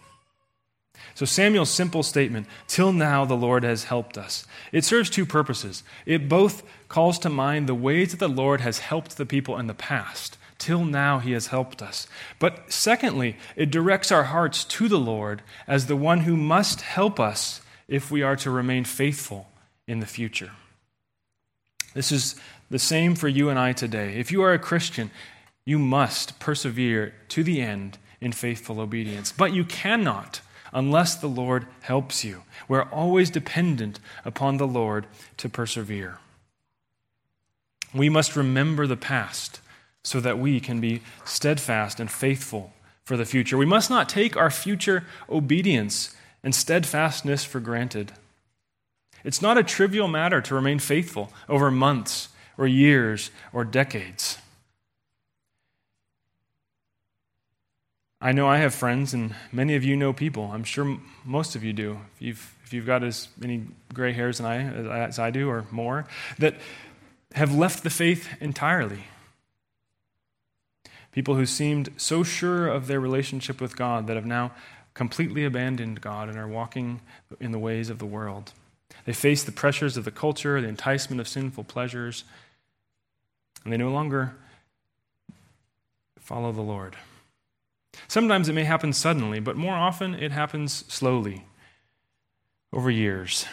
So, 1.14 1.24
Samuel's 1.24 1.70
simple 1.70 2.02
statement, 2.02 2.46
till 2.66 2.92
now 2.92 3.24
the 3.24 3.36
Lord 3.36 3.62
has 3.62 3.84
helped 3.84 4.16
us, 4.18 4.46
it 4.72 4.84
serves 4.84 5.10
two 5.10 5.26
purposes. 5.26 5.82
It 6.06 6.28
both 6.28 6.62
calls 6.88 7.18
to 7.20 7.28
mind 7.28 7.66
the 7.66 7.74
ways 7.74 8.10
that 8.10 8.18
the 8.18 8.28
Lord 8.28 8.60
has 8.60 8.78
helped 8.78 9.16
the 9.16 9.26
people 9.26 9.58
in 9.58 9.66
the 9.66 9.74
past. 9.74 10.36
Till 10.58 10.84
now 10.84 11.20
he 11.20 11.32
has 11.32 11.48
helped 11.48 11.80
us. 11.80 12.06
But 12.38 12.70
secondly, 12.70 13.36
it 13.56 13.70
directs 13.70 14.12
our 14.12 14.24
hearts 14.24 14.64
to 14.64 14.88
the 14.88 14.98
Lord 14.98 15.40
as 15.66 15.86
the 15.86 15.96
one 15.96 16.20
who 16.20 16.36
must 16.36 16.82
help 16.82 17.18
us 17.18 17.62
if 17.88 18.10
we 18.10 18.22
are 18.22 18.36
to 18.36 18.50
remain 18.50 18.84
faithful 18.84 19.49
in 19.90 19.98
the 19.98 20.06
future. 20.06 20.52
This 21.94 22.12
is 22.12 22.36
the 22.70 22.78
same 22.78 23.16
for 23.16 23.26
you 23.26 23.48
and 23.48 23.58
I 23.58 23.72
today. 23.72 24.20
If 24.20 24.30
you 24.30 24.40
are 24.42 24.52
a 24.52 24.58
Christian, 24.58 25.10
you 25.64 25.80
must 25.80 26.38
persevere 26.38 27.12
to 27.30 27.42
the 27.42 27.60
end 27.60 27.98
in 28.20 28.30
faithful 28.30 28.80
obedience. 28.80 29.32
But 29.32 29.52
you 29.52 29.64
cannot 29.64 30.42
unless 30.72 31.16
the 31.16 31.26
Lord 31.26 31.66
helps 31.80 32.22
you. 32.22 32.44
We're 32.68 32.84
always 32.84 33.30
dependent 33.30 33.98
upon 34.24 34.58
the 34.58 34.66
Lord 34.68 35.08
to 35.38 35.48
persevere. 35.48 36.18
We 37.92 38.08
must 38.08 38.36
remember 38.36 38.86
the 38.86 38.96
past 38.96 39.60
so 40.04 40.20
that 40.20 40.38
we 40.38 40.60
can 40.60 40.80
be 40.80 41.02
steadfast 41.24 41.98
and 41.98 42.08
faithful 42.08 42.72
for 43.02 43.16
the 43.16 43.24
future. 43.24 43.58
We 43.58 43.66
must 43.66 43.90
not 43.90 44.08
take 44.08 44.36
our 44.36 44.52
future 44.52 45.02
obedience 45.28 46.14
and 46.44 46.54
steadfastness 46.54 47.44
for 47.44 47.58
granted. 47.58 48.12
It's 49.24 49.42
not 49.42 49.58
a 49.58 49.62
trivial 49.62 50.08
matter 50.08 50.40
to 50.40 50.54
remain 50.54 50.78
faithful 50.78 51.32
over 51.48 51.70
months 51.70 52.28
or 52.56 52.66
years 52.66 53.30
or 53.52 53.64
decades. 53.64 54.38
I 58.22 58.32
know 58.32 58.46
I 58.46 58.58
have 58.58 58.74
friends, 58.74 59.14
and 59.14 59.34
many 59.50 59.76
of 59.76 59.82
you 59.82 59.96
know 59.96 60.12
people. 60.12 60.50
I'm 60.52 60.64
sure 60.64 60.98
most 61.24 61.56
of 61.56 61.64
you 61.64 61.72
do. 61.72 62.00
If 62.16 62.22
you've, 62.22 62.54
if 62.64 62.74
you've 62.74 62.84
got 62.84 63.02
as 63.02 63.28
many 63.38 63.64
gray 63.94 64.12
hairs 64.12 64.42
I, 64.42 64.58
as 64.58 65.18
I 65.18 65.30
do, 65.30 65.48
or 65.48 65.64
more, 65.70 66.06
that 66.38 66.56
have 67.34 67.54
left 67.54 67.82
the 67.82 67.88
faith 67.88 68.28
entirely. 68.38 69.04
People 71.12 71.34
who 71.34 71.46
seemed 71.46 71.88
so 71.96 72.22
sure 72.22 72.68
of 72.68 72.88
their 72.88 73.00
relationship 73.00 73.58
with 73.58 73.74
God 73.76 74.06
that 74.06 74.16
have 74.16 74.26
now 74.26 74.52
completely 74.92 75.44
abandoned 75.46 76.02
God 76.02 76.28
and 76.28 76.36
are 76.36 76.46
walking 76.46 77.00
in 77.40 77.52
the 77.52 77.58
ways 77.58 77.88
of 77.88 77.98
the 77.98 78.06
world. 78.06 78.52
They 79.04 79.12
face 79.12 79.42
the 79.42 79.52
pressures 79.52 79.96
of 79.96 80.04
the 80.04 80.10
culture, 80.10 80.60
the 80.60 80.68
enticement 80.68 81.20
of 81.20 81.28
sinful 81.28 81.64
pleasures, 81.64 82.24
and 83.64 83.72
they 83.72 83.76
no 83.76 83.90
longer 83.90 84.34
follow 86.18 86.52
the 86.52 86.60
Lord. 86.60 86.96
Sometimes 88.08 88.48
it 88.48 88.54
may 88.54 88.64
happen 88.64 88.92
suddenly, 88.92 89.40
but 89.40 89.56
more 89.56 89.74
often 89.74 90.14
it 90.14 90.32
happens 90.32 90.84
slowly 90.88 91.44
over 92.72 92.90
years. 92.90 93.46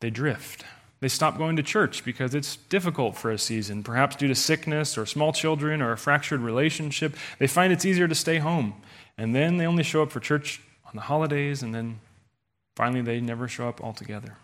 They 0.00 0.10
drift. 0.10 0.64
They 1.00 1.08
stop 1.08 1.38
going 1.38 1.56
to 1.56 1.62
church 1.62 2.04
because 2.04 2.34
it's 2.34 2.56
difficult 2.56 3.16
for 3.16 3.30
a 3.30 3.38
season, 3.38 3.82
perhaps 3.82 4.16
due 4.16 4.28
to 4.28 4.34
sickness 4.34 4.98
or 4.98 5.06
small 5.06 5.32
children 5.32 5.80
or 5.80 5.92
a 5.92 5.96
fractured 5.96 6.40
relationship. 6.40 7.16
They 7.38 7.46
find 7.46 7.72
it's 7.72 7.86
easier 7.86 8.06
to 8.06 8.14
stay 8.14 8.38
home. 8.38 8.74
And 9.16 9.34
then 9.34 9.56
they 9.56 9.66
only 9.66 9.82
show 9.82 10.02
up 10.02 10.10
for 10.10 10.20
church 10.20 10.60
on 10.84 10.92
the 10.94 11.02
holidays, 11.02 11.62
and 11.62 11.74
then 11.74 12.00
finally 12.76 13.02
they 13.02 13.20
never 13.20 13.48
show 13.48 13.68
up 13.68 13.82
altogether. 13.82 14.36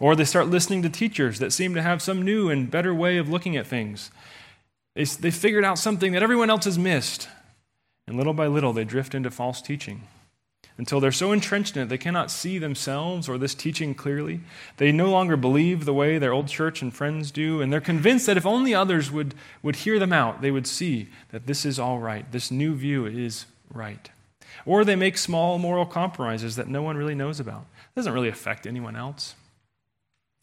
Or 0.00 0.14
they 0.14 0.24
start 0.24 0.48
listening 0.48 0.82
to 0.82 0.88
teachers 0.88 1.38
that 1.38 1.52
seem 1.52 1.74
to 1.74 1.82
have 1.82 2.02
some 2.02 2.22
new 2.22 2.50
and 2.50 2.70
better 2.70 2.94
way 2.94 3.18
of 3.18 3.28
looking 3.28 3.56
at 3.56 3.66
things. 3.66 4.10
They, 4.94 5.04
they 5.04 5.30
figured 5.30 5.64
out 5.64 5.78
something 5.78 6.12
that 6.12 6.22
everyone 6.22 6.50
else 6.50 6.64
has 6.64 6.78
missed. 6.78 7.28
And 8.06 8.16
little 8.16 8.34
by 8.34 8.46
little, 8.46 8.72
they 8.72 8.84
drift 8.84 9.14
into 9.14 9.30
false 9.30 9.60
teaching 9.60 10.02
until 10.78 11.00
they're 11.00 11.12
so 11.12 11.32
entrenched 11.32 11.76
in 11.76 11.82
it 11.82 11.88
they 11.88 11.98
cannot 11.98 12.30
see 12.30 12.56
themselves 12.56 13.28
or 13.28 13.36
this 13.36 13.54
teaching 13.54 13.94
clearly. 13.94 14.40
They 14.76 14.92
no 14.92 15.10
longer 15.10 15.36
believe 15.36 15.84
the 15.84 15.92
way 15.92 16.18
their 16.18 16.32
old 16.32 16.46
church 16.46 16.80
and 16.80 16.94
friends 16.94 17.30
do, 17.32 17.60
and 17.60 17.72
they're 17.72 17.80
convinced 17.80 18.26
that 18.26 18.36
if 18.36 18.46
only 18.46 18.74
others 18.74 19.10
would, 19.10 19.34
would 19.62 19.76
hear 19.76 19.98
them 19.98 20.12
out, 20.12 20.40
they 20.40 20.52
would 20.52 20.66
see 20.66 21.08
that 21.30 21.46
this 21.46 21.66
is 21.66 21.78
all 21.78 21.98
right. 21.98 22.30
This 22.30 22.50
new 22.50 22.74
view 22.74 23.06
is 23.06 23.46
right. 23.74 24.08
Or 24.64 24.84
they 24.84 24.96
make 24.96 25.18
small 25.18 25.58
moral 25.58 25.84
compromises 25.84 26.56
that 26.56 26.68
no 26.68 26.82
one 26.82 26.96
really 26.96 27.14
knows 27.14 27.40
about. 27.40 27.62
It 27.62 27.96
doesn't 27.96 28.14
really 28.14 28.28
affect 28.28 28.66
anyone 28.66 28.96
else. 28.96 29.34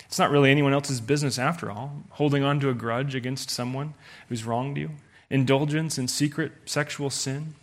It's 0.06 0.20
not 0.20 0.32
really 0.32 0.52
anyone 0.52 0.74
else's 0.74 1.02
business 1.02 1.40
after 1.40 1.72
all, 1.72 2.04
holding 2.12 2.44
on 2.44 2.60
to 2.60 2.70
a 2.70 2.74
grudge 2.74 3.16
against 3.16 3.50
someone 3.50 3.94
who's 4.30 4.44
wronged 4.44 4.78
you, 4.78 4.92
indulgence 5.30 5.98
in 5.98 6.08
secret 6.08 6.52
sexual 6.66 7.10
sin, 7.10 7.56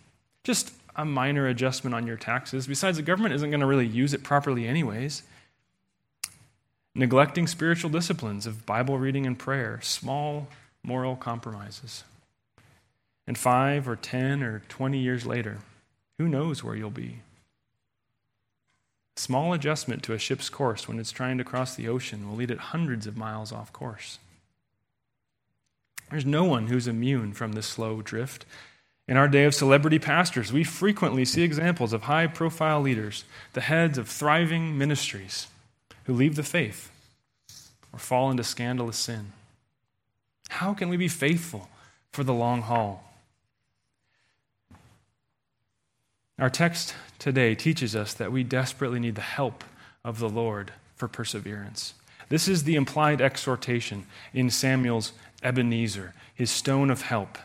just 0.43 0.73
a 0.95 1.05
minor 1.05 1.47
adjustment 1.47 1.95
on 1.95 2.05
your 2.05 2.17
taxes. 2.17 2.67
Besides, 2.67 2.97
the 2.97 3.03
government 3.03 3.33
isn't 3.35 3.49
going 3.49 3.61
to 3.61 3.65
really 3.65 3.87
use 3.87 4.13
it 4.13 4.23
properly, 4.23 4.67
anyways. 4.67 5.23
Neglecting 6.95 7.47
spiritual 7.47 7.89
disciplines 7.89 8.45
of 8.45 8.65
Bible 8.65 8.99
reading 8.99 9.25
and 9.25 9.39
prayer, 9.39 9.79
small 9.81 10.47
moral 10.83 11.15
compromises. 11.15 12.03
And 13.25 13.37
five 13.37 13.87
or 13.87 13.95
10 13.95 14.43
or 14.43 14.61
20 14.69 14.99
years 14.99 15.25
later, 15.25 15.59
who 16.19 16.27
knows 16.27 16.63
where 16.63 16.75
you'll 16.75 16.91
be? 16.91 17.21
Small 19.15 19.53
adjustment 19.53 20.03
to 20.03 20.13
a 20.13 20.19
ship's 20.19 20.49
course 20.49 20.87
when 20.87 20.99
it's 20.99 21.11
trying 21.11 21.37
to 21.37 21.43
cross 21.43 21.75
the 21.75 21.87
ocean 21.87 22.27
will 22.27 22.35
lead 22.35 22.51
it 22.51 22.57
hundreds 22.57 23.05
of 23.05 23.15
miles 23.15 23.51
off 23.51 23.71
course. 23.71 24.17
There's 26.09 26.25
no 26.25 26.43
one 26.43 26.67
who's 26.67 26.87
immune 26.87 27.33
from 27.33 27.53
this 27.53 27.67
slow 27.67 28.01
drift. 28.01 28.45
In 29.07 29.17
our 29.17 29.27
day 29.27 29.43
of 29.45 29.55
celebrity 29.55 29.99
pastors, 29.99 30.53
we 30.53 30.63
frequently 30.63 31.25
see 31.25 31.43
examples 31.43 31.93
of 31.93 32.03
high 32.03 32.27
profile 32.27 32.81
leaders, 32.81 33.25
the 33.53 33.61
heads 33.61 33.97
of 33.97 34.07
thriving 34.07 34.77
ministries, 34.77 35.47
who 36.05 36.13
leave 36.13 36.35
the 36.35 36.43
faith 36.43 36.91
or 37.91 37.99
fall 37.99 38.31
into 38.31 38.43
scandalous 38.43 38.97
sin. 38.97 39.33
How 40.49 40.73
can 40.73 40.89
we 40.89 40.97
be 40.97 41.07
faithful 41.07 41.69
for 42.11 42.23
the 42.23 42.33
long 42.33 42.61
haul? 42.63 43.12
Our 46.39 46.49
text 46.49 46.95
today 47.19 47.53
teaches 47.53 47.95
us 47.95 48.13
that 48.15 48.31
we 48.31 48.43
desperately 48.43 48.99
need 48.99 49.15
the 49.15 49.21
help 49.21 49.63
of 50.03 50.19
the 50.19 50.29
Lord 50.29 50.71
for 50.95 51.07
perseverance. 51.07 51.93
This 52.29 52.47
is 52.47 52.63
the 52.63 52.75
implied 52.75 53.21
exhortation 53.21 54.07
in 54.33 54.49
Samuel's 54.49 55.13
Ebenezer, 55.43 56.13
his 56.33 56.49
stone 56.49 56.89
of 56.89 57.03
help. 57.03 57.37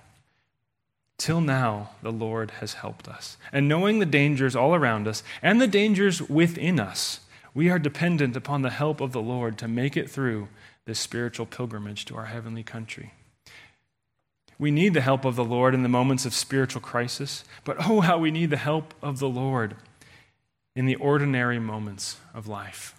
Till 1.18 1.40
now, 1.40 1.90
the 2.00 2.12
Lord 2.12 2.52
has 2.52 2.74
helped 2.74 3.08
us. 3.08 3.36
And 3.52 3.68
knowing 3.68 3.98
the 3.98 4.06
dangers 4.06 4.56
all 4.56 4.74
around 4.74 5.06
us 5.06 5.22
and 5.42 5.60
the 5.60 5.66
dangers 5.66 6.22
within 6.22 6.80
us, 6.80 7.20
we 7.52 7.68
are 7.68 7.78
dependent 7.78 8.36
upon 8.36 8.62
the 8.62 8.70
help 8.70 9.00
of 9.00 9.12
the 9.12 9.20
Lord 9.20 9.58
to 9.58 9.68
make 9.68 9.96
it 9.96 10.08
through 10.08 10.48
this 10.86 11.00
spiritual 11.00 11.44
pilgrimage 11.44 12.04
to 12.06 12.16
our 12.16 12.26
heavenly 12.26 12.62
country. 12.62 13.12
We 14.58 14.70
need 14.70 14.94
the 14.94 15.00
help 15.00 15.24
of 15.24 15.36
the 15.36 15.44
Lord 15.44 15.74
in 15.74 15.82
the 15.82 15.88
moments 15.88 16.26
of 16.26 16.34
spiritual 16.34 16.80
crisis, 16.80 17.44
but 17.64 17.76
oh, 17.88 18.00
how 18.00 18.18
we 18.18 18.30
need 18.30 18.50
the 18.50 18.56
help 18.56 18.94
of 19.02 19.18
the 19.18 19.28
Lord 19.28 19.76
in 20.74 20.86
the 20.86 20.96
ordinary 20.96 21.58
moments 21.58 22.16
of 22.34 22.48
life. 22.48 22.94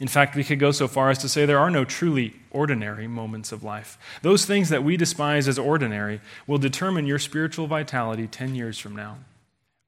In 0.00 0.08
fact, 0.08 0.34
we 0.34 0.44
could 0.44 0.58
go 0.58 0.72
so 0.72 0.88
far 0.88 1.10
as 1.10 1.18
to 1.18 1.28
say 1.28 1.46
there 1.46 1.58
are 1.58 1.70
no 1.70 1.84
truly 1.84 2.34
ordinary 2.50 3.06
moments 3.06 3.52
of 3.52 3.62
life. 3.62 3.96
Those 4.22 4.44
things 4.44 4.68
that 4.68 4.82
we 4.82 4.96
despise 4.96 5.46
as 5.46 5.58
ordinary 5.58 6.20
will 6.46 6.58
determine 6.58 7.06
your 7.06 7.18
spiritual 7.18 7.66
vitality 7.66 8.26
10 8.26 8.54
years 8.54 8.78
from 8.78 8.96
now 8.96 9.18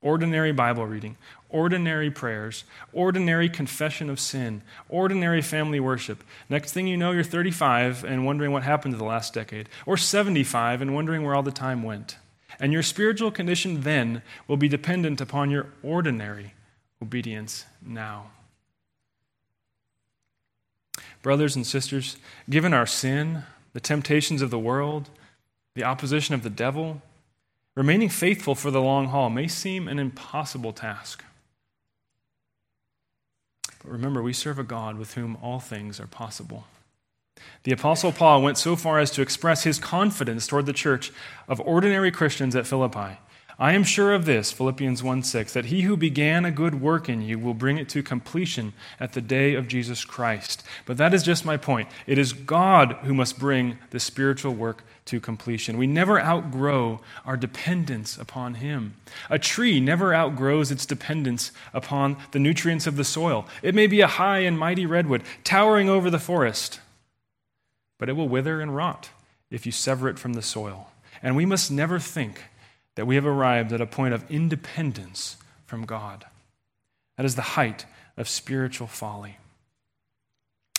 ordinary 0.04 0.52
Bible 0.52 0.86
reading, 0.86 1.16
ordinary 1.54 2.10
prayers, 2.10 2.64
ordinary 2.92 3.48
confession 3.48 4.10
of 4.10 4.18
sin, 4.18 4.60
ordinary 4.88 5.40
family 5.40 5.78
worship. 5.78 6.24
Next 6.50 6.72
thing 6.72 6.88
you 6.88 6.96
know, 6.96 7.12
you're 7.12 7.22
35 7.22 8.02
and 8.04 8.26
wondering 8.26 8.50
what 8.50 8.64
happened 8.64 8.92
to 8.92 8.98
the 8.98 9.04
last 9.04 9.32
decade, 9.32 9.68
or 9.86 9.96
75 9.96 10.82
and 10.82 10.94
wondering 10.94 11.22
where 11.22 11.34
all 11.34 11.44
the 11.44 11.52
time 11.52 11.84
went. 11.84 12.16
And 12.58 12.72
your 12.72 12.82
spiritual 12.82 13.30
condition 13.30 13.82
then 13.82 14.22
will 14.48 14.56
be 14.56 14.68
dependent 14.68 15.20
upon 15.20 15.50
your 15.50 15.68
ordinary 15.82 16.54
obedience 17.00 17.66
now. 17.80 18.30
Brothers 21.22 21.54
and 21.54 21.66
sisters, 21.66 22.16
given 22.50 22.74
our 22.74 22.86
sin, 22.86 23.44
the 23.74 23.80
temptations 23.80 24.42
of 24.42 24.50
the 24.50 24.58
world, 24.58 25.08
the 25.74 25.84
opposition 25.84 26.34
of 26.34 26.42
the 26.42 26.50
devil, 26.50 27.00
Remaining 27.74 28.08
faithful 28.08 28.54
for 28.54 28.70
the 28.70 28.80
long 28.80 29.08
haul 29.08 29.30
may 29.30 29.48
seem 29.48 29.88
an 29.88 29.98
impossible 29.98 30.72
task. 30.72 31.24
But 33.84 33.92
remember, 33.92 34.22
we 34.22 34.32
serve 34.32 34.58
a 34.58 34.64
God 34.64 34.98
with 34.98 35.14
whom 35.14 35.36
all 35.42 35.60
things 35.60 36.00
are 36.00 36.06
possible. 36.06 36.66
The 37.64 37.72
Apostle 37.72 38.12
Paul 38.12 38.42
went 38.42 38.56
so 38.56 38.76
far 38.76 38.98
as 38.98 39.10
to 39.12 39.22
express 39.22 39.64
his 39.64 39.78
confidence 39.78 40.46
toward 40.46 40.66
the 40.66 40.72
church 40.72 41.12
of 41.46 41.60
ordinary 41.60 42.10
Christians 42.10 42.56
at 42.56 42.66
Philippi. 42.66 43.18
I 43.58 43.74
am 43.74 43.84
sure 43.84 44.12
of 44.12 44.24
this, 44.24 44.50
Philippians 44.50 45.02
1 45.02 45.22
6, 45.22 45.52
that 45.52 45.66
he 45.66 45.82
who 45.82 45.96
began 45.96 46.44
a 46.44 46.50
good 46.50 46.80
work 46.80 47.08
in 47.08 47.22
you 47.22 47.38
will 47.38 47.54
bring 47.54 47.78
it 47.78 47.88
to 47.90 48.02
completion 48.02 48.72
at 48.98 49.12
the 49.12 49.20
day 49.20 49.54
of 49.54 49.68
Jesus 49.68 50.04
Christ. 50.04 50.64
But 50.86 50.96
that 50.96 51.14
is 51.14 51.22
just 51.22 51.44
my 51.44 51.56
point. 51.56 51.88
It 52.06 52.18
is 52.18 52.32
God 52.32 52.94
who 53.02 53.14
must 53.14 53.38
bring 53.38 53.78
the 53.90 54.00
spiritual 54.00 54.54
work 54.54 54.82
to 55.04 55.20
completion. 55.20 55.78
We 55.78 55.86
never 55.86 56.20
outgrow 56.20 57.00
our 57.24 57.36
dependence 57.36 58.16
upon 58.16 58.54
him. 58.54 58.96
A 59.30 59.38
tree 59.38 59.78
never 59.78 60.12
outgrows 60.14 60.72
its 60.72 60.86
dependence 60.86 61.52
upon 61.72 62.16
the 62.32 62.40
nutrients 62.40 62.88
of 62.88 62.96
the 62.96 63.04
soil. 63.04 63.46
It 63.62 63.74
may 63.74 63.86
be 63.86 64.00
a 64.00 64.08
high 64.08 64.38
and 64.38 64.58
mighty 64.58 64.86
redwood 64.86 65.22
towering 65.44 65.88
over 65.88 66.10
the 66.10 66.18
forest, 66.18 66.80
but 67.98 68.08
it 68.08 68.14
will 68.14 68.28
wither 68.28 68.60
and 68.60 68.74
rot 68.74 69.10
if 69.48 69.64
you 69.64 69.70
sever 69.70 70.08
it 70.08 70.18
from 70.18 70.32
the 70.32 70.42
soil. 70.42 70.90
And 71.22 71.36
we 71.36 71.46
must 71.46 71.70
never 71.70 72.00
think 72.00 72.42
that 72.94 73.06
we 73.06 73.14
have 73.14 73.26
arrived 73.26 73.72
at 73.72 73.80
a 73.80 73.86
point 73.86 74.14
of 74.14 74.30
independence 74.30 75.36
from 75.66 75.84
God. 75.84 76.24
That 77.16 77.26
is 77.26 77.34
the 77.34 77.42
height 77.42 77.86
of 78.16 78.28
spiritual 78.28 78.86
folly. 78.86 79.38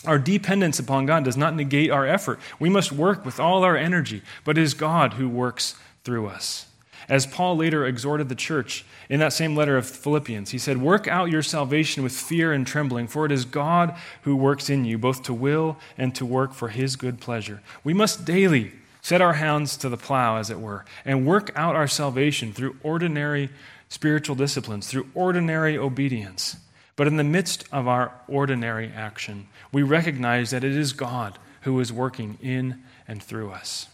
Our 0.06 0.20
dependence 0.20 0.80
upon 0.80 1.06
God 1.06 1.24
does 1.24 1.38
not 1.38 1.56
negate 1.56 1.90
our 1.90 2.06
effort. 2.06 2.40
We 2.60 2.70
must 2.70 2.92
work 2.92 3.26
with 3.26 3.40
all 3.40 3.64
our 3.64 3.76
energy, 3.76 4.22
but 4.44 4.58
it 4.58 4.62
is 4.62 4.74
God 4.74 5.14
who 5.14 5.28
works 5.28 5.76
through 6.04 6.28
us. 6.28 6.68
As 7.08 7.28
Paul 7.28 7.58
later 7.58 7.86
exhorted 7.86 8.30
the 8.30 8.36
church 8.36 8.84
in 9.10 9.20
that 9.20 9.34
same 9.34 9.56
letter 9.56 9.78
of 9.78 9.88
Philippians, 9.88 10.52
he 10.52 10.58
said, 10.58 10.82
Work 10.82 11.08
out 11.08 11.30
your 11.30 11.44
salvation 11.44 12.02
with 12.02 12.14
fear 12.14 12.52
and 12.52 12.66
trembling, 12.66 13.08
for 13.08 13.26
it 13.26 13.32
is 13.32 13.46
God 13.46 13.96
who 14.24 14.36
works 14.36 14.70
in 14.70 14.86
you, 14.86 14.98
both 14.98 15.22
to 15.24 15.34
will 15.34 15.78
and 15.98 16.16
to 16.16 16.26
work 16.26 16.54
for 16.54 16.70
his 16.70 16.96
good 16.96 17.20
pleasure. 17.20 17.62
We 17.84 17.94
must 17.94 18.26
daily 18.26 18.74
set 19.06 19.22
our 19.22 19.34
hands 19.34 19.78
to 19.78 19.88
the 19.88 19.98
plow, 19.98 20.38
as 20.38 20.50
it 20.50 20.60
were, 20.60 20.84
and 21.06 21.28
work 21.28 21.52
out 21.56 21.76
our 21.76 21.88
salvation 21.88 22.52
through 22.52 22.76
ordinary 22.82 23.52
spiritual 23.88 24.36
disciplines, 24.36 24.88
through 24.88 25.08
ordinary 25.14 25.78
obedience. 25.78 26.56
But 26.96 27.06
in 27.06 27.18
the 27.18 27.24
midst 27.24 27.66
of 27.72 27.88
our 27.88 28.20
ordinary 28.28 28.92
action, 28.92 29.48
we 29.72 29.84
recognize 29.84 30.50
that 30.50 30.64
it 30.64 30.76
is 30.76 30.92
God 30.92 31.38
who 31.62 31.80
is 31.80 31.94
working 31.94 32.40
in 32.42 32.82
and 33.08 33.22
through 33.22 33.52
us. 33.52 33.90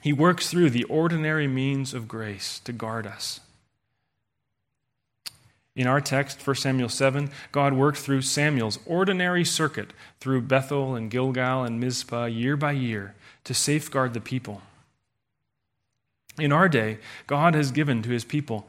He 0.00 0.12
works 0.12 0.48
through 0.48 0.70
the 0.70 0.84
ordinary 0.84 1.48
means 1.48 1.92
of 1.92 2.06
grace 2.06 2.60
to 2.60 2.72
guard 2.72 3.04
us. 3.04 3.40
In 5.74 5.88
our 5.88 6.00
text, 6.00 6.46
1 6.46 6.54
Samuel 6.54 6.88
7, 6.88 7.32
God 7.50 7.72
worked 7.72 7.98
through 7.98 8.22
Samuel's 8.22 8.78
ordinary 8.86 9.44
circuit 9.44 9.92
through 10.20 10.42
Bethel 10.42 10.94
and 10.94 11.10
Gilgal 11.10 11.64
and 11.64 11.80
Mizpah 11.80 12.26
year 12.26 12.56
by 12.56 12.70
year 12.70 13.16
to 13.46 13.54
safeguard 13.54 14.14
the 14.14 14.20
people. 14.20 14.60
In 16.38 16.52
our 16.52 16.68
day, 16.68 16.98
God 17.26 17.54
has 17.54 17.72
given 17.72 18.02
to 18.02 18.10
his 18.10 18.24
people 18.24 18.68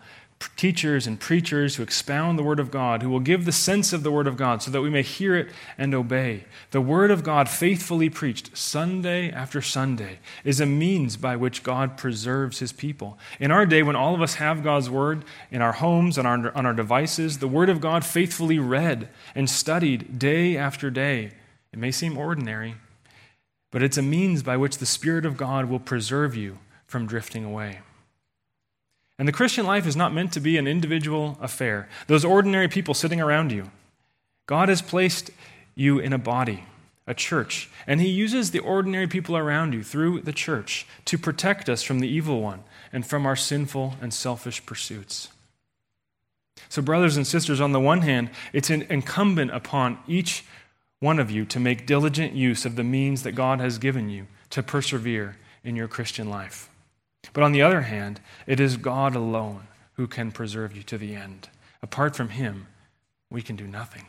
teachers 0.55 1.07
and 1.07 1.19
preachers 1.19 1.75
who 1.75 1.83
expound 1.83 2.37
the 2.37 2.43
Word 2.43 2.59
of 2.59 2.69
God, 2.69 3.01
who 3.01 3.09
will 3.09 3.19
give 3.19 3.45
the 3.45 3.51
sense 3.51 3.91
of 3.91 4.03
the 4.03 4.11
Word 4.11 4.27
of 4.27 4.37
God 4.37 4.61
so 4.61 4.69
that 4.69 4.81
we 4.81 4.89
may 4.89 5.01
hear 5.01 5.35
it 5.35 5.49
and 5.79 5.95
obey. 5.95 6.45
The 6.71 6.79
Word 6.79 7.09
of 7.09 7.23
God, 7.23 7.49
faithfully 7.49 8.09
preached 8.09 8.55
Sunday 8.55 9.31
after 9.31 9.61
Sunday, 9.63 10.19
is 10.43 10.59
a 10.59 10.65
means 10.67 11.17
by 11.17 11.35
which 11.35 11.63
God 11.63 11.97
preserves 11.97 12.59
His 12.59 12.71
people. 12.71 13.17
In 13.39 13.49
our 13.49 13.65
day, 13.65 13.81
when 13.81 13.95
all 13.95 14.13
of 14.13 14.21
us 14.21 14.35
have 14.35 14.63
God's 14.63 14.91
Word 14.91 15.25
in 15.49 15.61
our 15.61 15.73
homes 15.73 16.19
and 16.19 16.27
on 16.27 16.65
our 16.65 16.73
devices, 16.73 17.39
the 17.39 17.47
Word 17.47 17.69
of 17.69 17.81
God 17.81 18.05
faithfully 18.05 18.59
read 18.59 19.09
and 19.33 19.49
studied 19.49 20.19
day 20.19 20.55
after 20.55 20.91
day. 20.91 21.31
It 21.73 21.79
may 21.79 21.91
seem 21.91 22.15
ordinary, 22.15 22.75
but 23.71 23.83
it's 23.83 23.97
a 23.97 24.01
means 24.01 24.43
by 24.43 24.57
which 24.57 24.77
the 24.77 24.85
Spirit 24.85 25.25
of 25.25 25.37
God 25.37 25.65
will 25.65 25.79
preserve 25.79 26.35
you 26.35 26.59
from 26.85 27.05
drifting 27.05 27.43
away. 27.43 27.79
And 29.19 29.27
the 29.27 29.33
Christian 29.33 29.65
life 29.65 29.87
is 29.87 29.95
not 29.95 30.13
meant 30.13 30.31
to 30.33 30.39
be 30.39 30.57
an 30.57 30.67
individual 30.67 31.37
affair, 31.41 31.89
those 32.07 32.23
ordinary 32.23 32.67
people 32.67 32.93
sitting 32.93 33.19
around 33.19 33.51
you. 33.51 33.71
God 34.45 34.69
has 34.69 34.81
placed 34.81 35.31
you 35.75 35.99
in 35.99 36.13
a 36.13 36.17
body, 36.17 36.63
a 37.05 37.13
church, 37.13 37.69
and 37.85 37.99
He 37.99 38.09
uses 38.09 38.51
the 38.51 38.59
ordinary 38.59 39.07
people 39.07 39.35
around 39.35 39.73
you 39.73 39.83
through 39.83 40.21
the 40.21 40.33
church 40.33 40.85
to 41.05 41.17
protect 41.17 41.67
us 41.67 41.83
from 41.83 41.99
the 41.99 42.07
evil 42.07 42.41
one 42.41 42.63
and 42.93 43.05
from 43.05 43.25
our 43.25 43.35
sinful 43.35 43.95
and 44.01 44.13
selfish 44.13 44.65
pursuits. 44.65 45.29
So, 46.69 46.81
brothers 46.81 47.17
and 47.17 47.25
sisters, 47.25 47.61
on 47.61 47.71
the 47.71 47.79
one 47.79 48.01
hand, 48.01 48.29
it's 48.53 48.69
incumbent 48.69 49.51
upon 49.51 49.97
each 50.07 50.43
one 50.99 51.19
of 51.19 51.29
you 51.29 51.45
to 51.45 51.59
make 51.59 51.85
diligent 51.85 52.33
use 52.33 52.65
of 52.65 52.75
the 52.75 52.83
means 52.83 53.23
that 53.23 53.33
God 53.33 53.59
has 53.59 53.77
given 53.77 54.09
you 54.09 54.27
to 54.49 54.63
persevere 54.63 55.37
in 55.63 55.75
your 55.75 55.87
Christian 55.87 56.29
life. 56.29 56.69
But 57.33 57.43
on 57.43 57.51
the 57.51 57.61
other 57.61 57.81
hand, 57.81 58.19
it 58.45 58.59
is 58.59 58.77
God 58.77 59.15
alone 59.15 59.67
who 59.93 60.07
can 60.07 60.31
preserve 60.31 60.75
you 60.75 60.83
to 60.83 60.97
the 60.97 61.15
end. 61.15 61.49
Apart 61.81 62.15
from 62.15 62.29
Him, 62.29 62.67
we 63.29 63.41
can 63.41 63.55
do 63.55 63.67
nothing. 63.67 64.05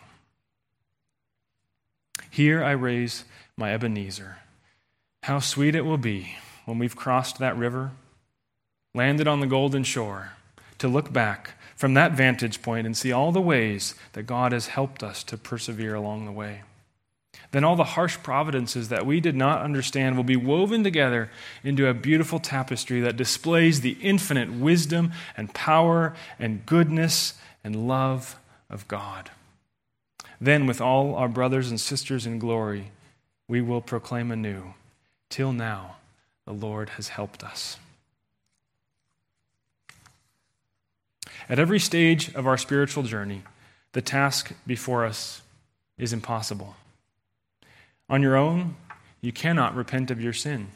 Here 2.30 2.62
I 2.62 2.72
raise 2.72 3.24
my 3.56 3.72
Ebenezer. 3.72 4.38
How 5.24 5.40
sweet 5.40 5.74
it 5.74 5.84
will 5.84 5.98
be 5.98 6.36
when 6.64 6.78
we've 6.78 6.96
crossed 6.96 7.38
that 7.38 7.56
river, 7.56 7.90
landed 8.94 9.26
on 9.26 9.40
the 9.40 9.46
golden 9.46 9.82
shore, 9.82 10.32
to 10.78 10.88
look 10.88 11.12
back 11.12 11.54
from 11.76 11.94
that 11.94 12.12
vantage 12.12 12.62
point 12.62 12.86
and 12.86 12.96
see 12.96 13.12
all 13.12 13.32
the 13.32 13.40
ways 13.40 13.94
that 14.12 14.24
God 14.24 14.52
has 14.52 14.68
helped 14.68 15.02
us 15.02 15.22
to 15.24 15.36
persevere 15.36 15.94
along 15.94 16.24
the 16.24 16.32
way. 16.32 16.62
Then 17.50 17.64
all 17.64 17.76
the 17.76 17.84
harsh 17.84 18.18
providences 18.22 18.90
that 18.90 19.06
we 19.06 19.20
did 19.20 19.34
not 19.34 19.62
understand 19.62 20.16
will 20.16 20.24
be 20.24 20.36
woven 20.36 20.84
together 20.84 21.30
into 21.64 21.88
a 21.88 21.94
beautiful 21.94 22.38
tapestry 22.38 23.00
that 23.00 23.16
displays 23.16 23.80
the 23.80 23.96
infinite 24.02 24.52
wisdom 24.52 25.12
and 25.36 25.54
power 25.54 26.14
and 26.38 26.66
goodness 26.66 27.34
and 27.64 27.88
love 27.88 28.38
of 28.68 28.86
God. 28.86 29.30
Then, 30.40 30.66
with 30.66 30.80
all 30.80 31.14
our 31.14 31.28
brothers 31.28 31.70
and 31.70 31.80
sisters 31.80 32.26
in 32.26 32.38
glory, 32.38 32.92
we 33.48 33.60
will 33.60 33.80
proclaim 33.80 34.30
anew, 34.30 34.74
Till 35.30 35.52
now, 35.52 35.96
the 36.44 36.52
Lord 36.52 36.90
has 36.90 37.08
helped 37.08 37.42
us. 37.42 37.78
At 41.48 41.58
every 41.58 41.78
stage 41.78 42.34
of 42.34 42.46
our 42.46 42.58
spiritual 42.58 43.02
journey, 43.02 43.42
the 43.92 44.02
task 44.02 44.52
before 44.66 45.06
us 45.06 45.42
is 45.96 46.12
impossible. 46.12 46.76
On 48.08 48.22
your 48.22 48.36
own, 48.36 48.76
you 49.20 49.32
cannot 49.32 49.74
repent 49.74 50.10
of 50.10 50.20
your 50.20 50.32
sin. 50.32 50.68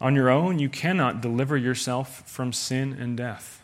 On 0.00 0.14
your 0.14 0.30
own, 0.30 0.58
you 0.58 0.68
cannot 0.68 1.20
deliver 1.20 1.56
yourself 1.56 2.28
from 2.28 2.52
sin 2.52 2.96
and 2.98 3.16
death. 3.16 3.62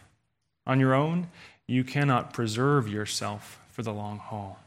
On 0.67 0.81
your 0.81 0.95
own, 0.95 1.29
you 1.67 1.85
cannot 1.85 2.33
preserve 2.33 2.89
yourself 2.89 3.61
for 3.71 3.83
the 3.83 3.93
long 3.93 4.19
haul. 4.19 4.59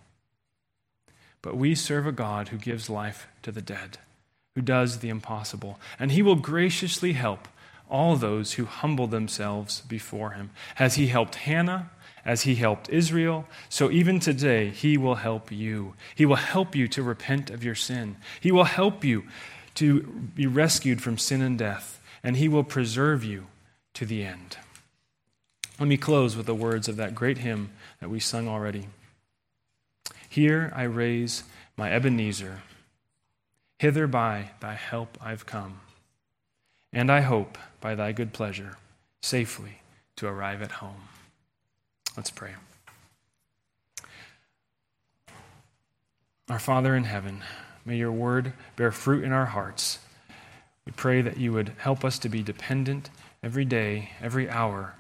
But 1.41 1.57
we 1.57 1.75
serve 1.75 2.07
a 2.07 2.11
God 2.11 2.49
who 2.49 2.57
gives 2.57 2.89
life 2.89 3.27
to 3.43 3.51
the 3.51 3.61
dead, 3.61 3.99
who 4.55 4.61
does 4.61 4.99
the 4.99 5.09
impossible, 5.09 5.79
and 5.99 6.11
he 6.11 6.21
will 6.21 6.35
graciously 6.35 7.13
help 7.13 7.47
all 7.89 8.15
those 8.15 8.53
who 8.53 8.65
humble 8.65 9.07
themselves 9.07 9.81
before 9.81 10.31
him. 10.31 10.49
As 10.77 10.95
he 10.95 11.07
helped 11.07 11.35
Hannah, 11.35 11.89
as 12.27 12.41
he 12.41 12.55
helped 12.55 12.89
Israel, 12.89 13.45
so 13.69 13.89
even 13.89 14.19
today 14.19 14.69
he 14.69 14.97
will 14.97 15.15
help 15.15 15.49
you. 15.49 15.93
He 16.13 16.25
will 16.25 16.35
help 16.35 16.75
you 16.75 16.89
to 16.89 17.01
repent 17.01 17.49
of 17.49 17.63
your 17.63 17.73
sin. 17.73 18.17
He 18.41 18.51
will 18.51 18.65
help 18.65 19.05
you 19.05 19.23
to 19.75 20.01
be 20.35 20.45
rescued 20.45 21.01
from 21.01 21.17
sin 21.17 21.41
and 21.41 21.57
death, 21.57 22.01
and 22.21 22.35
he 22.35 22.49
will 22.49 22.65
preserve 22.65 23.23
you 23.23 23.47
to 23.93 24.05
the 24.05 24.25
end. 24.25 24.57
Let 25.79 25.87
me 25.87 25.95
close 25.95 26.35
with 26.35 26.47
the 26.47 26.53
words 26.53 26.89
of 26.89 26.97
that 26.97 27.15
great 27.15 27.37
hymn 27.37 27.69
that 28.01 28.09
we 28.09 28.19
sung 28.19 28.49
already. 28.49 28.87
Here 30.27 30.73
I 30.75 30.83
raise 30.83 31.43
my 31.77 31.93
Ebenezer. 31.93 32.61
Hither 33.79 34.05
by 34.05 34.49
thy 34.59 34.73
help 34.73 35.17
I've 35.21 35.45
come. 35.45 35.79
And 36.91 37.09
I 37.09 37.21
hope, 37.21 37.57
by 37.79 37.95
thy 37.95 38.11
good 38.11 38.33
pleasure, 38.33 38.77
safely 39.21 39.81
to 40.17 40.27
arrive 40.27 40.61
at 40.61 40.71
home. 40.73 41.06
Let's 42.17 42.31
pray. 42.31 42.55
Our 46.49 46.59
Father 46.59 46.95
in 46.95 47.03
heaven, 47.03 47.43
may 47.85 47.97
your 47.97 48.11
word 48.11 48.53
bear 48.75 48.91
fruit 48.91 49.23
in 49.23 49.31
our 49.31 49.45
hearts. 49.45 49.99
We 50.85 50.93
pray 50.93 51.21
that 51.21 51.37
you 51.37 51.53
would 51.53 51.73
help 51.77 52.03
us 52.03 52.17
to 52.19 52.29
be 52.29 52.41
dependent 52.41 53.11
every 53.43 53.65
day, 53.65 54.11
every 54.19 54.49
hour 54.49 54.95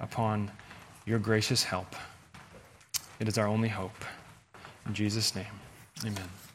upon 0.00 0.50
your 1.04 1.20
gracious 1.20 1.62
help. 1.62 1.94
It 3.20 3.28
is 3.28 3.38
our 3.38 3.46
only 3.46 3.68
hope. 3.68 4.04
In 4.86 4.94
Jesus' 4.94 5.36
name, 5.36 5.46
amen. 6.04 6.45